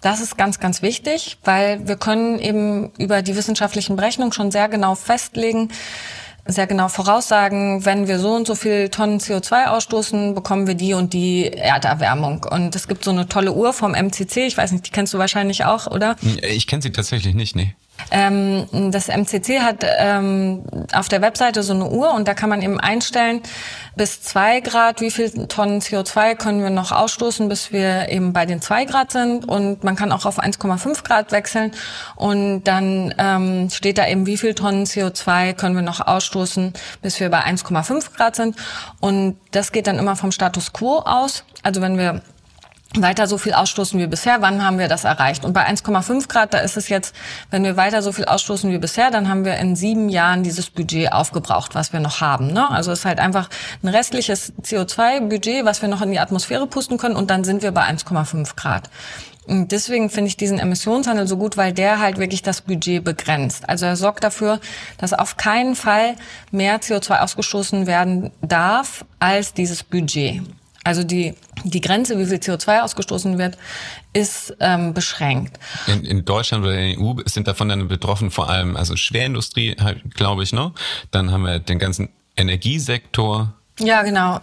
Das 0.00 0.20
ist 0.20 0.36
ganz, 0.36 0.58
ganz 0.58 0.82
wichtig, 0.82 1.38
weil 1.44 1.86
wir 1.86 1.96
können 1.96 2.40
eben 2.40 2.90
über 2.98 3.22
die 3.22 3.36
wissenschaftlichen 3.36 3.96
Berechnungen 3.96 4.32
schon 4.32 4.50
sehr 4.50 4.68
genau 4.68 4.94
festlegen, 4.96 5.70
sehr 6.44 6.66
genau 6.66 6.88
voraussagen, 6.88 7.84
wenn 7.84 8.08
wir 8.08 8.18
so 8.18 8.32
und 8.34 8.46
so 8.46 8.54
viel 8.54 8.88
Tonnen 8.88 9.18
CO2 9.20 9.66
ausstoßen, 9.66 10.34
bekommen 10.34 10.66
wir 10.66 10.74
die 10.74 10.94
und 10.94 11.12
die 11.12 11.52
Erderwärmung. 11.52 12.46
Und 12.50 12.74
es 12.74 12.88
gibt 12.88 13.04
so 13.04 13.10
eine 13.10 13.28
tolle 13.28 13.52
Uhr 13.52 13.72
vom 13.72 13.92
MCC, 13.92 14.46
ich 14.46 14.56
weiß 14.56 14.72
nicht, 14.72 14.86
die 14.86 14.90
kennst 14.90 15.14
du 15.14 15.18
wahrscheinlich 15.18 15.64
auch, 15.64 15.88
oder? 15.88 16.16
Ich 16.42 16.66
kenne 16.66 16.82
sie 16.82 16.90
tatsächlich 16.90 17.34
nicht, 17.34 17.54
nee. 17.54 17.74
Ähm, 18.10 18.66
das 18.90 19.08
MCC 19.08 19.60
hat 19.60 19.84
ähm, 19.98 20.64
auf 20.92 21.08
der 21.08 21.20
Webseite 21.20 21.62
so 21.62 21.74
eine 21.74 21.88
Uhr 21.88 22.14
und 22.14 22.26
da 22.26 22.34
kann 22.34 22.48
man 22.48 22.62
eben 22.62 22.80
einstellen, 22.80 23.42
bis 23.96 24.22
zwei 24.22 24.60
Grad, 24.60 25.00
wie 25.00 25.10
viel 25.10 25.30
Tonnen 25.48 25.80
CO2 25.80 26.36
können 26.36 26.62
wir 26.62 26.70
noch 26.70 26.92
ausstoßen, 26.92 27.48
bis 27.48 27.72
wir 27.72 28.08
eben 28.08 28.32
bei 28.32 28.46
den 28.46 28.62
zwei 28.62 28.84
Grad 28.84 29.12
sind. 29.12 29.46
Und 29.46 29.84
man 29.84 29.96
kann 29.96 30.12
auch 30.12 30.24
auf 30.24 30.40
1,5 30.40 31.04
Grad 31.04 31.32
wechseln 31.32 31.72
und 32.16 32.64
dann 32.64 33.14
ähm, 33.18 33.68
steht 33.70 33.98
da 33.98 34.06
eben, 34.06 34.26
wie 34.26 34.38
viel 34.38 34.54
Tonnen 34.54 34.84
CO2 34.84 35.52
können 35.54 35.74
wir 35.74 35.82
noch 35.82 36.00
ausstoßen, 36.00 36.72
bis 37.02 37.20
wir 37.20 37.28
bei 37.28 37.44
1,5 37.44 38.14
Grad 38.16 38.36
sind. 38.36 38.56
Und 39.00 39.36
das 39.50 39.72
geht 39.72 39.86
dann 39.86 39.98
immer 39.98 40.16
vom 40.16 40.32
Status 40.32 40.72
quo 40.72 41.00
aus. 41.00 41.44
Also 41.62 41.82
wenn 41.82 41.98
wir 41.98 42.22
weiter 42.96 43.26
so 43.26 43.36
viel 43.36 43.52
ausstoßen 43.52 44.00
wie 44.00 44.06
bisher, 44.06 44.40
wann 44.40 44.64
haben 44.64 44.78
wir 44.78 44.88
das 44.88 45.04
erreicht? 45.04 45.44
Und 45.44 45.52
bei 45.52 45.66
1,5 45.68 46.26
Grad, 46.28 46.54
da 46.54 46.58
ist 46.58 46.76
es 46.76 46.88
jetzt, 46.88 47.14
wenn 47.50 47.62
wir 47.62 47.76
weiter 47.76 48.00
so 48.00 48.12
viel 48.12 48.24
ausstoßen 48.24 48.70
wie 48.72 48.78
bisher, 48.78 49.10
dann 49.10 49.28
haben 49.28 49.44
wir 49.44 49.56
in 49.56 49.76
sieben 49.76 50.08
Jahren 50.08 50.42
dieses 50.42 50.70
Budget 50.70 51.12
aufgebraucht, 51.12 51.74
was 51.74 51.92
wir 51.92 52.00
noch 52.00 52.20
haben. 52.20 52.52
Ne? 52.52 52.70
Also 52.70 52.90
es 52.90 53.00
ist 53.00 53.04
halt 53.04 53.18
einfach 53.18 53.50
ein 53.82 53.88
restliches 53.88 54.54
CO2-Budget, 54.62 55.64
was 55.64 55.82
wir 55.82 55.88
noch 55.88 56.00
in 56.00 56.12
die 56.12 56.18
Atmosphäre 56.18 56.66
pusten 56.66 56.96
können 56.96 57.16
und 57.16 57.28
dann 57.30 57.44
sind 57.44 57.62
wir 57.62 57.72
bei 57.72 57.82
1,5 57.82 58.56
Grad. 58.56 58.88
Und 59.46 59.72
deswegen 59.72 60.10
finde 60.10 60.28
ich 60.28 60.36
diesen 60.36 60.58
Emissionshandel 60.58 61.26
so 61.26 61.38
gut, 61.38 61.56
weil 61.56 61.72
der 61.72 62.00
halt 62.00 62.18
wirklich 62.18 62.42
das 62.42 62.60
Budget 62.60 63.02
begrenzt. 63.02 63.66
Also 63.66 63.86
er 63.86 63.96
sorgt 63.96 64.22
dafür, 64.22 64.60
dass 64.98 65.14
auf 65.14 65.38
keinen 65.38 65.74
Fall 65.74 66.16
mehr 66.50 66.80
CO2 66.80 67.20
ausgestoßen 67.20 67.86
werden 67.86 68.30
darf 68.42 69.06
als 69.20 69.54
dieses 69.54 69.82
Budget. 69.82 70.42
Also 70.88 71.04
die, 71.04 71.34
die 71.64 71.82
Grenze, 71.82 72.18
wie 72.18 72.24
viel 72.24 72.38
CO2 72.38 72.80
ausgestoßen 72.80 73.36
wird, 73.36 73.58
ist 74.14 74.56
ähm, 74.58 74.94
beschränkt. 74.94 75.58
In, 75.86 76.02
in 76.02 76.24
Deutschland 76.24 76.64
oder 76.64 76.78
in 76.78 76.98
der 76.98 77.06
EU 77.06 77.12
sind 77.26 77.46
davon 77.46 77.68
dann 77.68 77.88
betroffen 77.88 78.30
vor 78.30 78.48
allem 78.48 78.74
also 78.74 78.96
Schwerindustrie, 78.96 79.76
halt, 79.78 80.14
glaube 80.14 80.44
ich, 80.44 80.54
ne? 80.54 80.72
Dann 81.10 81.30
haben 81.30 81.42
wir 81.42 81.58
den 81.58 81.78
ganzen 81.78 82.08
Energiesektor. 82.38 83.52
Ja, 83.78 84.00
genau. 84.00 84.40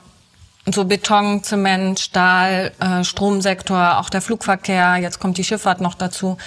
So 0.68 0.86
Beton, 0.86 1.42
Zement, 1.42 2.00
Stahl, 2.00 2.72
äh, 2.80 3.04
Stromsektor, 3.04 3.98
auch 3.98 4.12
der 4.12 4.22
Flugverkehr, 4.22 4.98
jetzt 4.98 5.20
kommt 5.20 5.40
die 5.40 5.44
Schifffahrt 5.44 5.82
noch 5.82 5.96
dazu. 5.96 6.38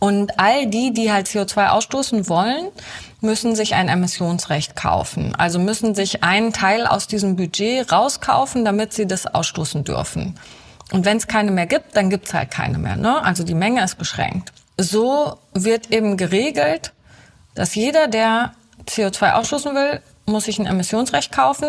Und 0.00 0.36
all 0.40 0.66
die, 0.66 0.92
die 0.92 1.12
halt 1.12 1.28
CO2 1.28 1.68
ausstoßen 1.68 2.28
wollen, 2.28 2.70
müssen 3.20 3.56
sich 3.56 3.74
ein 3.74 3.88
Emissionsrecht 3.88 4.76
kaufen. 4.76 5.34
Also 5.34 5.58
müssen 5.58 5.94
sich 5.94 6.22
einen 6.22 6.52
Teil 6.52 6.86
aus 6.86 7.06
diesem 7.06 7.36
Budget 7.36 7.90
rauskaufen, 7.90 8.64
damit 8.64 8.92
sie 8.92 9.06
das 9.06 9.26
ausstoßen 9.26 9.84
dürfen. 9.84 10.38
Und 10.92 11.04
wenn 11.04 11.16
es 11.16 11.26
keine 11.26 11.50
mehr 11.50 11.66
gibt, 11.66 11.96
dann 11.96 12.10
gibt's 12.10 12.32
halt 12.32 12.50
keine 12.50 12.78
mehr. 12.78 12.96
Ne? 12.96 13.22
Also 13.22 13.44
die 13.44 13.54
Menge 13.54 13.82
ist 13.84 13.96
beschränkt. 13.96 14.52
So 14.78 15.38
wird 15.52 15.90
eben 15.90 16.16
geregelt, 16.16 16.92
dass 17.54 17.74
jeder, 17.74 18.06
der 18.06 18.52
CO2 18.86 19.32
ausstoßen 19.32 19.74
will, 19.74 20.00
muss 20.26 20.44
sich 20.44 20.58
ein 20.58 20.66
Emissionsrecht 20.66 21.32
kaufen. 21.32 21.68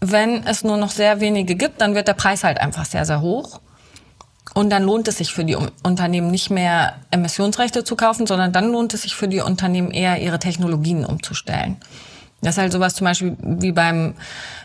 Wenn 0.00 0.46
es 0.46 0.62
nur 0.62 0.76
noch 0.76 0.90
sehr 0.90 1.20
wenige 1.20 1.54
gibt, 1.54 1.80
dann 1.80 1.94
wird 1.94 2.08
der 2.08 2.14
Preis 2.14 2.44
halt 2.44 2.58
einfach 2.60 2.84
sehr, 2.84 3.06
sehr 3.06 3.22
hoch. 3.22 3.60
Und 4.54 4.70
dann 4.70 4.84
lohnt 4.84 5.08
es 5.08 5.18
sich 5.18 5.34
für 5.34 5.44
die 5.44 5.56
Unternehmen 5.82 6.30
nicht 6.30 6.48
mehr 6.48 6.94
Emissionsrechte 7.10 7.82
zu 7.82 7.96
kaufen, 7.96 8.26
sondern 8.26 8.52
dann 8.52 8.70
lohnt 8.70 8.94
es 8.94 9.02
sich 9.02 9.16
für 9.16 9.26
die 9.26 9.40
Unternehmen 9.40 9.90
eher 9.90 10.22
ihre 10.22 10.38
Technologien 10.38 11.04
umzustellen. 11.04 11.76
Das 12.40 12.54
ist 12.54 12.58
halt 12.58 12.72
sowas 12.72 12.94
zum 12.94 13.06
Beispiel 13.06 13.36
wie 13.40 13.72
beim, 13.72 14.14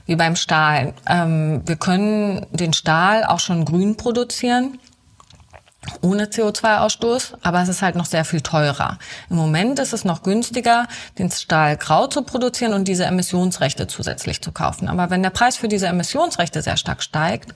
wie 0.05 0.15
beim 0.15 0.35
Stahl. 0.35 0.93
Ähm, 1.07 1.63
wir 1.65 1.77
können 1.77 2.45
den 2.51 2.73
Stahl 2.73 3.23
auch 3.23 3.39
schon 3.39 3.65
grün 3.65 3.95
produzieren, 3.95 4.77
ohne 6.01 6.25
CO2-Ausstoß, 6.25 7.35
aber 7.41 7.61
es 7.61 7.69
ist 7.69 7.81
halt 7.81 7.95
noch 7.95 8.05
sehr 8.05 8.25
viel 8.25 8.41
teurer. 8.41 8.99
Im 9.29 9.37
Moment 9.37 9.79
ist 9.79 9.93
es 9.93 10.03
noch 10.03 10.23
günstiger, 10.23 10.87
den 11.17 11.31
Stahl 11.31 11.77
grau 11.77 12.07
zu 12.07 12.21
produzieren 12.21 12.73
und 12.73 12.87
diese 12.87 13.05
Emissionsrechte 13.05 13.87
zusätzlich 13.87 14.41
zu 14.41 14.51
kaufen. 14.51 14.87
Aber 14.87 15.09
wenn 15.09 15.23
der 15.23 15.29
Preis 15.29 15.55
für 15.55 15.69
diese 15.69 15.87
Emissionsrechte 15.87 16.61
sehr 16.61 16.77
stark 16.77 17.01
steigt, 17.01 17.55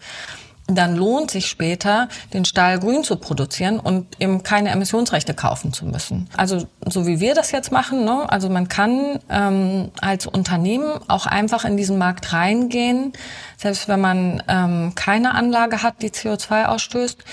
dann 0.68 0.96
lohnt 0.96 1.30
sich 1.30 1.48
später, 1.48 2.08
den 2.34 2.46
Stahl 2.46 2.80
grün 2.80 3.04
zu 3.04 3.18
produzieren 3.18 3.80
und 3.80 4.08
eben 4.20 4.44
keine 4.44 4.70
Emissionsrechte 4.70 5.34
kaufen 5.34 5.74
zu 5.74 5.86
müssen. 5.86 6.30
Also 6.38 6.66
so 6.88 7.06
wie 7.06 7.20
wir 7.20 7.36
das 7.36 7.52
jetzt 7.52 7.72
machen, 7.72 8.06
ne? 8.06 8.26
also 8.30 8.50
man 8.50 8.70
kann 8.70 9.20
ähm, 9.30 9.92
als 10.00 10.26
Unternehmen 10.26 11.00
auch 11.10 11.26
einfach 11.26 11.66
in 11.66 11.76
diesen 11.76 11.98
Markt 11.98 12.32
reingehen, 12.32 13.12
selbst 13.58 13.90
wenn 13.90 14.00
man 14.00 14.42
ähm, 14.48 14.94
keine 14.96 15.36
Anlage 15.36 15.84
hat, 15.84 16.02
die 16.02 16.12
CO2 16.12 16.66
ausstößt, 16.66 17.24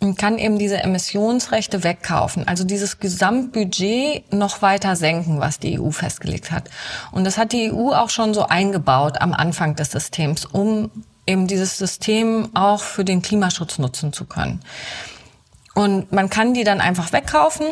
und 0.00 0.16
kann 0.16 0.38
eben 0.38 0.58
diese 0.58 0.78
Emissionsrechte 0.78 1.82
wegkaufen, 1.82 2.46
also 2.46 2.64
dieses 2.64 3.00
Gesamtbudget 3.00 4.32
noch 4.32 4.62
weiter 4.62 4.94
senken, 4.96 5.40
was 5.40 5.58
die 5.58 5.80
EU 5.80 5.90
festgelegt 5.90 6.52
hat. 6.52 6.70
Und 7.10 7.24
das 7.24 7.36
hat 7.36 7.52
die 7.52 7.72
EU 7.72 7.90
auch 7.90 8.10
schon 8.10 8.32
so 8.32 8.46
eingebaut 8.46 9.20
am 9.20 9.32
Anfang 9.32 9.74
des 9.74 9.90
Systems, 9.90 10.44
um 10.44 10.90
eben 11.28 11.46
dieses 11.46 11.78
System 11.78 12.48
auch 12.54 12.82
für 12.82 13.04
den 13.04 13.22
Klimaschutz 13.22 13.78
nutzen 13.78 14.12
zu 14.12 14.24
können. 14.24 14.60
Und 15.74 16.10
man 16.10 16.30
kann 16.30 16.54
die 16.54 16.64
dann 16.64 16.80
einfach 16.80 17.12
wegkaufen. 17.12 17.66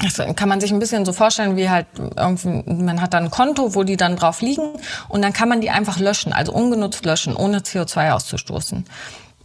Das 0.00 0.20
kann 0.36 0.48
man 0.48 0.60
sich 0.60 0.72
ein 0.72 0.80
bisschen 0.80 1.04
so 1.04 1.12
vorstellen, 1.12 1.56
wie 1.56 1.70
halt 1.70 1.86
irgendwie, 2.16 2.64
man 2.72 3.00
hat 3.00 3.14
dann 3.14 3.24
ein 3.24 3.30
Konto, 3.30 3.74
wo 3.74 3.84
die 3.84 3.96
dann 3.96 4.16
drauf 4.16 4.40
liegen 4.40 4.72
und 5.08 5.22
dann 5.22 5.32
kann 5.32 5.48
man 5.48 5.60
die 5.60 5.70
einfach 5.70 5.98
löschen, 5.98 6.32
also 6.32 6.52
ungenutzt 6.52 7.04
löschen, 7.04 7.36
ohne 7.36 7.60
CO2 7.60 8.12
auszustoßen. 8.12 8.84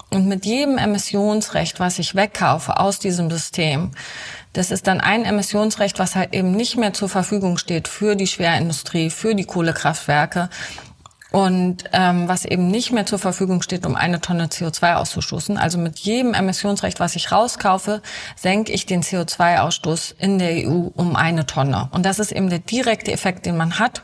Und 0.10 0.26
mit 0.26 0.46
jedem 0.46 0.78
Emissionsrecht, 0.78 1.80
was 1.80 2.00
ich 2.00 2.16
wegkaufe 2.16 2.80
aus 2.80 2.98
diesem 2.98 3.30
System, 3.30 3.92
das 4.54 4.72
ist 4.72 4.88
dann 4.88 5.02
ein 5.02 5.26
Emissionsrecht, 5.26 6.00
was 6.00 6.16
halt 6.16 6.34
eben 6.34 6.52
nicht 6.52 6.78
mehr 6.78 6.94
zur 6.94 7.10
Verfügung 7.10 7.58
steht 7.58 7.88
für 7.88 8.16
die 8.16 8.26
Schwerindustrie, 8.26 9.10
für 9.10 9.36
die 9.36 9.44
Kohlekraftwerke, 9.44 10.50
und 11.32 11.84
ähm, 11.92 12.28
was 12.28 12.46
eben 12.46 12.68
nicht 12.68 12.92
mehr 12.92 13.06
zur 13.06 13.20
Verfügung 13.20 13.62
steht, 13.62 13.86
um 13.86 13.96
eine 13.96 14.22
Tonne 14.22 14.46
CO2 14.48 14.96
auszustoßen. 14.96 15.58
Also 15.58 15.78
mit 15.78 16.00
jedem 16.00 16.34
Emissionsrecht, 16.34 17.00
was 17.00 17.16
ich 17.16 17.32
rauskaufe, 17.32 18.02
senke 18.36 18.72
ich 18.72 18.86
den 18.86 19.04
CO2-Ausstoß 19.04 20.16
in 20.20 20.40
der 20.40 20.68
EU 20.68 20.90
um 20.96 21.16
eine 21.16 21.46
Tonne. 21.46 21.90
Und 21.92 22.06
das 22.06 22.20
ist 22.20 22.32
eben 22.32 22.50
der 22.50 22.60
direkte 22.60 23.12
Effekt, 23.12 23.46
den 23.46 23.58
man 23.58 23.80
hat. 23.80 24.04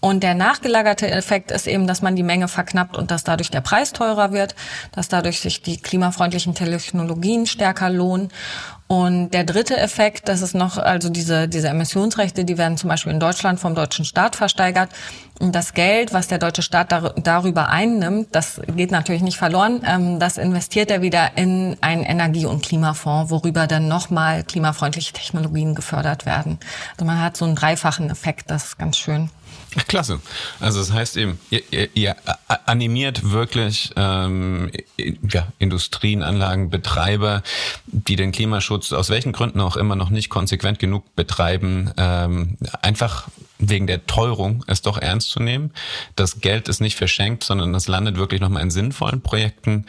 Und 0.00 0.22
der 0.22 0.34
nachgelagerte 0.34 1.10
Effekt 1.10 1.50
ist 1.50 1.66
eben, 1.66 1.86
dass 1.86 2.00
man 2.00 2.16
die 2.16 2.22
Menge 2.22 2.48
verknappt 2.48 2.96
und 2.96 3.10
dass 3.10 3.22
dadurch 3.22 3.50
der 3.50 3.60
Preis 3.60 3.92
teurer 3.92 4.32
wird, 4.32 4.54
dass 4.92 5.08
dadurch 5.08 5.40
sich 5.40 5.60
die 5.60 5.76
klimafreundlichen 5.76 6.54
Technologien 6.54 7.44
stärker 7.44 7.90
lohnen 7.90 8.30
und 8.90 9.30
der 9.30 9.44
dritte 9.44 9.76
Effekt, 9.76 10.28
das 10.28 10.42
ist 10.42 10.52
noch, 10.52 10.76
also 10.76 11.10
diese, 11.10 11.46
diese 11.46 11.68
Emissionsrechte, 11.68 12.44
die 12.44 12.58
werden 12.58 12.76
zum 12.76 12.88
Beispiel 12.88 13.12
in 13.12 13.20
Deutschland 13.20 13.60
vom 13.60 13.76
deutschen 13.76 14.04
Staat 14.04 14.34
versteigert. 14.34 14.90
Und 15.38 15.54
das 15.54 15.74
Geld, 15.74 16.12
was 16.12 16.26
der 16.26 16.38
deutsche 16.38 16.62
Staat 16.62 16.90
dar 16.90 17.14
darüber 17.14 17.68
einnimmt, 17.68 18.30
das 18.32 18.60
geht 18.76 18.90
natürlich 18.90 19.22
nicht 19.22 19.38
verloren. 19.38 19.82
Ähm, 19.86 20.18
das 20.18 20.38
investiert 20.38 20.90
er 20.90 21.02
wieder 21.02 21.36
in 21.36 21.76
einen 21.80 22.02
Energie- 22.02 22.46
und 22.46 22.64
Klimafonds, 22.64 23.30
worüber 23.30 23.68
dann 23.68 23.86
nochmal 23.86 24.42
klimafreundliche 24.42 25.12
Technologien 25.12 25.76
gefördert 25.76 26.26
werden. 26.26 26.58
Also 26.94 27.04
man 27.04 27.20
hat 27.20 27.36
so 27.36 27.44
einen 27.44 27.54
dreifachen 27.54 28.10
Effekt, 28.10 28.50
das 28.50 28.64
ist 28.64 28.78
ganz 28.78 28.96
schön. 28.96 29.30
Klasse. 29.88 30.20
Also 30.58 30.80
das 30.80 30.92
heißt 30.92 31.16
eben, 31.16 31.38
ihr, 31.50 31.62
ihr, 31.70 31.88
ihr 31.94 32.16
animiert 32.66 33.30
wirklich 33.30 33.92
ähm, 33.96 34.70
ja, 34.96 35.48
Industrien, 35.58 36.22
Anlagenbetreiber, 36.22 37.42
die 37.86 38.16
den 38.16 38.32
Klimaschutz 38.32 38.92
aus 38.92 39.10
welchen 39.10 39.32
Gründen 39.32 39.60
auch 39.60 39.76
immer 39.76 39.96
noch 39.96 40.10
nicht 40.10 40.28
konsequent 40.28 40.78
genug 40.78 41.14
betreiben, 41.14 41.90
ähm, 41.96 42.56
einfach 42.82 43.28
wegen 43.60 43.86
der 43.86 44.06
Teuerung 44.06 44.64
es 44.66 44.82
doch 44.82 44.98
ernst 44.98 45.30
zu 45.30 45.40
nehmen. 45.40 45.72
Das 46.16 46.40
Geld 46.40 46.68
ist 46.68 46.80
nicht 46.80 46.96
verschenkt, 46.96 47.44
sondern 47.44 47.72
das 47.72 47.88
landet 47.88 48.16
wirklich 48.16 48.40
nochmal 48.40 48.62
in 48.62 48.70
sinnvollen 48.70 49.20
Projekten. 49.20 49.86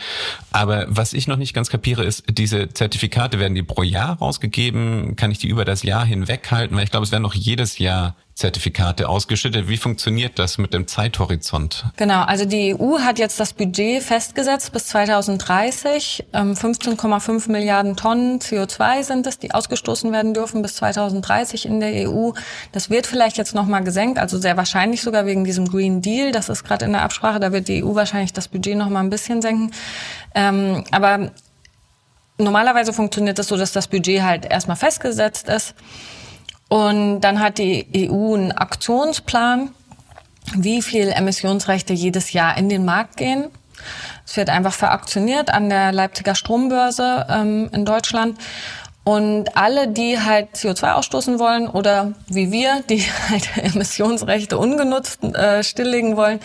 Aber 0.52 0.86
was 0.90 1.14
ich 1.14 1.28
noch 1.28 1.38
nicht 1.38 1.54
ganz 1.54 1.70
kapiere, 1.70 2.04
ist, 2.04 2.24
diese 2.30 2.70
Zertifikate 2.70 3.40
werden 3.40 3.56
die 3.56 3.64
pro 3.64 3.84
Jahr 3.84 4.18
rausgegeben? 4.18 5.16
Kann 5.16 5.32
ich 5.32 5.40
die 5.40 5.48
über 5.48 5.66
das 5.66 5.84
Jahr 5.84 6.06
hinweg 6.06 6.52
halten? 6.52 6.76
Weil 6.76 6.84
ich 6.84 6.92
glaube, 6.92 7.06
es 7.06 7.12
werden 7.12 7.24
noch 7.24 7.34
jedes 7.34 7.78
Jahr 7.78 8.16
Zertifikate 8.42 9.08
ausgeschüttet. 9.08 9.68
Wie 9.68 9.78
funktioniert 9.78 10.40
das 10.40 10.58
mit 10.58 10.74
dem 10.74 10.88
Zeithorizont? 10.88 11.86
Genau, 11.98 12.24
also 12.24 12.46
die 12.46 12.76
EU 12.76 13.00
hat 13.00 13.20
jetzt 13.20 13.40
das 13.40 13.54
Budget 13.54 14.02
festgesetzt 14.02 14.72
bis 14.72 14.88
2030. 14.88 16.26
15,5 16.34 17.30
ähm, 17.30 17.52
Milliarden 17.52 17.96
Tonnen 17.96 18.40
CO2 18.40 19.04
sind 19.04 19.28
es, 19.28 19.38
die 19.38 19.52
ausgestoßen 19.52 20.12
werden 20.12 20.34
dürfen 20.34 20.62
bis 20.62 20.76
2030 20.76 21.66
in 21.66 21.80
der 21.80 22.10
EU. 22.10 22.32
Das 22.72 22.90
wird 22.90 23.06
vielleicht 23.06 23.38
jetzt 23.38 23.54
nochmal 23.62 23.84
gesenkt, 23.84 24.18
also 24.18 24.40
sehr 24.40 24.58
wahrscheinlich 24.58 25.02
sogar 25.02 25.26
wegen 25.26 25.44
diesem 25.44 25.68
Green 25.68 26.02
Deal. 26.02 26.32
Das 26.32 26.50
ist 26.50 26.64
gerade 26.64 26.86
in 26.86 26.94
der 26.94 27.04
Absprache, 27.04 27.40
da 27.40 27.52
wird 27.52 27.68
die 27.68 27.84
EU 27.84 27.96
wahrscheinlich 27.96 28.34
das 28.34 28.48
Budget 28.48 28.76
nochmal 28.76 29.04
ein 29.04 29.10
bisschen 29.10 29.42
senken. 29.42 29.72
Ähm, 30.34 30.84
aber 30.92 31.32
normalerweise 32.38 32.92
funktioniert 32.92 33.38
das 33.38 33.48
so, 33.48 33.58
dass 33.58 33.72
das 33.72 33.88
Budget 33.88 34.24
halt 34.24 34.46
erstmal 34.46 34.78
festgesetzt 34.78 35.48
ist. 35.48 35.76
Und 36.70 37.22
dann 37.22 37.40
hat 37.40 37.58
die 37.58 37.86
EU 38.10 38.34
einen 38.34 38.52
Aktionsplan, 38.52 39.70
wie 40.56 40.82
viel 40.82 41.10
Emissionsrechte 41.10 41.94
jedes 41.94 42.34
Jahr 42.34 42.58
in 42.58 42.70
den 42.70 42.84
Markt 42.86 43.18
gehen. 43.18 43.50
Es 44.26 44.38
wird 44.38 44.50
einfach 44.50 44.74
veraktioniert 44.74 45.54
an 45.54 45.70
der 45.70 45.92
Leipziger 45.92 46.34
Strombörse 46.36 47.28
ähm, 47.30 47.70
in 47.74 47.86
Deutschland. 47.86 48.40
Und 49.04 49.58
alle, 49.58 49.88
die 49.88 50.20
halt 50.20 50.56
CO2 50.56 50.94
ausstoßen 50.94 51.40
wollen 51.40 51.68
oder 51.68 52.14
wie 52.28 52.52
wir, 52.52 52.84
die 52.90 53.02
halt 53.30 53.50
Emissionsrechte 53.58 54.58
ungenutzt 54.58 55.24
äh, 55.24 55.64
stilllegen 55.64 56.18
wollen, 56.18 56.40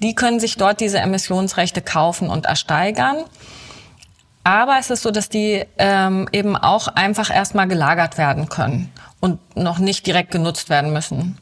die 0.00 0.14
können 0.14 0.40
sich 0.40 0.56
dort 0.56 0.80
diese 0.80 0.98
Emissionsrechte 0.98 1.82
kaufen 1.82 2.28
und 2.28 2.46
ersteigern. 2.46 3.18
Aber 4.42 4.78
es 4.80 4.90
ist 4.90 5.02
so, 5.02 5.10
dass 5.10 5.28
die 5.28 5.64
ähm, 5.78 6.28
eben 6.32 6.56
auch 6.56 6.88
einfach 6.88 7.32
erstmal 7.32 7.68
gelagert 7.68 8.18
werden 8.18 8.48
können 8.48 8.90
und 9.20 9.38
noch 9.56 9.78
nicht 9.78 10.06
direkt 10.06 10.30
genutzt 10.30 10.70
werden 10.70 10.92
müssen. 10.92 11.38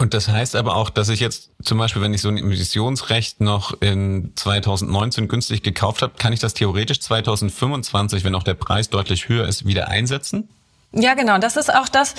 Und 0.00 0.14
das 0.14 0.28
heißt 0.28 0.56
aber 0.56 0.76
auch, 0.76 0.88
dass 0.88 1.10
ich 1.10 1.20
jetzt 1.20 1.50
zum 1.62 1.76
Beispiel, 1.76 2.00
wenn 2.00 2.14
ich 2.14 2.22
so 2.22 2.30
ein 2.30 2.38
Emissionsrecht 2.38 3.42
noch 3.42 3.82
in 3.82 4.32
2019 4.34 5.28
günstig 5.28 5.62
gekauft 5.62 6.00
habe, 6.00 6.14
kann 6.16 6.32
ich 6.32 6.40
das 6.40 6.54
theoretisch 6.54 7.00
2025, 7.00 8.24
wenn 8.24 8.34
auch 8.34 8.42
der 8.42 8.54
Preis 8.54 8.88
deutlich 8.88 9.28
höher 9.28 9.46
ist, 9.46 9.66
wieder 9.66 9.88
einsetzen? 9.88 10.48
Ja, 10.92 11.12
genau. 11.12 11.36
Das 11.36 11.58
ist 11.58 11.72
auch 11.72 11.86
das. 11.86 12.14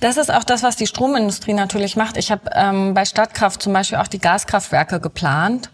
Das 0.00 0.18
ist 0.18 0.30
auch 0.30 0.44
das, 0.44 0.62
was 0.62 0.76
die 0.76 0.86
Stromindustrie 0.86 1.54
natürlich 1.54 1.96
macht. 1.96 2.18
Ich 2.18 2.30
habe 2.30 2.50
ähm, 2.52 2.92
bei 2.92 3.06
Stadtkraft 3.06 3.62
zum 3.62 3.72
Beispiel 3.72 3.96
auch 3.96 4.08
die 4.08 4.18
Gaskraftwerke 4.18 5.00
geplant. 5.00 5.70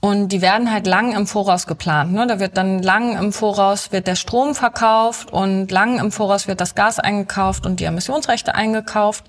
Und 0.00 0.30
die 0.30 0.42
werden 0.42 0.72
halt 0.72 0.88
lang 0.88 1.14
im 1.14 1.28
Voraus 1.28 1.68
geplant. 1.68 2.12
Ne? 2.12 2.26
Da 2.26 2.40
wird 2.40 2.56
dann 2.56 2.82
lang 2.82 3.16
im 3.16 3.32
Voraus 3.32 3.92
wird 3.92 4.08
der 4.08 4.16
Strom 4.16 4.56
verkauft 4.56 5.32
und 5.32 5.70
lang 5.70 6.00
im 6.00 6.10
Voraus 6.10 6.48
wird 6.48 6.60
das 6.60 6.74
Gas 6.74 6.98
eingekauft 6.98 7.66
und 7.66 7.78
die 7.78 7.84
Emissionsrechte 7.84 8.56
eingekauft. 8.56 9.24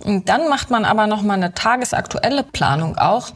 Und 0.00 0.28
dann 0.28 0.48
macht 0.48 0.70
man 0.70 0.84
aber 0.84 1.06
noch 1.06 1.22
mal 1.22 1.34
eine 1.34 1.54
tagesaktuelle 1.54 2.42
Planung 2.42 2.98
auch. 2.98 3.30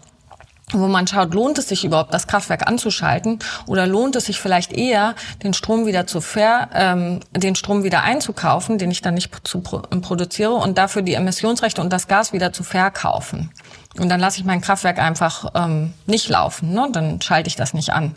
wo 0.72 0.86
man 0.86 1.06
schaut, 1.06 1.32
lohnt 1.32 1.56
es 1.56 1.66
sich 1.66 1.86
überhaupt, 1.86 2.12
das 2.12 2.26
Kraftwerk 2.26 2.66
anzuschalten 2.66 3.38
oder 3.66 3.86
lohnt 3.86 4.16
es 4.16 4.26
sich 4.26 4.38
vielleicht 4.38 4.70
eher, 4.70 5.14
den 5.42 5.54
Strom 5.54 5.86
wieder 5.86 6.06
zu 6.06 6.20
fair, 6.20 6.68
ähm, 6.74 7.20
den 7.32 7.54
Strom 7.54 7.84
wieder 7.84 8.02
einzukaufen, 8.02 8.76
den 8.76 8.90
ich 8.90 9.00
dann 9.00 9.14
nicht 9.14 9.34
zu 9.48 9.62
pro 9.62 9.78
produziere 9.78 10.52
und 10.52 10.76
dafür 10.76 11.00
die 11.00 11.14
Emissionsrechte 11.14 11.80
und 11.80 11.90
das 11.90 12.06
Gas 12.06 12.34
wieder 12.34 12.52
zu 12.52 12.64
verkaufen. 12.64 13.50
Und 13.98 14.10
dann 14.10 14.20
lasse 14.20 14.40
ich 14.40 14.44
mein 14.44 14.60
Kraftwerk 14.60 14.98
einfach 14.98 15.50
ähm, 15.54 15.94
nicht 16.04 16.28
laufen, 16.28 16.74
ne? 16.74 16.88
dann 16.92 17.22
schalte 17.22 17.48
ich 17.48 17.56
das 17.56 17.72
nicht 17.72 17.94
an. 17.94 18.14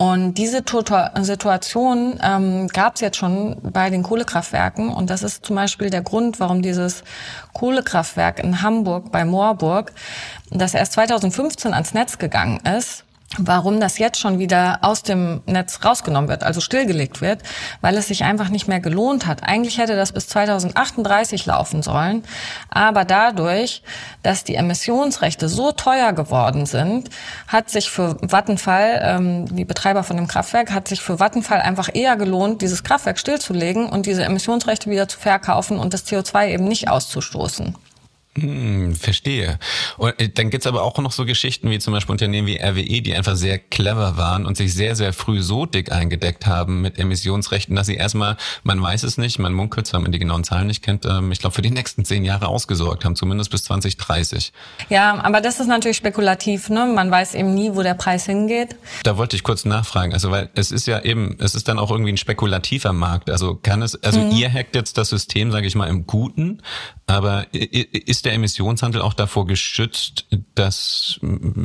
Und 0.00 0.38
diese 0.38 0.62
Situation 1.20 2.18
ähm, 2.22 2.68
gab 2.68 2.94
es 2.94 3.02
jetzt 3.02 3.18
schon 3.18 3.58
bei 3.62 3.90
den 3.90 4.02
Kohlekraftwerken. 4.02 4.88
Und 4.88 5.10
das 5.10 5.22
ist 5.22 5.44
zum 5.44 5.56
Beispiel 5.56 5.90
der 5.90 6.00
Grund, 6.00 6.40
warum 6.40 6.62
dieses 6.62 7.04
Kohlekraftwerk 7.52 8.42
in 8.42 8.62
Hamburg 8.62 9.12
bei 9.12 9.26
Moorburg, 9.26 9.92
das 10.48 10.72
erst 10.72 10.92
2015 10.92 11.74
ans 11.74 11.92
Netz 11.92 12.16
gegangen 12.16 12.60
ist, 12.78 13.04
warum 13.38 13.78
das 13.78 13.98
jetzt 13.98 14.18
schon 14.18 14.40
wieder 14.40 14.80
aus 14.82 15.02
dem 15.02 15.42
Netz 15.46 15.80
rausgenommen 15.84 16.28
wird, 16.28 16.42
also 16.42 16.60
stillgelegt 16.60 17.20
wird, 17.20 17.42
weil 17.80 17.96
es 17.96 18.08
sich 18.08 18.24
einfach 18.24 18.48
nicht 18.48 18.66
mehr 18.66 18.80
gelohnt 18.80 19.26
hat. 19.26 19.44
Eigentlich 19.44 19.78
hätte 19.78 19.94
das 19.94 20.12
bis 20.12 20.26
2038 20.28 21.46
laufen 21.46 21.82
sollen, 21.82 22.24
aber 22.70 23.04
dadurch, 23.04 23.82
dass 24.24 24.42
die 24.42 24.56
Emissionsrechte 24.56 25.48
so 25.48 25.70
teuer 25.70 26.12
geworden 26.12 26.66
sind, 26.66 27.08
hat 27.46 27.70
sich 27.70 27.88
für 27.88 28.16
Vattenfall, 28.20 29.00
ähm, 29.02 29.56
die 29.56 29.64
Betreiber 29.64 30.02
von 30.02 30.16
dem 30.16 30.26
Kraftwerk, 30.26 30.72
hat 30.72 30.88
sich 30.88 31.00
für 31.00 31.20
Vattenfall 31.20 31.60
einfach 31.60 31.88
eher 31.92 32.16
gelohnt, 32.16 32.62
dieses 32.62 32.82
Kraftwerk 32.82 33.18
stillzulegen 33.18 33.88
und 33.88 34.06
diese 34.06 34.24
Emissionsrechte 34.24 34.90
wieder 34.90 35.06
zu 35.06 35.20
verkaufen 35.20 35.78
und 35.78 35.94
das 35.94 36.04
CO2 36.04 36.48
eben 36.48 36.64
nicht 36.64 36.88
auszustoßen. 36.88 37.76
Hm, 38.38 38.94
verstehe. 38.94 39.58
Und 39.96 40.20
äh, 40.20 40.28
dann 40.28 40.50
gibt's 40.50 40.68
aber 40.68 40.82
auch 40.84 40.96
noch 40.98 41.10
so 41.10 41.24
Geschichten 41.24 41.68
wie 41.68 41.80
zum 41.80 41.92
Beispiel 41.92 42.12
Unternehmen 42.12 42.46
wie 42.46 42.60
RWE, 42.60 43.02
die 43.02 43.12
einfach 43.12 43.34
sehr 43.34 43.58
clever 43.58 44.16
waren 44.16 44.46
und 44.46 44.56
sich 44.56 44.72
sehr, 44.72 44.94
sehr 44.94 45.12
früh 45.12 45.42
so 45.42 45.66
dick 45.66 45.90
eingedeckt 45.90 46.46
haben 46.46 46.80
mit 46.80 46.96
Emissionsrechten, 46.96 47.74
dass 47.74 47.88
sie 47.88 47.96
erstmal, 47.96 48.36
man 48.62 48.80
weiß 48.80 49.02
es 49.02 49.18
nicht, 49.18 49.40
man 49.40 49.52
munkelt 49.52 49.88
zwar, 49.88 49.98
wenn 49.98 50.04
man 50.04 50.12
die 50.12 50.20
genauen 50.20 50.44
Zahlen 50.44 50.68
nicht 50.68 50.80
kennt, 50.80 51.06
ähm, 51.06 51.32
ich 51.32 51.40
glaube, 51.40 51.56
für 51.56 51.62
die 51.62 51.72
nächsten 51.72 52.04
zehn 52.04 52.24
Jahre 52.24 52.46
ausgesorgt 52.46 53.04
haben, 53.04 53.16
zumindest 53.16 53.50
bis 53.50 53.64
2030. 53.64 54.52
Ja, 54.90 55.18
aber 55.24 55.40
das 55.40 55.58
ist 55.58 55.66
natürlich 55.66 55.96
spekulativ, 55.96 56.70
ne? 56.70 56.86
Man 56.86 57.10
weiß 57.10 57.34
eben 57.34 57.52
nie, 57.52 57.74
wo 57.74 57.82
der 57.82 57.94
Preis 57.94 58.26
hingeht. 58.26 58.76
Da 59.02 59.16
wollte 59.16 59.34
ich 59.34 59.42
kurz 59.42 59.64
nachfragen, 59.64 60.12
also 60.12 60.30
weil 60.30 60.50
es 60.54 60.70
ist 60.70 60.86
ja 60.86 61.00
eben, 61.00 61.36
es 61.40 61.56
ist 61.56 61.66
dann 61.66 61.80
auch 61.80 61.90
irgendwie 61.90 62.12
ein 62.12 62.16
spekulativer 62.16 62.92
Markt. 62.92 63.28
Also 63.28 63.56
kann 63.56 63.82
es, 63.82 64.00
also 64.04 64.20
mhm. 64.20 64.30
ihr 64.30 64.52
hackt 64.52 64.76
jetzt 64.76 64.98
das 64.98 65.08
System, 65.08 65.50
sage 65.50 65.66
ich 65.66 65.74
mal, 65.74 65.88
im 65.88 66.06
Guten, 66.06 66.62
aber 67.08 67.46
ist 67.52 68.19
der 68.24 68.32
Emissionshandel 68.34 69.02
auch 69.02 69.14
davor 69.14 69.46
geschützt, 69.46 70.26
dass 70.54 71.20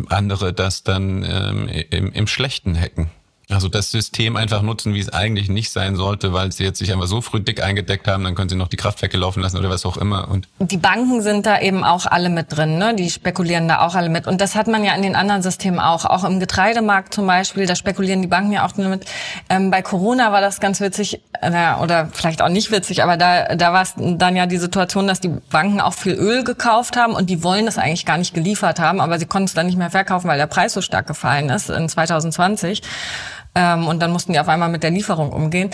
andere 0.10 0.54
das 0.54 0.84
dann 0.84 1.24
ähm, 1.24 1.68
im, 1.68 2.12
im 2.12 2.28
Schlechten 2.28 2.80
hacken? 2.80 3.10
Also 3.50 3.70
das 3.70 3.92
System 3.92 4.36
einfach 4.36 4.62
nutzen, 4.62 4.94
wie 4.94 5.00
es 5.00 5.10
eigentlich 5.10 5.50
nicht 5.50 5.72
sein 5.72 5.96
sollte, 5.96 6.34
weil 6.34 6.52
sie 6.52 6.64
jetzt 6.64 6.80
sich 6.80 6.92
einfach 6.92 7.08
so 7.08 7.22
früh 7.22 7.40
dick 7.40 7.64
eingedeckt 7.64 8.08
haben, 8.08 8.24
dann 8.24 8.34
können 8.34 8.50
sie 8.50 8.56
noch 8.56 8.68
die 8.68 8.78
Kraftwerke 8.78 9.18
laufen 9.18 9.42
lassen 9.42 9.58
oder 9.58 9.70
was 9.70 9.86
auch 9.86 9.98
immer. 9.98 10.30
Und 10.30 10.48
die 10.60 10.78
Banken 10.78 11.22
sind 11.22 11.46
da 11.46 11.60
eben 11.60 11.84
auch 11.84 12.06
alle 12.08 12.30
mit 12.30 12.56
drin, 12.56 12.78
ne? 12.78 12.96
Die 12.96 13.10
spekulieren 13.10 13.68
da 13.68 13.82
auch 13.82 13.94
alle 13.96 14.10
mit. 14.10 14.26
Und 14.26 14.42
das 14.42 14.56
hat 14.56 14.68
man 14.68 14.84
ja 14.84 14.96
in 14.96 15.04
den 15.04 15.16
anderen 15.16 15.42
Systemen 15.44 15.80
auch. 15.80 16.06
Auch 16.06 16.24
im 16.24 16.40
Getreidemarkt 16.40 17.14
zum 17.14 17.28
Beispiel, 17.28 17.66
da 17.68 17.76
spekulieren 17.76 18.22
die 18.22 18.28
Banken 18.28 18.52
ja 18.52 18.66
auch 18.66 18.76
mit. 18.78 19.06
Ähm, 19.50 19.70
bei 19.70 19.82
Corona 19.82 20.32
war 20.32 20.42
das 20.42 20.60
ganz 20.60 20.82
witzig, 20.82 21.22
äh, 21.42 21.76
oder 21.82 22.10
vielleicht 22.12 22.42
auch 22.42 22.50
nicht 22.50 22.72
witzig, 22.72 23.04
aber 23.04 23.18
da, 23.18 23.56
da 23.56 23.74
war 23.74 23.84
es 23.84 23.94
dann 23.96 24.36
ja 24.36 24.46
die 24.46 24.58
Situation, 24.58 25.08
dass 25.08 25.20
die 25.20 25.30
Banken 25.52 25.82
auch 25.82 25.94
viel 25.94 26.14
Öl 26.14 26.44
gekauft 26.44 26.98
haben 26.98 27.14
und 27.14 27.30
die 27.30 27.44
wollen 27.44 27.66
das 27.66 27.78
eigentlich 27.78 28.06
gar 28.06 28.18
nicht 28.18 28.34
geliefert 28.34 28.80
haben, 28.80 29.02
aber 29.02 29.20
sie 29.20 29.26
konnten 29.26 29.46
es 29.46 29.54
dann 29.54 29.68
nicht 29.68 29.78
mehr 29.78 29.92
verkaufen, 29.92 30.28
weil 30.28 30.38
der 30.38 30.48
Preis 30.48 30.74
so 30.74 30.82
stark 30.82 31.08
gefallen 31.08 31.50
ist 31.50 31.70
in 31.70 31.88
2020 31.88 32.82
ähm, 33.56 33.88
und 33.88 34.02
dann 34.02 34.12
mussten 34.12 34.34
die 34.34 34.40
auf 34.40 34.50
einmal 34.50 34.70
mit 34.70 34.84
der 34.84 34.92
Lieferung 34.92 35.32
umgehen. 35.32 35.72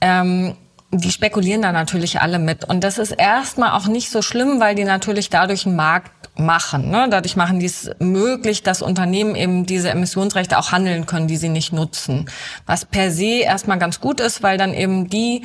Ähm, 0.00 0.56
die 0.92 1.12
spekulieren 1.12 1.62
da 1.62 1.70
natürlich 1.70 2.20
alle 2.20 2.40
mit. 2.40 2.64
Und 2.64 2.82
das 2.82 2.98
ist 2.98 3.12
erstmal 3.12 3.72
auch 3.72 3.86
nicht 3.86 4.10
so 4.10 4.22
schlimm, 4.22 4.58
weil 4.58 4.74
die 4.74 4.84
natürlich 4.84 5.30
dadurch 5.30 5.64
einen 5.64 5.76
Markt 5.76 6.10
machen. 6.36 6.90
Ne? 6.90 7.06
Dadurch 7.08 7.36
machen 7.36 7.60
die 7.60 7.66
es 7.66 7.90
möglich, 8.00 8.64
dass 8.64 8.82
Unternehmen 8.82 9.36
eben 9.36 9.66
diese 9.66 9.90
Emissionsrechte 9.90 10.58
auch 10.58 10.72
handeln 10.72 11.06
können, 11.06 11.28
die 11.28 11.36
sie 11.36 11.48
nicht 11.48 11.72
nutzen. 11.72 12.28
Was 12.66 12.84
per 12.84 13.12
se 13.12 13.40
erstmal 13.40 13.78
ganz 13.78 14.00
gut 14.00 14.20
ist, 14.20 14.42
weil 14.42 14.58
dann 14.58 14.74
eben 14.74 15.08
die, 15.08 15.44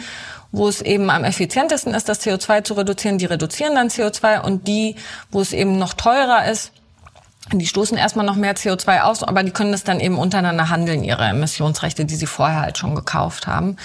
wo 0.51 0.67
es 0.67 0.81
eben 0.81 1.11
am 1.11 1.23
effizientesten 1.23 1.93
ist, 1.93 2.09
das 2.09 2.25
CO2 2.25 2.63
zu 2.63 2.73
reduzieren, 2.73 3.19
die 3.19 3.25
reduzieren 3.25 3.75
dann 3.75 3.89
CO2 3.89 4.41
und 4.41 4.67
die, 4.67 4.95
wo 5.29 5.41
es 5.41 5.53
eben 5.53 5.77
noch 5.77 5.93
teurer 5.93 6.49
ist, 6.49 6.71
die 7.51 7.67
stoßen 7.67 7.97
erstmal 7.97 8.25
noch 8.25 8.35
mehr 8.35 8.55
CO2 8.55 9.01
aus, 9.01 9.23
aber 9.23 9.43
die 9.43 9.51
können 9.51 9.71
das 9.71 9.83
dann 9.83 9.99
eben 9.99 10.17
untereinander 10.17 10.69
handeln, 10.69 11.03
ihre 11.03 11.25
Emissionsrechte, 11.25 12.05
die 12.05 12.15
sie 12.15 12.25
vorher 12.25 12.61
halt 12.61 12.77
schon 12.77 12.95
gekauft 12.95 13.45
haben. 13.45 13.77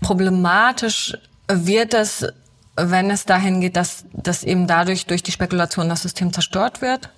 Problematisch 0.00 1.16
wird 1.48 1.94
es, 1.94 2.26
wenn 2.74 3.10
es 3.10 3.24
dahin 3.24 3.60
geht, 3.60 3.76
dass, 3.76 4.04
dass 4.12 4.42
eben 4.42 4.66
dadurch 4.66 5.06
durch 5.06 5.22
die 5.22 5.30
Spekulation 5.30 5.88
das 5.88 6.02
System 6.02 6.32
zerstört 6.32 6.82
wird. 6.82 7.10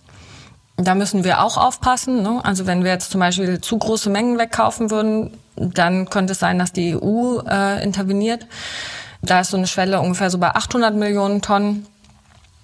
Da 0.77 0.95
müssen 0.95 1.25
wir 1.25 1.43
auch 1.43 1.57
aufpassen. 1.57 2.23
Ne? 2.23 2.41
Also 2.45 2.67
wenn 2.67 2.85
wir 2.85 2.93
jetzt 2.93 3.11
zum 3.11 3.21
Beispiel 3.21 3.61
zu 3.61 3.79
große 3.79 4.11
Mengen 4.11 4.39
wegkaufen 4.39 4.91
würden, 4.91 5.37
dann 5.57 6.09
könnte 6.09 6.33
es 6.33 6.39
sein, 6.39 6.59
dass 6.59 6.73
die 6.73 6.95
EU 6.95 7.41
äh, 7.41 7.83
interveniert. 7.83 8.47
Da 9.23 9.41
ist 9.41 9.51
so 9.51 9.57
eine 9.57 9.67
Schwelle 9.67 10.01
ungefähr 10.01 10.31
so 10.31 10.39
bei 10.39 10.55
800 10.55 10.95
Millionen 10.95 11.43
Tonnen. 11.43 11.87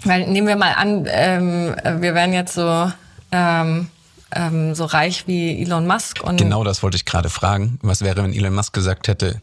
Weil 0.04 0.28
nehmen 0.28 0.46
wir 0.46 0.56
mal 0.56 0.74
an, 0.74 1.06
ähm, 1.08 1.74
wir 2.00 2.14
wären 2.14 2.32
jetzt 2.32 2.54
so 2.54 2.92
ähm, 3.34 3.88
ähm, 4.32 4.74
so 4.74 4.84
reich 4.84 5.26
wie 5.26 5.60
Elon 5.62 5.86
Musk. 5.86 6.22
Und 6.22 6.36
genau 6.36 6.64
das 6.64 6.82
wollte 6.82 6.96
ich 6.96 7.04
gerade 7.04 7.30
fragen. 7.30 7.78
Was 7.82 8.02
wäre, 8.02 8.22
wenn 8.22 8.32
Elon 8.32 8.54
Musk 8.54 8.72
gesagt 8.72 9.08
hätte, 9.08 9.40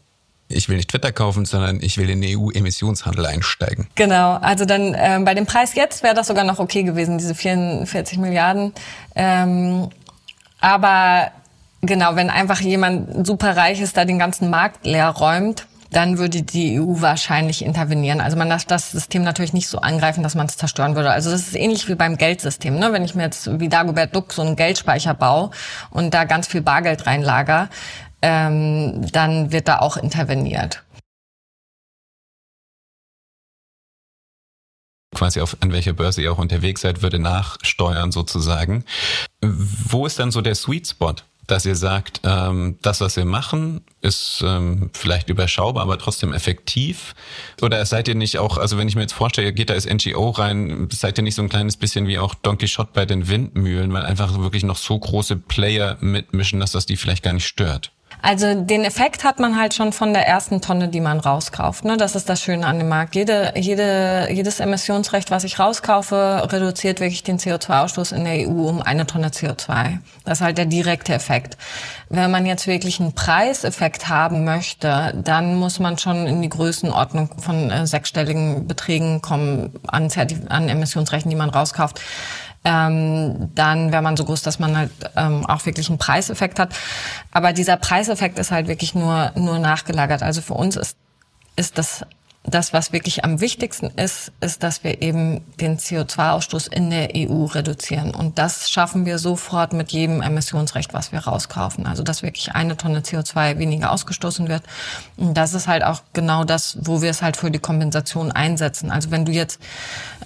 ich 0.48 0.68
will 0.68 0.76
nicht 0.76 0.90
Twitter 0.90 1.12
kaufen, 1.12 1.44
sondern 1.44 1.80
ich 1.80 1.96
will 1.98 2.10
in 2.10 2.20
den 2.20 2.38
EU-Emissionshandel 2.38 3.24
einsteigen. 3.26 3.86
Genau, 3.94 4.34
also 4.34 4.64
dann 4.64 4.94
ähm, 4.98 5.24
bei 5.24 5.34
dem 5.34 5.46
Preis 5.46 5.74
jetzt 5.74 6.02
wäre 6.02 6.14
das 6.14 6.26
sogar 6.26 6.44
noch 6.44 6.58
okay 6.58 6.82
gewesen, 6.82 7.18
diese 7.18 7.34
44 7.34 8.18
Milliarden. 8.18 8.72
Ähm, 9.14 9.88
aber 10.60 11.30
genau, 11.80 12.16
wenn 12.16 12.28
einfach 12.28 12.60
jemand 12.60 13.26
super 13.26 13.56
reich 13.56 13.80
ist, 13.80 13.96
da 13.96 14.04
den 14.04 14.18
ganzen 14.18 14.50
Markt 14.50 14.84
leer 14.84 15.08
räumt, 15.08 15.66
dann 15.92 16.18
würde 16.18 16.42
die 16.42 16.80
EU 16.80 17.00
wahrscheinlich 17.00 17.64
intervenieren. 17.64 18.20
Also 18.20 18.36
man 18.36 18.48
darf 18.48 18.64
das 18.64 18.90
System 18.90 19.22
natürlich 19.22 19.52
nicht 19.52 19.68
so 19.68 19.78
angreifen, 19.78 20.22
dass 20.22 20.34
man 20.34 20.46
es 20.46 20.56
zerstören 20.56 20.96
würde. 20.96 21.10
Also 21.10 21.30
das 21.30 21.42
ist 21.42 21.56
ähnlich 21.56 21.88
wie 21.88 21.94
beim 21.94 22.16
Geldsystem. 22.16 22.78
Ne? 22.78 22.92
Wenn 22.92 23.04
ich 23.04 23.14
mir 23.14 23.24
jetzt 23.24 23.60
wie 23.60 23.68
Dagobert 23.68 24.14
Duck 24.14 24.32
so 24.32 24.42
einen 24.42 24.56
Geldspeicher 24.56 25.14
baue 25.14 25.50
und 25.90 26.14
da 26.14 26.24
ganz 26.24 26.48
viel 26.48 26.62
Bargeld 26.62 27.06
reinlager, 27.06 27.68
ähm, 28.22 29.06
dann 29.12 29.52
wird 29.52 29.68
da 29.68 29.78
auch 29.78 29.96
interveniert. 29.96 30.82
quasi 35.14 35.40
auf 35.40 35.56
an 35.60 35.70
welcher 35.70 35.92
Börse 35.92 36.20
ihr 36.22 36.32
auch 36.32 36.38
unterwegs 36.38 36.80
seid, 36.80 37.02
würde 37.02 37.20
nachsteuern 37.20 38.10
sozusagen. 38.10 38.84
Wo 39.40 40.04
ist 40.04 40.18
dann 40.18 40.32
so 40.32 40.40
der 40.40 40.56
Sweet 40.56 40.88
Spot? 40.88 41.14
Dass 41.52 41.66
ihr 41.66 41.76
sagt, 41.76 42.22
ähm, 42.24 42.78
das, 42.80 43.02
was 43.02 43.14
wir 43.16 43.26
machen, 43.26 43.82
ist 44.00 44.42
ähm, 44.42 44.88
vielleicht 44.94 45.28
überschaubar, 45.28 45.82
aber 45.82 45.98
trotzdem 45.98 46.32
effektiv? 46.32 47.14
Oder 47.60 47.84
seid 47.84 48.08
ihr 48.08 48.14
nicht 48.14 48.38
auch, 48.38 48.56
also 48.56 48.78
wenn 48.78 48.88
ich 48.88 48.94
mir 48.94 49.02
jetzt 49.02 49.12
vorstelle, 49.12 49.48
ihr 49.48 49.52
geht 49.52 49.68
da 49.68 49.74
als 49.74 49.84
NGO 49.84 50.30
rein, 50.30 50.88
seid 50.90 51.18
ihr 51.18 51.24
nicht 51.24 51.34
so 51.34 51.42
ein 51.42 51.50
kleines 51.50 51.76
bisschen 51.76 52.06
wie 52.06 52.18
auch 52.18 52.34
Donkey 52.34 52.68
Shot 52.68 52.94
bei 52.94 53.04
den 53.04 53.28
Windmühlen, 53.28 53.92
weil 53.92 54.06
einfach 54.06 54.38
wirklich 54.38 54.64
noch 54.64 54.78
so 54.78 54.98
große 54.98 55.36
Player 55.36 55.98
mitmischen, 56.00 56.58
dass 56.58 56.72
das 56.72 56.86
die 56.86 56.96
vielleicht 56.96 57.22
gar 57.22 57.34
nicht 57.34 57.46
stört? 57.46 57.92
Also 58.24 58.54
den 58.54 58.84
Effekt 58.84 59.24
hat 59.24 59.40
man 59.40 59.58
halt 59.58 59.74
schon 59.74 59.92
von 59.92 60.14
der 60.14 60.28
ersten 60.28 60.60
Tonne, 60.60 60.86
die 60.86 61.00
man 61.00 61.18
rauskauft. 61.18 61.84
Ne? 61.84 61.96
Das 61.96 62.14
ist 62.14 62.28
das 62.28 62.40
Schöne 62.40 62.64
an 62.64 62.78
dem 62.78 62.88
Markt. 62.88 63.16
Jede, 63.16 63.52
jede, 63.56 64.28
jedes 64.30 64.60
Emissionsrecht, 64.60 65.32
was 65.32 65.42
ich 65.42 65.58
rauskaufe, 65.58 66.48
reduziert 66.52 67.00
wirklich 67.00 67.24
den 67.24 67.38
CO2-Ausstoß 67.38 68.14
in 68.14 68.24
der 68.24 68.48
EU 68.48 68.68
um 68.68 68.80
eine 68.80 69.06
Tonne 69.06 69.30
CO2. 69.30 69.98
Das 70.24 70.38
ist 70.38 70.44
halt 70.44 70.56
der 70.56 70.66
direkte 70.66 71.12
Effekt. 71.12 71.56
Wenn 72.10 72.30
man 72.30 72.46
jetzt 72.46 72.68
wirklich 72.68 73.00
einen 73.00 73.12
Preiseffekt 73.12 74.08
haben 74.08 74.44
möchte, 74.44 75.12
dann 75.16 75.56
muss 75.56 75.80
man 75.80 75.98
schon 75.98 76.28
in 76.28 76.42
die 76.42 76.48
Größenordnung 76.48 77.40
von 77.40 77.70
äh, 77.70 77.88
sechsstelligen 77.88 78.68
Beträgen 78.68 79.20
kommen 79.20 79.72
an, 79.88 80.08
an 80.48 80.68
Emissionsrechten, 80.68 81.28
die 81.28 81.36
man 81.36 81.50
rauskauft 81.50 82.00
ähm, 82.64 83.50
dann 83.54 83.92
wäre 83.92 84.02
man 84.02 84.16
so 84.16 84.24
groß, 84.24 84.42
dass 84.42 84.58
man 84.58 84.76
halt 84.76 84.90
ähm, 85.16 85.44
auch 85.46 85.66
wirklich 85.66 85.88
einen 85.88 85.98
Preiseffekt 85.98 86.58
hat. 86.58 86.74
Aber 87.32 87.52
dieser 87.52 87.76
Preiseffekt 87.76 88.38
ist 88.38 88.50
halt 88.50 88.68
wirklich 88.68 88.94
nur, 88.94 89.32
nur 89.34 89.58
nachgelagert. 89.58 90.22
Also 90.22 90.40
für 90.40 90.54
uns 90.54 90.76
ist, 90.76 90.96
ist 91.56 91.78
das 91.78 92.04
das, 92.44 92.72
was 92.72 92.92
wirklich 92.92 93.24
am 93.24 93.40
wichtigsten 93.40 93.86
ist, 93.96 94.32
ist, 94.40 94.64
dass 94.64 94.82
wir 94.82 95.00
eben 95.00 95.42
den 95.60 95.78
CO2-Ausstoß 95.78 96.72
in 96.72 96.90
der 96.90 97.10
EU 97.14 97.44
reduzieren. 97.44 98.12
Und 98.14 98.38
das 98.38 98.68
schaffen 98.68 99.06
wir 99.06 99.18
sofort 99.18 99.72
mit 99.72 99.92
jedem 99.92 100.22
Emissionsrecht, 100.22 100.92
was 100.92 101.12
wir 101.12 101.20
rauskaufen. 101.20 101.86
Also, 101.86 102.02
dass 102.02 102.22
wirklich 102.24 102.52
eine 102.52 102.76
Tonne 102.76 103.00
CO2 103.00 103.58
weniger 103.58 103.92
ausgestoßen 103.92 104.48
wird. 104.48 104.62
Und 105.16 105.34
das 105.34 105.54
ist 105.54 105.68
halt 105.68 105.84
auch 105.84 106.02
genau 106.14 106.42
das, 106.42 106.78
wo 106.80 107.00
wir 107.00 107.10
es 107.10 107.22
halt 107.22 107.36
für 107.36 107.52
die 107.52 107.60
Kompensation 107.60 108.32
einsetzen. 108.32 108.90
Also, 108.90 109.12
wenn 109.12 109.24
du 109.24 109.30
jetzt 109.30 109.60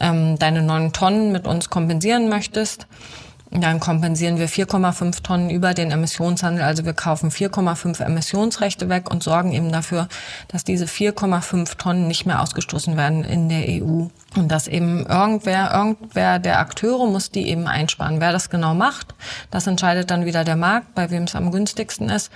ähm, 0.00 0.38
deine 0.38 0.62
neun 0.62 0.94
Tonnen 0.94 1.32
mit 1.32 1.46
uns 1.46 1.68
kompensieren 1.68 2.30
möchtest, 2.30 2.86
dann 3.51 3.80
kompensieren 3.80 4.38
wir 4.38 4.49
4,5 4.49 5.22
Tonnen 5.22 5.51
über 5.51 5.72
den 5.72 5.90
Emissionshandel. 5.90 6.64
Also 6.64 6.84
wir 6.84 6.94
kaufen 6.94 7.30
4,5 7.30 8.03
Emissionsrechte 8.03 8.88
weg 8.88 9.11
und 9.11 9.22
sorgen 9.22 9.53
eben 9.53 9.70
dafür, 9.70 10.09
dass 10.49 10.64
diese 10.64 10.86
4,5 10.86 11.76
Tonnen 11.76 12.09
nicht 12.09 12.26
mehr 12.26 12.42
ausgestoßen 12.42 12.97
werden 12.97 13.24
in 13.24 13.49
der 13.49 13.82
EU. 13.82 14.09
Und 14.36 14.49
dass 14.49 14.66
eben 14.66 15.07
irgendwer, 15.07 15.72
irgendwer 15.72 16.38
der 16.38 16.59
Akteure 16.59 17.07
muss 17.07 17.30
die 17.30 17.49
eben 17.49 17.66
einsparen. 17.66 18.20
Wer 18.20 18.32
das 18.32 18.51
genau 18.51 18.74
macht, 18.74 19.14
das 19.51 19.66
entscheidet 19.66 20.11
dann 20.11 20.26
wieder 20.26 20.44
der 20.44 20.57
Markt, 20.57 20.94
bei 20.94 21.11
wem 21.11 21.22
es 21.24 21.34
am 21.34 21.53
günstigsten 21.53 22.09
ist. 22.09 22.30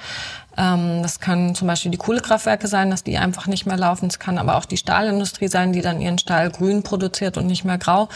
Ähm, 0.60 1.02
das 1.02 1.20
können 1.20 1.54
zum 1.54 1.66
Beispiel 1.66 1.90
die 1.90 1.96
Kohlekraftwerke 1.96 2.68
sein, 2.68 2.90
dass 2.90 3.02
die 3.02 3.16
einfach 3.16 3.46
nicht 3.46 3.64
mehr 3.64 3.78
laufen. 3.78 4.06
Es 4.06 4.18
kann 4.18 4.36
aber 4.36 4.56
auch 4.56 4.66
die 4.66 4.76
Stahlindustrie 4.76 5.48
sein, 5.48 5.72
die 5.72 5.80
dann 5.80 6.00
ihren 6.00 6.18
Stahl 6.18 6.50
grün 6.50 6.82
produziert 6.82 7.38
und 7.38 7.46
nicht 7.46 7.64
mehr 7.64 7.78
grau. 7.78 8.08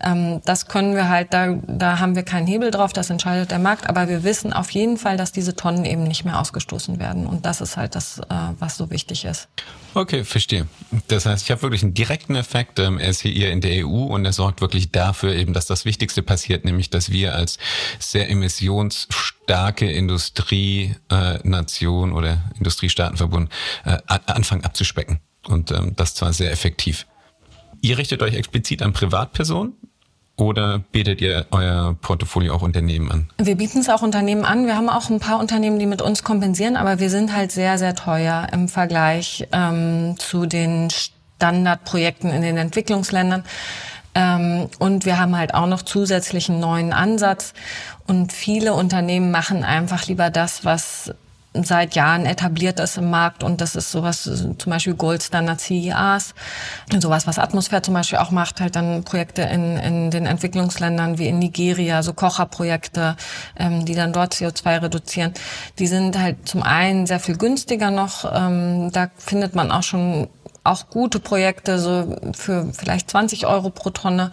Ähm, 0.00 0.40
das 0.44 0.66
können 0.66 0.94
wir 0.94 1.08
halt, 1.08 1.34
da, 1.34 1.58
da 1.66 1.98
haben 1.98 2.14
wir 2.14 2.22
keinen 2.22 2.46
Hebel 2.46 2.70
drauf, 2.70 2.92
das 2.92 3.10
entscheidet 3.10 3.50
der 3.50 3.58
Markt. 3.58 3.88
Aber 3.88 4.08
wir 4.08 4.22
wissen 4.22 4.52
auf 4.52 4.70
jeden 4.70 4.96
Fall, 4.96 5.16
dass 5.16 5.32
diese 5.32 5.56
Tonnen 5.56 5.84
eben 5.84 6.04
nicht 6.04 6.24
mehr 6.24 6.38
ausgestoßen 6.38 7.00
werden. 7.00 7.26
Und 7.26 7.44
das 7.44 7.60
ist 7.60 7.76
halt 7.76 7.96
das, 7.96 8.20
äh, 8.20 8.34
was 8.58 8.76
so 8.76 8.90
wichtig 8.90 9.24
ist. 9.24 9.48
Okay, 9.94 10.24
verstehe. 10.24 10.66
Das 11.08 11.26
heißt, 11.26 11.44
ich 11.44 11.50
habe 11.50 11.60
wirklich 11.62 11.82
einen 11.82 11.92
direkten 11.94 12.36
Effekt. 12.36 12.78
Ähm, 12.78 12.98
er 12.98 13.08
ist 13.10 13.22
hier 13.22 13.50
in 13.50 13.60
der 13.60 13.84
EU 13.86 14.04
und 14.04 14.24
er 14.24 14.32
sorgt 14.32 14.60
wirklich 14.60 14.92
dafür 14.92 15.34
eben, 15.34 15.54
dass 15.54 15.66
das 15.66 15.84
Wichtigste 15.84 16.22
passiert, 16.22 16.64
nämlich 16.64 16.90
dass 16.90 17.10
wir 17.10 17.34
als 17.34 17.58
sehr 17.98 18.30
emissionsstarke 18.30 19.90
Industrienation 19.90 22.12
oder 22.12 22.44
Industriestaatenverbund 22.56 23.50
äh, 23.84 23.98
anfangen 24.06 24.64
abzuspecken. 24.64 25.18
Und 25.46 25.72
ähm, 25.72 25.94
das 25.96 26.14
zwar 26.14 26.32
sehr 26.32 26.52
effektiv. 26.52 27.06
Ihr 27.80 27.98
richtet 27.98 28.22
euch 28.22 28.34
explizit 28.34 28.82
an 28.82 28.92
Privatpersonen 28.92 29.72
oder 30.38 30.78
bietet 30.92 31.20
ihr 31.20 31.46
euer 31.50 31.96
Portfolio 32.00 32.54
auch 32.54 32.62
Unternehmen 32.62 33.10
an? 33.10 33.28
Wir 33.38 33.56
bieten 33.56 33.80
es 33.80 33.88
auch 33.88 34.02
Unternehmen 34.02 34.44
an. 34.44 34.66
Wir 34.66 34.76
haben 34.76 34.88
auch 34.88 35.10
ein 35.10 35.20
paar 35.20 35.40
Unternehmen, 35.40 35.78
die 35.78 35.86
mit 35.86 36.00
uns 36.00 36.22
kompensieren, 36.22 36.76
aber 36.76 37.00
wir 37.00 37.10
sind 37.10 37.34
halt 37.34 37.52
sehr, 37.52 37.76
sehr 37.76 37.94
teuer 37.94 38.46
im 38.52 38.68
Vergleich 38.68 39.46
ähm, 39.52 40.14
zu 40.18 40.46
den 40.46 40.88
Standardprojekten 40.90 42.30
in 42.30 42.42
den 42.42 42.56
Entwicklungsländern. 42.56 43.44
Ähm, 44.14 44.68
und 44.78 45.04
wir 45.04 45.18
haben 45.18 45.36
halt 45.36 45.54
auch 45.54 45.66
noch 45.66 45.82
zusätzlichen 45.82 46.60
neuen 46.60 46.92
Ansatz. 46.92 47.52
Und 48.06 48.32
viele 48.32 48.74
Unternehmen 48.74 49.30
machen 49.30 49.64
einfach 49.64 50.06
lieber 50.06 50.30
das, 50.30 50.64
was 50.64 51.12
seit 51.54 51.94
Jahren 51.94 52.26
etabliert 52.26 52.78
ist 52.78 52.98
im 52.98 53.10
Markt 53.10 53.42
und 53.42 53.60
das 53.60 53.74
ist 53.74 53.90
sowas, 53.90 54.22
zum 54.24 54.70
Beispiel 54.70 54.94
Goldstandard 54.94 55.60
CEAs, 55.60 56.34
sowas, 57.00 57.26
was 57.26 57.38
Atmosphäre 57.38 57.82
zum 57.82 57.94
Beispiel 57.94 58.18
auch 58.18 58.30
macht, 58.30 58.60
halt 58.60 58.76
dann 58.76 59.02
Projekte 59.04 59.42
in, 59.42 59.76
in 59.78 60.10
den 60.10 60.26
Entwicklungsländern 60.26 61.18
wie 61.18 61.28
in 61.28 61.38
Nigeria, 61.38 62.02
so 62.02 62.12
Kocherprojekte, 62.12 63.16
ähm, 63.56 63.84
die 63.84 63.94
dann 63.94 64.12
dort 64.12 64.34
CO2 64.34 64.82
reduzieren. 64.82 65.32
Die 65.78 65.86
sind 65.86 66.18
halt 66.18 66.48
zum 66.48 66.62
einen 66.62 67.06
sehr 67.06 67.20
viel 67.20 67.36
günstiger 67.36 67.90
noch, 67.90 68.30
ähm, 68.32 68.90
da 68.92 69.08
findet 69.16 69.54
man 69.54 69.70
auch 69.70 69.82
schon 69.82 70.28
auch 70.64 70.90
gute 70.90 71.18
Projekte, 71.18 71.78
so 71.78 72.14
für 72.34 72.70
vielleicht 72.74 73.10
20 73.10 73.46
Euro 73.46 73.70
pro 73.70 73.88
Tonne. 73.90 74.32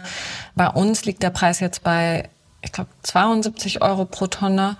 Bei 0.54 0.68
uns 0.68 1.06
liegt 1.06 1.22
der 1.22 1.30
Preis 1.30 1.60
jetzt 1.60 1.82
bei, 1.82 2.28
ich 2.60 2.72
glaube, 2.72 2.90
72 3.04 3.80
Euro 3.80 4.04
pro 4.04 4.26
Tonne 4.26 4.76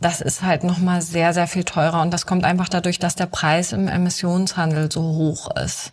das 0.00 0.20
ist 0.20 0.42
halt 0.42 0.64
nochmal 0.64 1.02
sehr, 1.02 1.32
sehr 1.32 1.46
viel 1.46 1.64
teurer. 1.64 2.02
Und 2.02 2.12
das 2.12 2.26
kommt 2.26 2.44
einfach 2.44 2.68
dadurch, 2.68 2.98
dass 2.98 3.14
der 3.14 3.26
Preis 3.26 3.72
im 3.72 3.88
Emissionshandel 3.88 4.90
so 4.92 5.02
hoch 5.02 5.50
ist. 5.56 5.92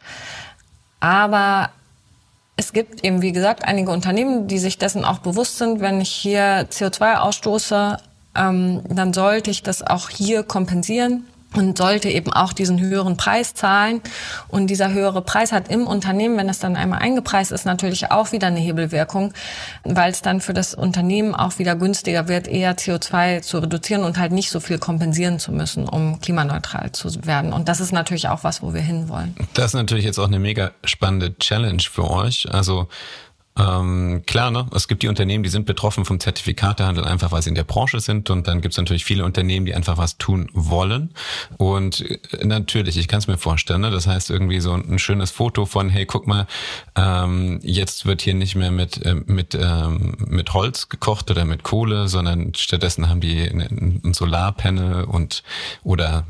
Aber 0.99 1.69
es 2.55 2.73
gibt 2.73 3.03
eben, 3.03 3.21
wie 3.21 3.31
gesagt, 3.31 3.65
einige 3.65 3.91
Unternehmen, 3.91 4.47
die 4.47 4.59
sich 4.59 4.77
dessen 4.77 5.05
auch 5.05 5.19
bewusst 5.19 5.57
sind, 5.57 5.79
wenn 5.79 6.01
ich 6.01 6.11
hier 6.11 6.69
CO2 6.69 7.15
ausstoße, 7.15 7.97
ähm, 8.35 8.81
dann 8.89 9.13
sollte 9.13 9.51
ich 9.51 9.63
das 9.63 9.81
auch 9.81 10.09
hier 10.09 10.43
kompensieren 10.43 11.25
und 11.55 11.77
sollte 11.77 12.09
eben 12.09 12.31
auch 12.31 12.53
diesen 12.53 12.79
höheren 12.79 13.17
Preis 13.17 13.53
zahlen. 13.53 14.01
Und 14.47 14.67
dieser 14.67 14.91
höhere 14.91 15.21
Preis 15.21 15.51
hat 15.51 15.69
im 15.69 15.87
Unternehmen, 15.87 16.37
wenn 16.37 16.49
es 16.49 16.59
dann 16.59 16.75
einmal 16.75 16.99
eingepreist 16.99 17.51
ist, 17.51 17.65
natürlich 17.65 18.11
auch 18.11 18.31
wieder 18.31 18.47
eine 18.47 18.59
Hebelwirkung, 18.59 19.33
weil 19.83 20.11
es 20.11 20.21
dann 20.21 20.41
für 20.41 20.53
das 20.53 20.73
Unternehmen 20.73 21.35
auch 21.35 21.59
wieder 21.59 21.75
günstiger 21.75 22.27
wird, 22.27 22.47
eher 22.47 22.75
CO2 22.77 23.41
zu 23.41 23.59
reduzieren 23.59 24.03
und 24.03 24.17
halt 24.17 24.31
nicht 24.31 24.49
so 24.49 24.59
viel 24.59 24.77
kompensieren 24.77 25.39
zu 25.39 25.51
müssen, 25.51 25.87
um 25.87 26.19
klimaneutral 26.19 26.91
zu 26.91 27.25
werden. 27.25 27.53
Und 27.53 27.69
das 27.69 27.79
ist 27.79 27.91
natürlich 27.91 28.27
auch 28.27 28.43
was, 28.43 28.61
wo 28.61 28.73
wir 28.73 28.81
hinwollen. 28.81 29.35
Das 29.53 29.67
ist 29.67 29.73
natürlich 29.73 30.05
jetzt 30.05 30.19
auch 30.19 30.27
eine 30.27 30.39
mega 30.39 30.71
spannende 30.83 31.37
Challenge 31.37 31.83
für 31.83 32.09
euch. 32.09 32.47
Also 32.51 32.87
ähm, 33.55 34.23
klar, 34.25 34.49
ne? 34.49 34.65
es 34.73 34.87
gibt 34.87 35.03
die 35.03 35.07
Unternehmen, 35.07 35.43
die 35.43 35.49
sind 35.49 35.65
betroffen 35.65 36.05
vom 36.05 36.19
Zertifikatehandel, 36.19 37.03
einfach 37.03 37.31
weil 37.31 37.41
sie 37.43 37.49
in 37.49 37.55
der 37.55 37.63
Branche 37.63 37.99
sind. 37.99 38.29
Und 38.29 38.47
dann 38.47 38.61
gibt 38.61 38.73
es 38.73 38.77
natürlich 38.77 39.05
viele 39.05 39.25
Unternehmen, 39.25 39.65
die 39.65 39.75
einfach 39.75 39.97
was 39.97 40.17
tun 40.17 40.49
wollen. 40.53 41.13
Und 41.57 42.01
äh, 42.01 42.45
natürlich, 42.45 42.97
ich 42.97 43.07
kann 43.07 43.19
es 43.19 43.27
mir 43.27 43.37
vorstellen, 43.37 43.81
ne? 43.81 43.91
das 43.91 44.07
heißt 44.07 44.31
irgendwie 44.31 44.59
so 44.59 44.73
ein 44.73 44.97
schönes 44.97 45.29
Foto 45.29 45.65
von, 45.65 45.89
hey, 45.89 46.05
guck 46.05 46.25
mal, 46.25 46.47
ähm, 46.95 47.59
jetzt 47.61 48.05
wird 48.05 48.21
hier 48.21 48.33
nicht 48.33 48.55
mehr 48.55 48.71
mit, 48.71 49.03
äh, 49.05 49.15
mit, 49.25 49.55
ähm, 49.55 50.15
mit 50.17 50.53
Holz 50.53 50.89
gekocht 50.89 51.29
oder 51.29 51.45
mit 51.45 51.63
Kohle, 51.63 52.07
sondern 52.07 52.53
stattdessen 52.55 53.07
haben 53.07 53.21
die 53.21 53.39
ein 53.39 54.13
Solarpanel 54.13 55.03
und 55.03 55.43
oder 55.83 56.25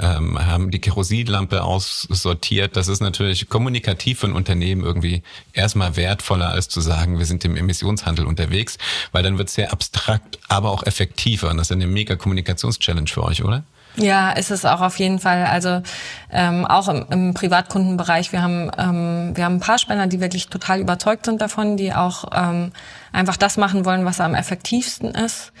ähm, 0.00 0.38
haben 0.38 0.70
die 0.70 0.80
Kerosinlampe 0.80 1.62
aussortiert. 1.62 2.76
Das 2.76 2.88
ist 2.88 3.00
natürlich 3.00 3.48
kommunikativ 3.48 4.20
für 4.20 4.26
ein 4.26 4.32
Unternehmen 4.32 4.84
irgendwie 4.84 5.22
erstmal 5.52 5.96
wertvoller, 5.96 6.50
als 6.50 6.68
zu 6.68 6.80
sagen, 6.80 7.18
wir 7.18 7.26
sind 7.26 7.44
im 7.44 7.56
Emissionshandel 7.56 8.26
unterwegs, 8.26 8.78
weil 9.12 9.22
dann 9.22 9.38
wird 9.38 9.48
es 9.48 9.54
sehr 9.54 9.72
abstrakt, 9.72 10.38
aber 10.48 10.70
auch 10.70 10.84
effektiver. 10.84 11.50
Und 11.50 11.56
das 11.56 11.68
ist 11.68 11.72
eine 11.72 11.86
mega 11.86 12.16
Kommunikationschallenge 12.16 13.08
für 13.08 13.24
euch, 13.24 13.44
oder? 13.44 13.64
Ja, 13.96 14.30
ist 14.30 14.50
es 14.50 14.64
auch 14.64 14.80
auf 14.80 14.98
jeden 14.98 15.18
Fall. 15.18 15.44
Also 15.44 15.82
ähm, 16.30 16.64
auch 16.64 16.88
im, 16.88 17.04
im 17.10 17.34
Privatkundenbereich. 17.34 18.32
Wir 18.32 18.42
haben 18.42 18.70
ähm, 18.78 19.36
wir 19.36 19.44
haben 19.44 19.56
ein 19.56 19.60
paar 19.60 19.78
Spender, 19.78 20.06
die 20.06 20.20
wirklich 20.20 20.48
total 20.48 20.80
überzeugt 20.80 21.26
sind 21.26 21.42
davon, 21.42 21.76
die 21.76 21.92
auch 21.92 22.24
ähm, 22.34 22.72
einfach 23.12 23.36
das 23.36 23.58
machen 23.58 23.84
wollen, 23.84 24.06
was 24.06 24.20
am 24.20 24.34
effektivsten 24.34 25.10
ist. 25.10 25.52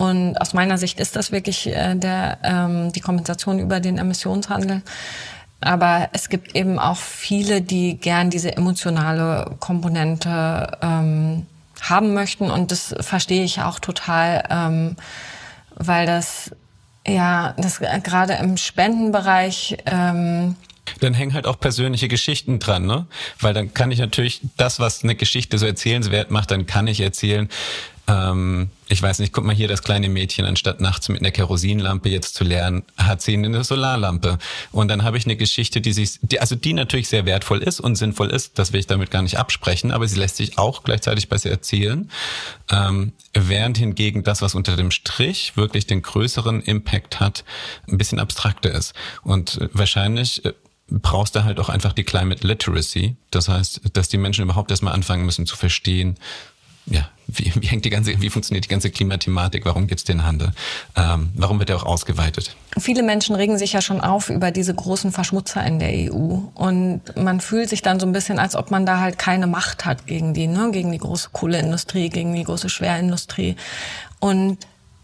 Und 0.00 0.40
aus 0.40 0.54
meiner 0.54 0.78
Sicht 0.78 0.98
ist 0.98 1.14
das 1.14 1.30
wirklich 1.30 1.66
äh, 1.66 1.94
der, 1.94 2.38
ähm, 2.42 2.90
die 2.90 3.00
Kompensation 3.00 3.58
über 3.58 3.80
den 3.80 3.98
Emissionshandel. 3.98 4.80
Aber 5.60 6.08
es 6.14 6.30
gibt 6.30 6.56
eben 6.56 6.78
auch 6.78 6.96
viele, 6.96 7.60
die 7.60 7.98
gern 7.98 8.30
diese 8.30 8.56
emotionale 8.56 9.56
Komponente 9.60 10.78
ähm, 10.80 11.44
haben 11.82 12.14
möchten. 12.14 12.50
Und 12.50 12.72
das 12.72 12.94
verstehe 13.00 13.44
ich 13.44 13.60
auch 13.60 13.78
total, 13.78 14.42
ähm, 14.48 14.96
weil 15.74 16.06
das 16.06 16.50
ja, 17.06 17.54
das 17.58 17.80
gerade 18.02 18.34
im 18.34 18.56
Spendenbereich 18.56 19.76
ähm, 19.84 20.56
dann 21.00 21.14
hängen 21.14 21.34
halt 21.34 21.46
auch 21.46 21.60
persönliche 21.60 22.08
Geschichten 22.08 22.58
dran, 22.58 22.84
ne? 22.84 23.06
Weil 23.38 23.54
dann 23.54 23.72
kann 23.72 23.92
ich 23.92 24.00
natürlich 24.00 24.40
das, 24.56 24.80
was 24.80 25.04
eine 25.04 25.14
Geschichte 25.14 25.56
so 25.56 25.66
erzählenswert 25.66 26.30
macht, 26.30 26.50
dann 26.50 26.66
kann 26.66 26.86
ich 26.88 27.00
erzählen, 27.00 27.48
ähm, 28.10 28.70
ich 28.88 29.00
weiß 29.00 29.20
nicht, 29.20 29.32
guck 29.32 29.44
mal 29.44 29.54
hier, 29.54 29.68
das 29.68 29.82
kleine 29.82 30.08
Mädchen, 30.08 30.44
anstatt 30.44 30.80
nachts 30.80 31.08
mit 31.08 31.20
einer 31.20 31.30
Kerosinlampe 31.30 32.08
jetzt 32.08 32.34
zu 32.34 32.42
lernen, 32.42 32.82
hat 32.96 33.22
sie 33.22 33.34
eine 33.34 33.62
Solarlampe. 33.62 34.38
Und 34.72 34.88
dann 34.88 35.04
habe 35.04 35.16
ich 35.16 35.26
eine 35.26 35.36
Geschichte, 35.36 35.80
die 35.80 35.92
sich, 35.92 36.18
die, 36.22 36.40
also 36.40 36.56
die 36.56 36.72
natürlich 36.72 37.08
sehr 37.08 37.24
wertvoll 37.24 37.62
ist 37.62 37.78
und 37.78 37.94
sinnvoll 37.94 38.30
ist, 38.30 38.58
das 38.58 38.72
will 38.72 38.80
ich 38.80 38.88
damit 38.88 39.12
gar 39.12 39.22
nicht 39.22 39.38
absprechen, 39.38 39.92
aber 39.92 40.08
sie 40.08 40.18
lässt 40.18 40.36
sich 40.36 40.58
auch 40.58 40.82
gleichzeitig 40.82 41.28
besser 41.28 41.50
erzählen. 41.50 42.10
Ähm, 42.70 43.12
während 43.32 43.78
hingegen 43.78 44.24
das, 44.24 44.42
was 44.42 44.56
unter 44.56 44.76
dem 44.76 44.90
Strich 44.90 45.56
wirklich 45.56 45.86
den 45.86 46.02
größeren 46.02 46.62
Impact 46.62 47.20
hat, 47.20 47.44
ein 47.88 47.98
bisschen 47.98 48.18
abstrakter 48.18 48.72
ist. 48.72 48.92
Und 49.22 49.60
wahrscheinlich 49.72 50.44
äh, 50.44 50.52
brauchst 50.90 51.36
du 51.36 51.44
halt 51.44 51.60
auch 51.60 51.68
einfach 51.68 51.92
die 51.92 52.04
Climate 52.04 52.44
Literacy. 52.46 53.16
Das 53.30 53.48
heißt, 53.48 53.82
dass 53.92 54.08
die 54.08 54.18
Menschen 54.18 54.42
überhaupt 54.42 54.70
erstmal 54.70 54.94
anfangen 54.94 55.24
müssen 55.24 55.46
zu 55.46 55.56
verstehen, 55.56 56.16
ja, 56.90 57.08
wie, 57.28 57.52
wie 57.60 57.66
hängt 57.66 57.84
die 57.84 57.90
ganze, 57.90 58.20
wie 58.20 58.30
funktioniert 58.30 58.64
die 58.64 58.68
ganze 58.68 58.90
Klimathematik? 58.90 59.64
Warum 59.64 59.86
gibt's 59.86 60.04
den 60.04 60.24
Handel? 60.24 60.52
Ähm, 60.96 61.30
warum 61.34 61.60
wird 61.60 61.70
er 61.70 61.76
auch 61.76 61.84
ausgeweitet? 61.84 62.56
Viele 62.78 63.02
Menschen 63.02 63.36
regen 63.36 63.58
sich 63.58 63.72
ja 63.72 63.80
schon 63.80 64.00
auf 64.00 64.28
über 64.28 64.50
diese 64.50 64.74
großen 64.74 65.12
Verschmutzer 65.12 65.64
in 65.64 65.78
der 65.78 66.12
EU. 66.12 66.38
Und 66.54 67.02
man 67.16 67.40
fühlt 67.40 67.68
sich 67.68 67.82
dann 67.82 68.00
so 68.00 68.06
ein 68.06 68.12
bisschen, 68.12 68.38
als 68.40 68.56
ob 68.56 68.70
man 68.70 68.84
da 68.86 68.98
halt 68.98 69.18
keine 69.18 69.46
Macht 69.46 69.84
hat 69.84 70.06
gegen 70.06 70.34
die, 70.34 70.48
ne? 70.48 70.70
gegen 70.72 70.90
die 70.90 70.98
große 70.98 71.30
Kohleindustrie, 71.32 72.08
gegen 72.08 72.34
die 72.34 72.44
große 72.44 72.68
Schwerindustrie. 72.68 73.54
Und 74.18 74.58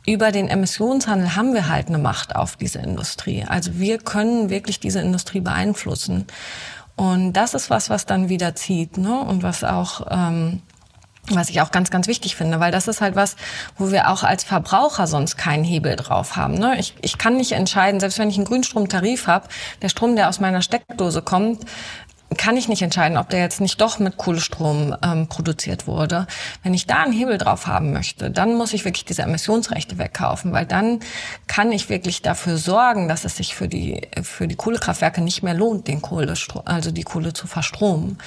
über 0.04 0.32
den 0.32 0.48
Emissionshandel 0.48 1.36
haben 1.36 1.54
wir 1.54 1.68
halt 1.68 1.88
eine 1.88 1.98
Macht 1.98 2.34
auf 2.34 2.56
diese 2.56 2.80
Industrie. 2.80 3.44
Also 3.46 3.78
wir 3.78 3.98
können 3.98 4.50
wirklich 4.50 4.80
diese 4.80 5.00
Industrie 5.00 5.40
beeinflussen. 5.40 6.26
Und 6.96 7.34
das 7.34 7.54
ist 7.54 7.70
was, 7.70 7.90
was 7.90 8.06
dann 8.06 8.28
wieder 8.28 8.54
zieht, 8.54 8.96
ne? 8.96 9.20
Und 9.20 9.42
was 9.42 9.64
auch 9.64 10.06
ähm, 10.10 10.62
was 11.30 11.50
ich 11.50 11.60
auch 11.60 11.70
ganz, 11.70 11.90
ganz 11.90 12.06
wichtig 12.06 12.36
finde, 12.36 12.60
weil 12.60 12.72
das 12.72 12.88
ist 12.88 13.00
halt 13.00 13.16
was, 13.16 13.36
wo 13.76 13.90
wir 13.90 14.10
auch 14.10 14.22
als 14.22 14.44
Verbraucher 14.44 15.06
sonst 15.06 15.36
keinen 15.36 15.64
Hebel 15.64 15.96
drauf 15.96 16.36
haben. 16.36 16.54
Ne? 16.54 16.78
Ich, 16.78 16.94
ich 17.02 17.18
kann 17.18 17.36
nicht 17.36 17.52
entscheiden, 17.52 18.00
selbst 18.00 18.18
wenn 18.18 18.30
ich 18.30 18.36
einen 18.36 18.44
Grünstromtarif 18.44 19.26
habe, 19.26 19.48
der 19.82 19.88
Strom, 19.88 20.16
der 20.16 20.28
aus 20.28 20.40
meiner 20.40 20.62
Steckdose 20.62 21.22
kommt, 21.22 21.64
kann 22.36 22.56
ich 22.56 22.68
nicht 22.68 22.82
entscheiden, 22.82 23.18
ob 23.18 23.30
der 23.30 23.40
jetzt 23.40 23.60
nicht 23.60 23.80
doch 23.80 23.98
mit 23.98 24.16
Kohlestrom 24.16 24.96
ähm, 25.02 25.28
produziert 25.28 25.86
wurde. 25.86 26.26
Wenn 26.62 26.74
ich 26.74 26.86
da 26.86 27.02
einen 27.02 27.12
Hebel 27.12 27.38
drauf 27.38 27.66
haben 27.66 27.92
möchte, 27.92 28.30
dann 28.30 28.54
muss 28.54 28.72
ich 28.72 28.84
wirklich 28.84 29.04
diese 29.04 29.22
Emissionsrechte 29.22 29.98
wegkaufen, 29.98 30.52
weil 30.52 30.66
dann 30.66 31.00
kann 31.46 31.70
ich 31.72 31.88
wirklich 31.88 32.22
dafür 32.22 32.56
sorgen, 32.56 33.08
dass 33.08 33.24
es 33.24 33.36
sich 33.36 33.54
für 33.54 33.68
die 33.68 34.08
für 34.22 34.48
die 34.48 34.56
Kohlekraftwerke 34.56 35.20
nicht 35.20 35.42
mehr 35.42 35.54
lohnt, 35.54 35.86
den 35.86 36.02
Kohlestrom, 36.02 36.62
also 36.64 36.90
die 36.90 37.04
Kohle 37.04 37.32
zu 37.32 37.46
verstromen. 37.46 38.18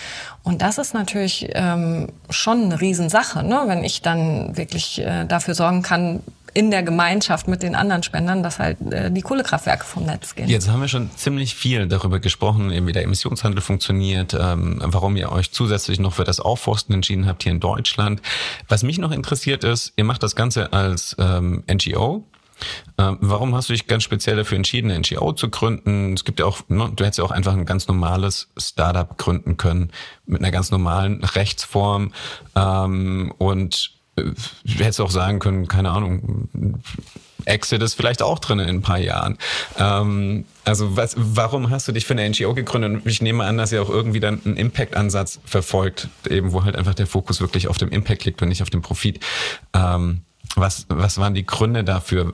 Und 0.43 0.61
das 0.61 0.77
ist 0.77 0.93
natürlich 0.93 1.49
ähm, 1.53 2.07
schon 2.29 2.63
eine 2.63 2.81
Riesensache, 2.81 3.43
ne? 3.43 3.63
wenn 3.65 3.83
ich 3.83 4.01
dann 4.01 4.55
wirklich 4.55 4.99
äh, 5.01 5.25
dafür 5.25 5.53
sorgen 5.53 5.81
kann, 5.81 6.21
in 6.53 6.71
der 6.71 6.83
Gemeinschaft 6.83 7.47
mit 7.47 7.63
den 7.63 7.75
anderen 7.75 8.03
Spendern, 8.03 8.43
dass 8.43 8.59
halt 8.59 8.77
äh, 8.91 9.11
die 9.11 9.21
Kohlekraftwerke 9.21 9.85
vom 9.85 10.05
Netz 10.05 10.35
gehen. 10.35 10.47
Jetzt 10.47 10.69
haben 10.69 10.81
wir 10.81 10.87
schon 10.87 11.09
ziemlich 11.15 11.55
viel 11.55 11.87
darüber 11.87 12.19
gesprochen, 12.19 12.71
eben 12.71 12.87
wie 12.87 12.91
der 12.91 13.03
Emissionshandel 13.03 13.61
funktioniert, 13.61 14.33
ähm, 14.39 14.81
warum 14.83 15.15
ihr 15.15 15.31
euch 15.31 15.51
zusätzlich 15.51 15.99
noch 15.99 16.13
für 16.13 16.23
das 16.23 16.39
Aufforsten 16.39 16.93
entschieden 16.95 17.27
habt 17.27 17.43
hier 17.43 17.51
in 17.51 17.59
Deutschland. 17.59 18.21
Was 18.67 18.83
mich 18.83 18.97
noch 18.97 19.11
interessiert 19.11 19.63
ist, 19.63 19.93
ihr 19.95 20.03
macht 20.03 20.23
das 20.23 20.35
Ganze 20.35 20.73
als 20.73 21.15
ähm, 21.19 21.63
NGO. 21.71 22.25
Ähm, 22.97 23.17
warum 23.21 23.55
hast 23.55 23.69
du 23.69 23.73
dich 23.73 23.87
ganz 23.87 24.03
speziell 24.03 24.35
dafür 24.35 24.57
entschieden, 24.57 24.91
eine 24.91 24.99
NGO 24.99 25.33
zu 25.33 25.49
gründen? 25.49 26.13
Es 26.13 26.25
gibt 26.25 26.39
ja 26.39 26.45
auch, 26.45 26.61
ne, 26.67 26.91
du 26.93 27.03
hättest 27.03 27.19
ja 27.19 27.23
auch 27.23 27.31
einfach 27.31 27.53
ein 27.53 27.65
ganz 27.65 27.87
normales 27.87 28.49
Startup 28.57 29.17
gründen 29.17 29.57
können 29.57 29.91
mit 30.25 30.41
einer 30.41 30.51
ganz 30.51 30.71
normalen 30.71 31.23
Rechtsform 31.23 32.13
ähm, 32.55 33.33
und 33.37 33.98
ich 34.63 34.79
hätte 34.79 35.03
auch 35.03 35.11
sagen 35.11 35.39
können, 35.39 35.67
keine 35.67 35.91
Ahnung, 35.91 36.49
Exit 37.45 37.81
ist 37.81 37.95
vielleicht 37.95 38.21
auch 38.21 38.39
drin 38.39 38.59
in 38.59 38.69
ein 38.69 38.81
paar 38.81 38.99
Jahren. 38.99 39.37
Ähm, 39.77 40.45
also 40.65 40.95
was, 40.95 41.15
warum 41.17 41.69
hast 41.69 41.87
du 41.87 41.91
dich 41.91 42.05
für 42.05 42.13
eine 42.13 42.29
NGO 42.29 42.53
gegründet? 42.53 42.91
Und 42.91 43.07
ich 43.07 43.21
nehme 43.21 43.43
an, 43.43 43.57
dass 43.57 43.71
ihr 43.71 43.81
auch 43.81 43.89
irgendwie 43.89 44.19
dann 44.19 44.41
einen 44.45 44.57
Impact-Ansatz 44.57 45.39
verfolgt, 45.45 46.09
eben 46.29 46.53
wo 46.53 46.63
halt 46.63 46.75
einfach 46.75 46.93
der 46.93 47.07
Fokus 47.07 47.41
wirklich 47.41 47.67
auf 47.67 47.77
dem 47.77 47.89
Impact 47.89 48.25
liegt 48.25 48.41
und 48.41 48.49
nicht 48.49 48.61
auf 48.61 48.69
dem 48.69 48.81
Profit. 48.81 49.19
Ähm, 49.73 50.21
was, 50.55 50.85
was 50.89 51.17
waren 51.17 51.33
die 51.33 51.45
Gründe 51.45 51.83
dafür? 51.83 52.33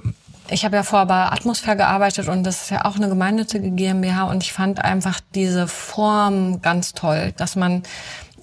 Ich 0.50 0.64
habe 0.64 0.76
ja 0.76 0.84
vorher 0.84 1.08
bei 1.08 1.26
Atmosphäre 1.32 1.78
gearbeitet 1.78 2.28
und 2.28 2.44
das 2.44 2.64
ist 2.64 2.70
ja 2.70 2.86
auch 2.86 2.96
eine 2.98 3.10
gemeinnützige 3.10 3.72
GmbH 3.72 4.26
und 4.26 4.44
ich 4.44 4.54
fand 4.54 4.80
einfach 4.80 5.20
diese 5.34 5.68
Form 5.68 6.62
ganz 6.62 6.94
toll, 6.94 7.34
dass 7.38 7.56
man 7.56 7.82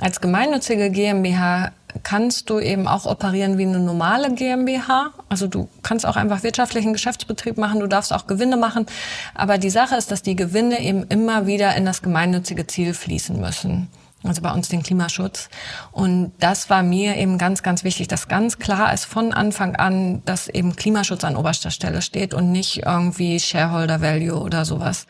als 0.00 0.20
gemeinnützige 0.20 0.90
GmbH 0.90 1.70
kannst 2.02 2.50
du 2.50 2.58
eben 2.58 2.88
auch 2.88 3.06
operieren 3.06 3.58
wie 3.58 3.66
eine 3.66 3.80
normale 3.80 4.32
GmbH. 4.34 5.10
Also 5.28 5.46
du 5.46 5.68
kannst 5.82 6.06
auch 6.06 6.16
einfach 6.16 6.42
wirtschaftlichen 6.42 6.92
Geschäftsbetrieb 6.92 7.58
machen, 7.58 7.80
du 7.80 7.86
darfst 7.86 8.12
auch 8.12 8.26
Gewinne 8.26 8.56
machen. 8.56 8.86
Aber 9.34 9.58
die 9.58 9.70
Sache 9.70 9.96
ist, 9.96 10.10
dass 10.10 10.22
die 10.22 10.36
Gewinne 10.36 10.80
eben 10.80 11.04
immer 11.04 11.46
wieder 11.46 11.74
in 11.76 11.84
das 11.84 12.02
gemeinnützige 12.02 12.66
Ziel 12.66 12.94
fließen 12.94 13.40
müssen. 13.40 13.88
Also 14.24 14.40
bei 14.40 14.52
uns 14.52 14.68
den 14.68 14.82
Klimaschutz. 14.82 15.48
Und 15.90 16.32
das 16.38 16.70
war 16.70 16.82
mir 16.82 17.16
eben 17.16 17.38
ganz, 17.38 17.62
ganz 17.62 17.82
wichtig, 17.82 18.06
dass 18.08 18.28
ganz 18.28 18.58
klar 18.58 18.92
ist 18.92 19.04
von 19.04 19.32
Anfang 19.32 19.74
an, 19.74 20.22
dass 20.24 20.48
eben 20.48 20.76
Klimaschutz 20.76 21.24
an 21.24 21.36
oberster 21.36 21.70
Stelle 21.70 22.02
steht 22.02 22.32
und 22.32 22.52
nicht 22.52 22.84
irgendwie 22.86 23.40
Shareholder 23.40 24.00
Value 24.00 24.40
oder 24.40 24.64
sowas. 24.64 25.06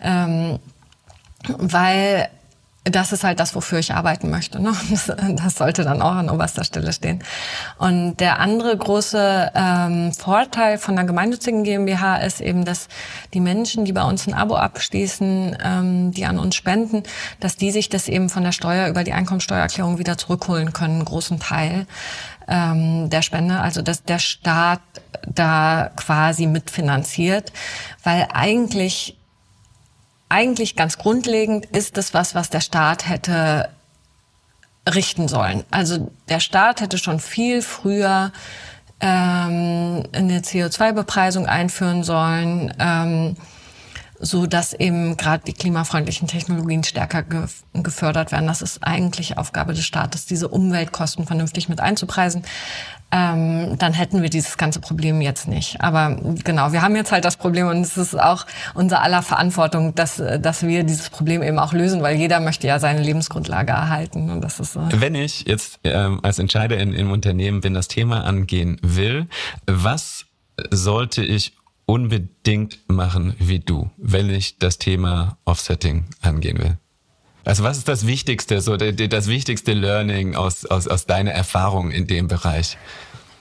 Ähm, 0.00 0.60
weil 1.48 2.28
das 2.84 3.12
ist 3.12 3.24
halt 3.24 3.40
das, 3.40 3.54
wofür 3.54 3.78
ich 3.78 3.94
arbeiten 3.94 4.30
möchte. 4.30 4.60
Ne? 4.60 4.72
Das, 4.90 5.10
das, 5.36 5.56
sollte 5.56 5.82
dann 5.84 6.02
auch 6.02 6.14
an 6.14 6.30
oberster 6.30 6.64
Stelle 6.64 6.92
stehen. 6.92 7.22
Und 7.78 8.20
der 8.20 8.38
andere 8.38 8.76
große 8.76 9.50
ähm, 9.54 10.12
Vorteil 10.12 10.78
von 10.78 10.94
der 10.94 11.04
gemeinnützigen 11.04 11.64
GmbH 11.64 12.18
ist 12.18 12.40
eben, 12.40 12.64
dass 12.64 12.88
die 13.32 13.40
Menschen, 13.40 13.84
die 13.84 13.92
bei 13.92 14.04
uns 14.04 14.26
ein 14.26 14.34
Abo 14.34 14.56
abschließen, 14.56 15.56
ähm, 15.64 16.12
die 16.12 16.26
an 16.26 16.38
uns 16.38 16.54
spenden, 16.54 17.02
dass 17.40 17.56
die 17.56 17.70
sich 17.70 17.88
das 17.88 18.08
eben 18.08 18.28
von 18.28 18.44
der 18.44 18.52
Steuer 18.52 18.88
über 18.88 19.02
die 19.04 19.12
Einkommensteuererklärung 19.12 19.98
wieder 19.98 20.18
zurückholen 20.18 20.72
können, 20.72 20.96
einen 20.96 21.04
großen 21.04 21.40
Teil 21.40 21.86
ähm, 22.46 23.08
der 23.10 23.22
Spende. 23.22 23.60
Also 23.60 23.82
dass 23.82 24.04
der 24.04 24.18
Staat 24.18 24.80
da 25.26 25.90
quasi 25.96 26.46
mitfinanziert, 26.46 27.52
weil 28.02 28.28
eigentlich 28.32 29.16
eigentlich 30.34 30.74
ganz 30.74 30.98
grundlegend 30.98 31.66
ist 31.66 31.96
es 31.96 32.12
was, 32.12 32.34
was 32.34 32.50
der 32.50 32.60
Staat 32.60 33.08
hätte 33.08 33.68
richten 34.92 35.28
sollen. 35.28 35.62
Also 35.70 36.10
der 36.28 36.40
Staat 36.40 36.80
hätte 36.80 36.98
schon 36.98 37.20
viel 37.20 37.62
früher 37.62 38.32
ähm, 38.98 40.02
eine 40.12 40.40
CO2-Bepreisung 40.40 41.46
einführen 41.46 42.02
sollen, 42.02 42.74
ähm, 42.80 43.36
so 44.18 44.46
dass 44.46 44.72
eben 44.72 45.16
gerade 45.16 45.44
die 45.46 45.52
klimafreundlichen 45.52 46.26
Technologien 46.26 46.82
stärker 46.82 47.22
ge 47.22 47.46
gefördert 47.72 48.32
werden. 48.32 48.48
Das 48.48 48.60
ist 48.60 48.82
eigentlich 48.82 49.38
Aufgabe 49.38 49.72
des 49.72 49.84
Staates, 49.84 50.26
diese 50.26 50.48
Umweltkosten 50.48 51.26
vernünftig 51.26 51.68
mit 51.68 51.78
einzupreisen 51.78 52.44
ähm, 53.14 53.78
dann 53.78 53.92
hätten 53.92 54.22
wir 54.22 54.28
dieses 54.28 54.56
ganze 54.56 54.80
Problem 54.80 55.20
jetzt 55.20 55.46
nicht. 55.46 55.80
Aber 55.80 56.16
genau, 56.42 56.72
wir 56.72 56.82
haben 56.82 56.96
jetzt 56.96 57.12
halt 57.12 57.24
das 57.24 57.36
Problem 57.36 57.68
und 57.68 57.82
es 57.82 57.96
ist 57.96 58.20
auch 58.20 58.44
unser 58.74 59.02
aller 59.02 59.22
Verantwortung, 59.22 59.94
dass, 59.94 60.16
dass 60.16 60.66
wir 60.66 60.82
dieses 60.82 61.10
Problem 61.10 61.40
eben 61.44 61.60
auch 61.60 61.72
lösen, 61.72 62.02
weil 62.02 62.16
jeder 62.16 62.40
möchte 62.40 62.66
ja 62.66 62.80
seine 62.80 63.00
Lebensgrundlage 63.02 63.70
erhalten. 63.70 64.30
Und 64.30 64.40
das 64.40 64.58
ist, 64.58 64.74
äh 64.74 64.80
Wenn 64.90 65.14
ich 65.14 65.46
jetzt 65.46 65.78
ähm, 65.84 66.18
als 66.24 66.40
Entscheider 66.40 66.76
in, 66.78 66.92
im 66.92 67.12
Unternehmen 67.12 67.60
bin, 67.60 67.72
das 67.72 67.86
Thema 67.86 68.24
angehen 68.24 68.78
will, 68.82 69.28
was 69.66 70.24
sollte 70.70 71.24
ich 71.24 71.52
unbedingt 71.86 72.78
machen 72.88 73.34
wie 73.38 73.60
du, 73.60 73.90
wenn 73.96 74.28
ich 74.28 74.58
das 74.58 74.78
Thema 74.78 75.38
Offsetting 75.44 76.06
angehen 76.20 76.58
will? 76.58 76.78
Also 77.44 77.62
was 77.62 77.76
ist 77.76 77.88
das 77.88 78.06
Wichtigste, 78.06 78.60
so 78.60 78.76
das 78.76 79.26
wichtigste 79.28 79.74
Learning 79.74 80.34
aus, 80.34 80.64
aus, 80.64 80.88
aus 80.88 81.06
deiner 81.06 81.32
Erfahrung 81.32 81.90
in 81.90 82.06
dem 82.06 82.26
Bereich? 82.26 82.78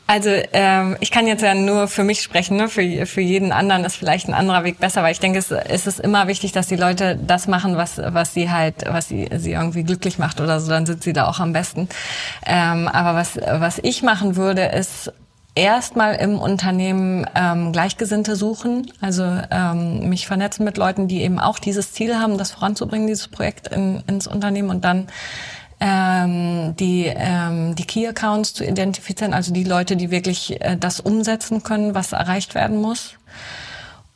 Also 0.06 0.30
ähm, 0.52 0.98
ich 1.00 1.12
kann 1.12 1.28
jetzt 1.28 1.42
ja 1.42 1.56
nur 1.56 1.88
für 1.88 2.04
mich 2.04 2.22
sprechen, 2.22 2.58
ne? 2.58 2.68
für, 2.68 3.06
für 3.06 3.22
jeden 3.22 3.54
anderen 3.54 3.86
ist 3.86 3.96
vielleicht 3.96 4.28
ein 4.28 4.34
anderer 4.34 4.66
Weg 4.66 4.80
besser, 4.80 5.02
weil 5.02 5.14
ich 5.14 5.20
denke, 5.20 5.40
es, 5.40 5.50
es 5.50 5.88
ist 5.88 6.00
immer 6.00 6.28
wichtig, 6.28 6.52
dass 6.52 6.68
die 6.68 6.76
Leute 6.76 7.18
das 7.26 7.48
machen, 7.48 7.78
was, 7.78 7.98
was 7.98 8.34
sie 8.34 8.52
halt, 8.52 8.84
was 8.86 9.08
sie, 9.08 9.30
sie 9.38 9.54
irgendwie 9.54 9.84
glücklich 9.84 10.20
macht 10.20 10.42
oder 10.42 10.60
so, 10.60 10.70
dann 10.70 10.86
sind 10.86 11.04
sie 11.04 11.14
da 11.14 11.28
auch 11.28 11.40
am 11.40 11.54
besten. 11.54 11.88
Ähm, 12.46 12.90
aber 12.90 13.18
was, 13.18 13.38
was 13.38 13.80
ich 13.82 14.04
machen 14.04 14.36
würde, 14.36 14.64
ist 14.66 15.14
erstmal 15.56 16.16
im 16.16 16.40
Unternehmen 16.40 17.26
ähm, 17.36 17.72
Gleichgesinnte 17.72 18.36
suchen, 18.36 18.92
also 19.02 19.24
ähm, 19.24 20.10
mich 20.10 20.28
vernetzen 20.28 20.66
mit 20.66 20.78
Leuten, 20.78 21.08
die 21.08 21.22
eben 21.22 21.40
auch 21.40 21.60
dieses 21.60 21.94
Ziel 21.94 22.18
haben, 22.18 22.38
das 22.38 22.52
voranzubringen, 22.52 23.08
dieses 23.08 23.28
Projekt 23.28 23.68
in, 23.68 24.04
ins 24.08 24.28
Unternehmen 24.28 24.70
und 24.70 24.84
dann 24.84 25.08
ähm, 25.86 26.78
die, 26.78 27.12
ähm, 27.14 27.76
die 27.76 27.84
Key 27.84 28.08
Accounts 28.08 28.54
zu 28.54 28.64
identifizieren, 28.64 29.34
also 29.34 29.52
die 29.52 29.66
Leute, 29.66 29.98
die 29.98 30.12
wirklich 30.12 30.62
äh, 30.62 30.78
das 30.78 31.02
umsetzen 31.02 31.62
können, 31.62 31.94
was 31.94 32.14
erreicht 32.14 32.56
werden 32.56 32.82
muss 32.82 33.16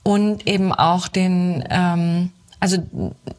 und 0.03 0.47
eben 0.47 0.71
auch 0.71 1.09
den 1.09 1.65
ähm, 1.69 2.31
also 2.59 2.77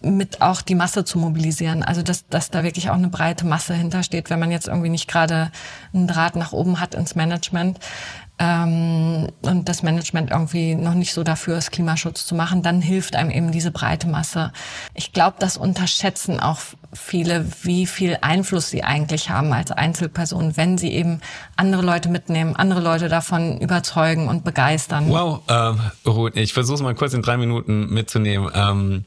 mit 0.03 0.43
auch 0.43 0.61
die 0.63 0.75
Masse 0.75 1.05
zu 1.05 1.19
mobilisieren. 1.19 1.83
Also 1.83 2.03
dass, 2.03 2.29
dass 2.29 2.51
da 2.51 2.63
wirklich 2.63 2.91
auch 2.91 2.95
eine 2.95 3.09
breite 3.09 3.47
Masse 3.47 3.75
hintersteht, 3.75 4.31
wenn 4.31 4.39
man 4.39 4.53
jetzt 4.53 4.69
irgendwie 4.69 4.91
nicht 4.91 5.09
gerade 5.09 5.51
einen 5.93 6.07
Draht 6.07 6.37
nach 6.37 6.53
oben 6.53 6.81
hat 6.81 6.95
ins 6.95 7.15
Management, 7.15 7.81
ähm, 8.39 9.29
und 9.43 9.69
das 9.69 9.83
Management 9.83 10.31
irgendwie 10.31 10.75
noch 10.75 10.95
nicht 10.95 11.13
so 11.13 11.25
dafür 11.25 11.59
ist, 11.59 11.73
Klimaschutz 11.73 12.27
zu 12.27 12.35
machen, 12.35 12.63
dann 12.63 12.81
hilft 12.81 13.17
einem 13.17 13.31
eben 13.31 13.51
diese 13.51 13.71
breite 13.71 14.07
Masse. 14.07 14.53
Ich 14.95 15.13
glaube, 15.13 15.37
das 15.41 15.57
unterschätzen 15.57 16.39
auch 16.39 16.61
viele, 16.93 17.47
wie 17.63 17.87
viel 17.87 18.17
Einfluss 18.21 18.71
sie 18.71 18.85
eigentlich 18.85 19.31
haben 19.31 19.53
als 19.53 19.73
Einzelpersonen, 19.73 20.57
wenn 20.57 20.79
sie 20.79 20.93
eben 20.93 21.21
andere 21.57 21.83
Leute 21.83 22.09
mitnehmen, 22.09 22.55
andere 22.55 22.81
Leute 22.81 23.09
davon 23.09 23.59
überzeugen 23.59 24.29
und 24.29 24.45
begeistern. 24.45 25.09
Wow, 25.09 25.41
ähm, 25.49 25.81
Ruth, 26.07 26.37
ich 26.37 26.53
versuche 26.53 26.77
es 26.77 26.83
mal 26.83 26.95
kurz 26.95 27.15
in 27.15 27.23
drei 27.23 27.37
Minuten 27.37 27.93
mitzunehmen. 27.93 28.51
Ähm, 28.55 29.05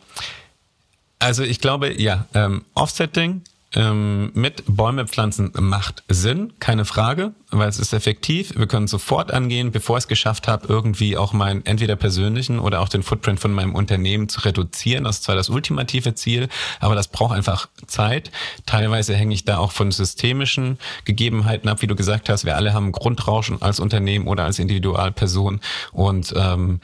also 1.19 1.43
ich 1.43 1.59
glaube, 1.59 2.01
ja, 2.01 2.25
ähm, 2.33 2.65
Offsetting 2.73 3.43
ähm, 3.73 4.31
mit 4.33 4.63
Bäume 4.67 5.07
pflanzen 5.07 5.51
macht 5.57 6.03
Sinn, 6.09 6.53
keine 6.59 6.83
Frage, 6.83 7.33
weil 7.51 7.69
es 7.69 7.79
ist 7.79 7.93
effektiv. 7.93 8.53
Wir 8.57 8.67
können 8.67 8.87
sofort 8.87 9.31
angehen, 9.31 9.71
bevor 9.71 9.97
ich 9.97 10.03
es 10.03 10.07
geschafft 10.09 10.47
habe, 10.49 10.67
irgendwie 10.67 11.15
auch 11.15 11.31
meinen 11.31 11.65
entweder 11.65 11.95
persönlichen 11.95 12.59
oder 12.59 12.81
auch 12.81 12.89
den 12.89 13.01
Footprint 13.01 13.39
von 13.39 13.53
meinem 13.53 13.73
Unternehmen 13.73 14.27
zu 14.27 14.41
reduzieren. 14.41 15.05
Das 15.05 15.17
ist 15.17 15.23
zwar 15.23 15.35
das 15.35 15.49
ultimative 15.49 16.15
Ziel, 16.15 16.49
aber 16.81 16.95
das 16.95 17.07
braucht 17.07 17.33
einfach 17.33 17.69
Zeit. 17.87 18.31
Teilweise 18.65 19.15
hänge 19.15 19.33
ich 19.33 19.45
da 19.45 19.57
auch 19.57 19.71
von 19.71 19.91
systemischen 19.91 20.77
Gegebenheiten 21.05 21.69
ab, 21.69 21.81
wie 21.81 21.87
du 21.87 21.95
gesagt 21.95 22.27
hast. 22.27 22.43
Wir 22.43 22.57
alle 22.57 22.73
haben 22.73 22.91
Grundrauschen 22.91 23.61
als 23.61 23.79
Unternehmen 23.79 24.27
oder 24.27 24.43
als 24.43 24.59
Individualperson 24.59 25.61
und 25.93 26.33
ähm, 26.35 26.81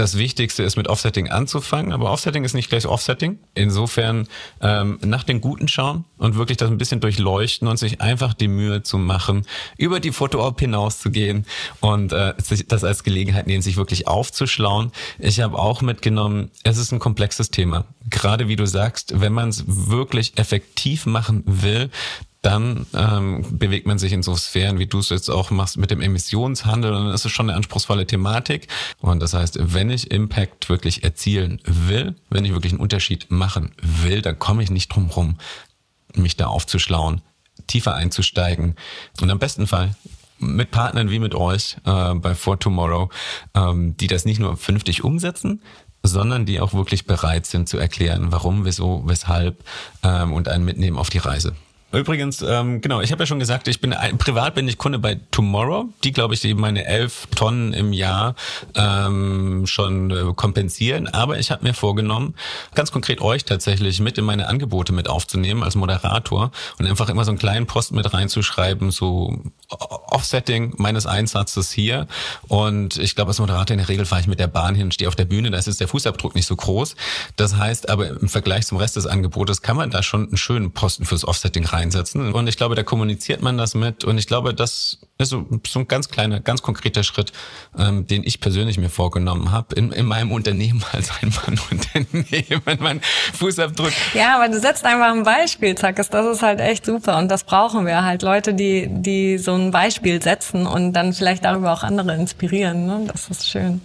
das 0.00 0.16
Wichtigste 0.16 0.62
ist, 0.62 0.76
mit 0.76 0.88
Offsetting 0.88 1.28
anzufangen. 1.28 1.92
Aber 1.92 2.10
Offsetting 2.10 2.42
ist 2.44 2.54
nicht 2.54 2.70
gleich 2.70 2.86
Offsetting. 2.86 3.38
Insofern 3.54 4.26
ähm, 4.62 4.98
nach 5.04 5.24
den 5.24 5.42
Guten 5.42 5.68
schauen 5.68 6.06
und 6.16 6.36
wirklich 6.36 6.56
das 6.56 6.70
ein 6.70 6.78
bisschen 6.78 7.00
durchleuchten 7.00 7.68
und 7.68 7.76
sich 7.76 8.00
einfach 8.00 8.32
die 8.32 8.48
Mühe 8.48 8.82
zu 8.82 8.96
machen, 8.96 9.44
über 9.76 10.00
die 10.00 10.12
Foto-Op 10.12 10.58
hinauszugehen 10.58 11.44
und 11.80 12.14
äh, 12.14 12.32
sich 12.38 12.66
das 12.66 12.82
als 12.82 13.04
Gelegenheit 13.04 13.46
nehmen, 13.46 13.60
sich 13.60 13.76
wirklich 13.76 14.08
aufzuschlauen. 14.08 14.90
Ich 15.18 15.40
habe 15.40 15.58
auch 15.58 15.82
mitgenommen, 15.82 16.50
es 16.62 16.78
ist 16.78 16.92
ein 16.92 16.98
komplexes 16.98 17.50
Thema. 17.50 17.84
Gerade 18.08 18.48
wie 18.48 18.56
du 18.56 18.66
sagst, 18.66 19.20
wenn 19.20 19.34
man 19.34 19.50
es 19.50 19.64
wirklich 19.66 20.38
effektiv 20.38 21.04
machen 21.04 21.42
will, 21.44 21.90
dann 22.42 22.86
ähm, 22.94 23.44
bewegt 23.58 23.86
man 23.86 23.98
sich 23.98 24.12
in 24.12 24.22
so 24.22 24.34
Sphären, 24.34 24.78
wie 24.78 24.86
du 24.86 24.98
es 24.98 25.10
jetzt 25.10 25.28
auch 25.28 25.50
machst 25.50 25.76
mit 25.76 25.90
dem 25.90 26.00
Emissionshandel. 26.00 26.92
Und 26.92 27.04
dann 27.04 27.14
ist 27.14 27.26
es 27.26 27.32
schon 27.32 27.50
eine 27.50 27.56
anspruchsvolle 27.56 28.06
Thematik. 28.06 28.68
Und 29.00 29.20
das 29.20 29.34
heißt, 29.34 29.58
wenn 29.60 29.90
ich 29.90 30.10
Impact 30.10 30.68
wirklich 30.68 31.04
erzielen 31.04 31.60
will, 31.64 32.14
wenn 32.30 32.44
ich 32.44 32.52
wirklich 32.52 32.72
einen 32.72 32.80
Unterschied 32.80 33.30
machen 33.30 33.72
will, 33.82 34.22
dann 34.22 34.38
komme 34.38 34.62
ich 34.62 34.70
nicht 34.70 34.88
drum 34.88 35.10
rum, 35.10 35.36
mich 36.14 36.36
da 36.36 36.46
aufzuschlauen, 36.46 37.20
tiefer 37.66 37.94
einzusteigen 37.94 38.74
und 39.20 39.30
am 39.30 39.38
besten 39.38 39.66
Fall 39.66 39.94
mit 40.38 40.70
Partnern 40.70 41.10
wie 41.10 41.18
mit 41.18 41.34
euch 41.34 41.76
äh, 41.84 42.14
bei 42.14 42.34
For 42.34 42.58
Tomorrow, 42.58 43.10
ähm, 43.54 43.96
die 43.98 44.06
das 44.06 44.24
nicht 44.24 44.40
nur 44.40 44.56
vernünftig 44.56 45.04
umsetzen, 45.04 45.62
sondern 46.02 46.46
die 46.46 46.60
auch 46.60 46.72
wirklich 46.72 47.04
bereit 47.04 47.44
sind 47.44 47.68
zu 47.68 47.76
erklären, 47.76 48.32
warum, 48.32 48.64
wieso, 48.64 49.02
weshalb 49.04 49.62
ähm, 50.02 50.32
und 50.32 50.48
einen 50.48 50.64
mitnehmen 50.64 50.96
auf 50.96 51.10
die 51.10 51.18
Reise. 51.18 51.54
Übrigens, 51.92 52.40
ähm, 52.42 52.80
genau, 52.80 53.00
ich 53.00 53.10
habe 53.10 53.22
ja 53.22 53.26
schon 53.26 53.40
gesagt, 53.40 53.66
ich 53.66 53.80
bin 53.80 53.94
privat 54.18 54.54
bin 54.54 54.68
ich 54.68 54.78
Kunde 54.78 55.00
bei 55.00 55.18
Tomorrow, 55.32 55.88
die 56.04 56.12
glaube 56.12 56.34
ich 56.34 56.44
eben 56.44 56.60
meine 56.60 56.86
elf 56.86 57.26
Tonnen 57.34 57.72
im 57.72 57.92
Jahr 57.92 58.36
ähm, 58.76 59.66
schon 59.66 60.10
äh, 60.10 60.32
kompensieren. 60.34 61.08
Aber 61.08 61.40
ich 61.40 61.50
habe 61.50 61.64
mir 61.64 61.74
vorgenommen, 61.74 62.34
ganz 62.76 62.92
konkret 62.92 63.20
euch 63.20 63.44
tatsächlich 63.44 63.98
mit 63.98 64.18
in 64.18 64.24
meine 64.24 64.46
Angebote 64.46 64.92
mit 64.92 65.08
aufzunehmen 65.08 65.64
als 65.64 65.74
Moderator 65.74 66.52
und 66.78 66.86
einfach 66.86 67.08
immer 67.08 67.24
so 67.24 67.32
einen 67.32 67.38
kleinen 67.38 67.66
Post 67.66 67.92
mit 67.92 68.12
reinzuschreiben, 68.12 68.92
so 68.92 69.42
Offsetting 69.68 70.74
meines 70.76 71.06
Einsatzes 71.06 71.72
hier. 71.72 72.06
Und 72.46 72.98
ich 72.98 73.16
glaube, 73.16 73.30
als 73.30 73.40
Moderator 73.40 73.74
in 73.74 73.78
der 73.78 73.88
Regel 73.88 74.04
fahre 74.06 74.20
ich 74.20 74.28
mit 74.28 74.38
der 74.38 74.46
Bahn 74.46 74.76
hin, 74.76 74.92
stehe 74.92 75.08
auf 75.08 75.16
der 75.16 75.24
Bühne, 75.24 75.50
da 75.50 75.58
ist 75.58 75.80
der 75.80 75.88
Fußabdruck 75.88 76.36
nicht 76.36 76.46
so 76.46 76.54
groß. 76.54 76.94
Das 77.34 77.56
heißt 77.56 77.88
aber 77.88 78.08
im 78.10 78.28
Vergleich 78.28 78.66
zum 78.66 78.78
Rest 78.78 78.94
des 78.94 79.06
Angebotes 79.06 79.60
kann 79.60 79.76
man 79.76 79.90
da 79.90 80.04
schon 80.04 80.28
einen 80.28 80.36
schönen 80.36 80.70
Posten 80.70 81.04
fürs 81.04 81.24
Offsetting 81.24 81.64
rein 81.64 81.79
einsetzen. 81.80 82.32
Und 82.32 82.46
ich 82.46 82.56
glaube, 82.56 82.74
da 82.74 82.82
kommuniziert 82.82 83.42
man 83.42 83.58
das 83.58 83.74
mit. 83.74 84.04
Und 84.04 84.18
ich 84.18 84.26
glaube, 84.26 84.54
das 84.54 84.98
ist 85.18 85.30
so, 85.30 85.46
so 85.66 85.80
ein 85.80 85.88
ganz 85.88 86.08
kleiner, 86.08 86.40
ganz 86.40 86.62
konkreter 86.62 87.02
Schritt, 87.02 87.32
ähm, 87.78 88.06
den 88.06 88.22
ich 88.24 88.40
persönlich 88.40 88.78
mir 88.78 88.90
vorgenommen 88.90 89.50
habe 89.50 89.74
in, 89.74 89.92
in 89.92 90.06
meinem 90.06 90.32
Unternehmen 90.32 90.84
als 90.92 91.10
ein 91.20 91.32
Mann-Unternehmen, 91.46 92.78
mein 92.80 93.00
Fußabdruck. 93.34 93.92
Ja, 94.14 94.36
aber 94.36 94.48
du 94.48 94.60
setzt 94.60 94.84
einfach 94.84 95.12
ein 95.12 95.24
Beispiel, 95.24 95.74
Zackes. 95.74 96.10
Das 96.10 96.26
ist 96.26 96.42
halt 96.42 96.60
echt 96.60 96.84
super. 96.84 97.18
Und 97.18 97.28
das 97.28 97.44
brauchen 97.44 97.86
wir 97.86 98.04
halt. 98.04 98.22
Leute, 98.22 98.54
die, 98.54 98.86
die 98.88 99.38
so 99.38 99.54
ein 99.54 99.70
Beispiel 99.70 100.22
setzen 100.22 100.66
und 100.66 100.92
dann 100.92 101.12
vielleicht 101.12 101.44
darüber 101.44 101.72
auch 101.72 101.82
andere 101.82 102.14
inspirieren. 102.14 102.86
Ne? 102.86 103.04
Das 103.06 103.28
ist 103.28 103.48
schön. 103.48 103.80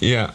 Ja. 0.00 0.32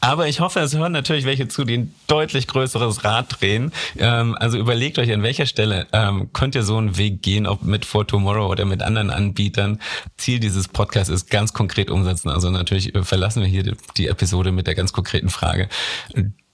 Aber 0.00 0.28
ich 0.28 0.40
hoffe, 0.40 0.60
es 0.60 0.74
hören 0.74 0.92
natürlich 0.92 1.24
welche 1.24 1.48
zu, 1.48 1.64
die 1.64 1.78
ein 1.78 1.94
deutlich 2.06 2.46
größeres 2.46 3.04
Rad 3.04 3.40
drehen. 3.40 3.72
Ähm, 3.98 4.36
also 4.38 4.58
überlegt 4.58 4.98
euch, 4.98 5.12
an 5.12 5.22
welcher 5.22 5.46
Stelle 5.46 5.86
ähm, 5.92 6.30
könnt 6.32 6.54
ihr 6.54 6.62
so 6.62 6.76
einen 6.76 6.96
Weg 6.96 7.22
gehen, 7.22 7.46
ob 7.46 7.62
mit 7.62 7.84
For 7.84 8.06
Tomorrow 8.06 8.48
oder 8.48 8.64
mit 8.64 8.82
anderen 8.82 9.10
Anbietern. 9.10 9.80
Ziel 10.16 10.38
dieses 10.38 10.68
Podcasts 10.68 11.10
ist 11.10 11.30
ganz 11.30 11.52
konkret 11.52 11.90
umsetzen. 11.90 12.28
Also 12.30 12.50
natürlich 12.50 12.94
äh, 12.94 13.02
verlassen 13.02 13.42
wir 13.42 13.48
hier 13.48 13.76
die, 13.96 14.08
Episode 14.08 14.52
mit 14.52 14.66
der 14.66 14.74
ganz 14.74 14.92
konkreten 14.92 15.28
Frage. 15.28 15.68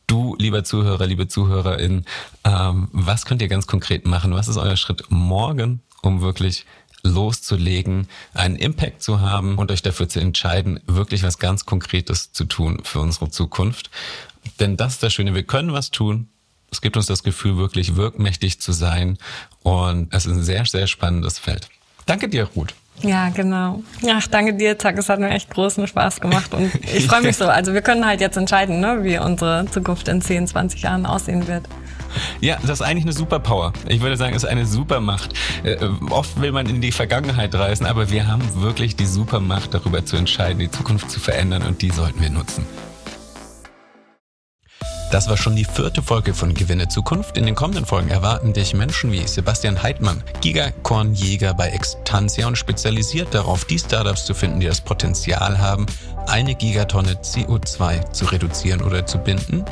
Du, 0.06 0.36
lieber 0.38 0.64
Zuhörer, 0.64 1.06
liebe 1.06 1.28
Zuhörerin, 1.28 2.04
ähm, 2.44 2.88
was 2.92 3.26
könnt 3.26 3.42
ihr 3.42 3.48
ganz 3.48 3.66
konkret 3.66 4.06
machen? 4.06 4.34
Was 4.34 4.48
ist 4.48 4.56
euer 4.56 4.76
Schritt 4.76 5.04
morgen, 5.08 5.82
um 6.02 6.20
wirklich 6.20 6.66
loszulegen, 7.04 8.08
einen 8.32 8.56
Impact 8.56 9.02
zu 9.02 9.20
haben 9.20 9.56
und 9.58 9.70
euch 9.70 9.82
dafür 9.82 10.08
zu 10.08 10.20
entscheiden, 10.20 10.80
wirklich 10.86 11.22
was 11.22 11.38
ganz 11.38 11.66
Konkretes 11.66 12.32
zu 12.32 12.44
tun 12.44 12.80
für 12.82 13.00
unsere 13.00 13.30
Zukunft. 13.30 13.90
Denn 14.58 14.76
das 14.76 14.94
ist 14.94 15.02
das 15.02 15.12
Schöne, 15.12 15.34
wir 15.34 15.44
können 15.44 15.72
was 15.72 15.90
tun. 15.90 16.28
Es 16.70 16.80
gibt 16.80 16.96
uns 16.96 17.06
das 17.06 17.22
Gefühl, 17.22 17.56
wirklich 17.56 17.94
wirkmächtig 17.94 18.60
zu 18.60 18.72
sein. 18.72 19.18
Und 19.62 20.12
es 20.12 20.26
ist 20.26 20.32
ein 20.32 20.42
sehr, 20.42 20.64
sehr 20.64 20.88
spannendes 20.88 21.38
Feld. 21.38 21.68
Danke 22.06 22.28
dir, 22.28 22.44
Ruth. 22.56 22.74
Ja, 23.02 23.28
genau. 23.28 23.82
Ach, 24.08 24.26
danke 24.28 24.54
dir, 24.54 24.78
Zack. 24.78 24.98
Es 24.98 25.08
hat 25.08 25.20
mir 25.20 25.30
echt 25.30 25.50
großen 25.50 25.86
Spaß 25.86 26.20
gemacht 26.20 26.54
und 26.54 26.72
ich 26.94 27.06
freue 27.06 27.22
mich 27.22 27.36
so. 27.38 27.46
Also 27.46 27.74
wir 27.74 27.82
können 27.82 28.06
halt 28.06 28.20
jetzt 28.20 28.36
entscheiden, 28.36 28.80
ne, 28.80 29.02
wie 29.02 29.18
unsere 29.18 29.66
Zukunft 29.70 30.08
in 30.08 30.20
10, 30.20 30.48
20 30.48 30.82
Jahren 30.82 31.06
aussehen 31.06 31.46
wird. 31.46 31.64
Ja, 32.40 32.58
das 32.62 32.80
ist 32.80 32.82
eigentlich 32.82 33.04
eine 33.04 33.12
Superpower. 33.12 33.72
Ich 33.88 34.00
würde 34.00 34.16
sagen, 34.16 34.34
es 34.34 34.44
ist 34.44 34.48
eine 34.48 34.66
Supermacht. 34.66 35.32
Äh, 35.62 35.76
oft 36.10 36.40
will 36.40 36.52
man 36.52 36.66
in 36.66 36.80
die 36.80 36.92
Vergangenheit 36.92 37.54
reisen, 37.54 37.86
aber 37.86 38.10
wir 38.10 38.26
haben 38.26 38.42
wirklich 38.62 38.96
die 38.96 39.06
Supermacht, 39.06 39.74
darüber 39.74 40.04
zu 40.04 40.16
entscheiden, 40.16 40.58
die 40.58 40.70
Zukunft 40.70 41.10
zu 41.10 41.20
verändern 41.20 41.62
und 41.62 41.82
die 41.82 41.90
sollten 41.90 42.20
wir 42.20 42.30
nutzen. 42.30 42.66
Das 45.14 45.28
war 45.28 45.36
schon 45.36 45.54
die 45.54 45.64
vierte 45.64 46.02
Folge 46.02 46.34
von 46.34 46.54
Gewinne 46.54 46.88
Zukunft. 46.88 47.36
In 47.36 47.46
den 47.46 47.54
kommenden 47.54 47.86
Folgen 47.86 48.08
erwarten 48.08 48.52
dich 48.52 48.74
Menschen 48.74 49.12
wie 49.12 49.24
Sebastian 49.24 49.80
Heidmann, 49.80 50.24
Gigakornjäger 50.40 51.54
bei 51.54 51.68
Extantia 51.68 52.48
und 52.48 52.58
spezialisiert 52.58 53.32
darauf, 53.32 53.64
die 53.64 53.78
Startups 53.78 54.24
zu 54.24 54.34
finden, 54.34 54.58
die 54.58 54.66
das 54.66 54.80
Potenzial 54.80 55.60
haben, 55.60 55.86
eine 56.26 56.56
Gigatonne 56.56 57.12
CO2 57.22 58.10
zu 58.10 58.24
reduzieren 58.24 58.82
oder 58.82 59.06
zu 59.06 59.18
binden. 59.18 59.64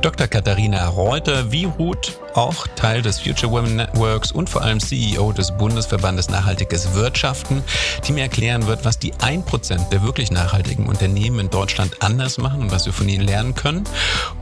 Dr. 0.00 0.28
Katharina 0.28 0.86
Reuter, 0.88 1.50
wie 1.50 1.64
Ruth, 1.64 2.18
auch 2.34 2.68
Teil 2.76 3.02
des 3.02 3.18
Future 3.18 3.50
Women 3.50 3.76
Networks 3.76 4.30
und 4.30 4.48
vor 4.48 4.62
allem 4.62 4.78
CEO 4.78 5.32
des 5.32 5.50
Bundesverbandes 5.50 6.28
Nachhaltiges 6.30 6.94
Wirtschaften, 6.94 7.64
die 8.06 8.12
mir 8.12 8.22
erklären 8.22 8.68
wird, 8.68 8.84
was 8.84 9.00
die 9.00 9.12
1% 9.14 9.88
der 9.88 10.02
wirklich 10.04 10.30
nachhaltigen 10.30 10.86
Unternehmen 10.86 11.40
in 11.40 11.50
Deutschland 11.50 11.96
anders 12.00 12.38
machen 12.38 12.60
und 12.60 12.70
was 12.70 12.86
wir 12.86 12.92
von 12.92 13.08
ihnen 13.08 13.26
lernen 13.26 13.56
können. 13.56 13.82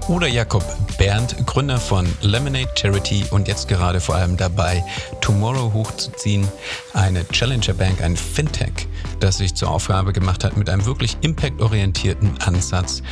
Oder 0.09 0.27
Jakob 0.27 0.63
Berndt, 0.99 1.47
Gründer 1.47 1.79
von 1.79 2.07
Lemonade 2.21 2.69
Charity 2.75 3.25
und 3.31 3.49
jetzt 3.49 3.67
gerade 3.67 4.01
vor 4.01 4.15
allem 4.15 4.37
dabei, 4.37 4.85
Tomorrow 5.23 5.73
hochzuziehen, 5.73 6.47
eine 6.93 7.27
Challenger 7.29 7.75
Bank, 7.75 8.03
ein 8.03 8.17
Fintech, 8.17 8.89
das 9.21 9.39
sich 9.39 9.55
zur 9.55 9.71
Aufgabe 9.71 10.13
gemacht 10.13 10.45
hat, 10.45 10.57
mit 10.59 10.69
einem 10.69 10.85
wirklich 10.85 11.17
impactorientierten 11.23 12.39
Ansatz 12.43 13.03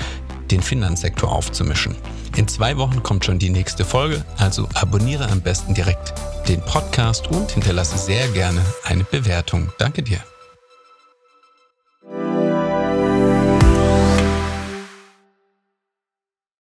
den 0.51 0.63
Finanzsektor 0.63 1.31
aufzumischen. 1.31 1.95
In 2.37 2.49
zwei 2.49 2.77
Wochen 2.77 3.03
kommt 3.03 3.25
schon 3.25 3.39
die 3.39 3.51
nächste 3.51 3.85
Folge, 3.85 4.25
also 4.39 4.69
abonniere 4.75 5.31
am 5.31 5.41
besten 5.41 5.75
direkt 5.75 6.15
den 6.49 6.61
Podcast 6.61 7.29
und 7.29 7.53
hinterlasse 7.53 7.99
sehr 7.99 8.29
gerne 8.29 8.61
eine 8.85 9.05
Bewertung. 9.05 9.73
Danke 9.79 10.03
dir. 10.03 10.21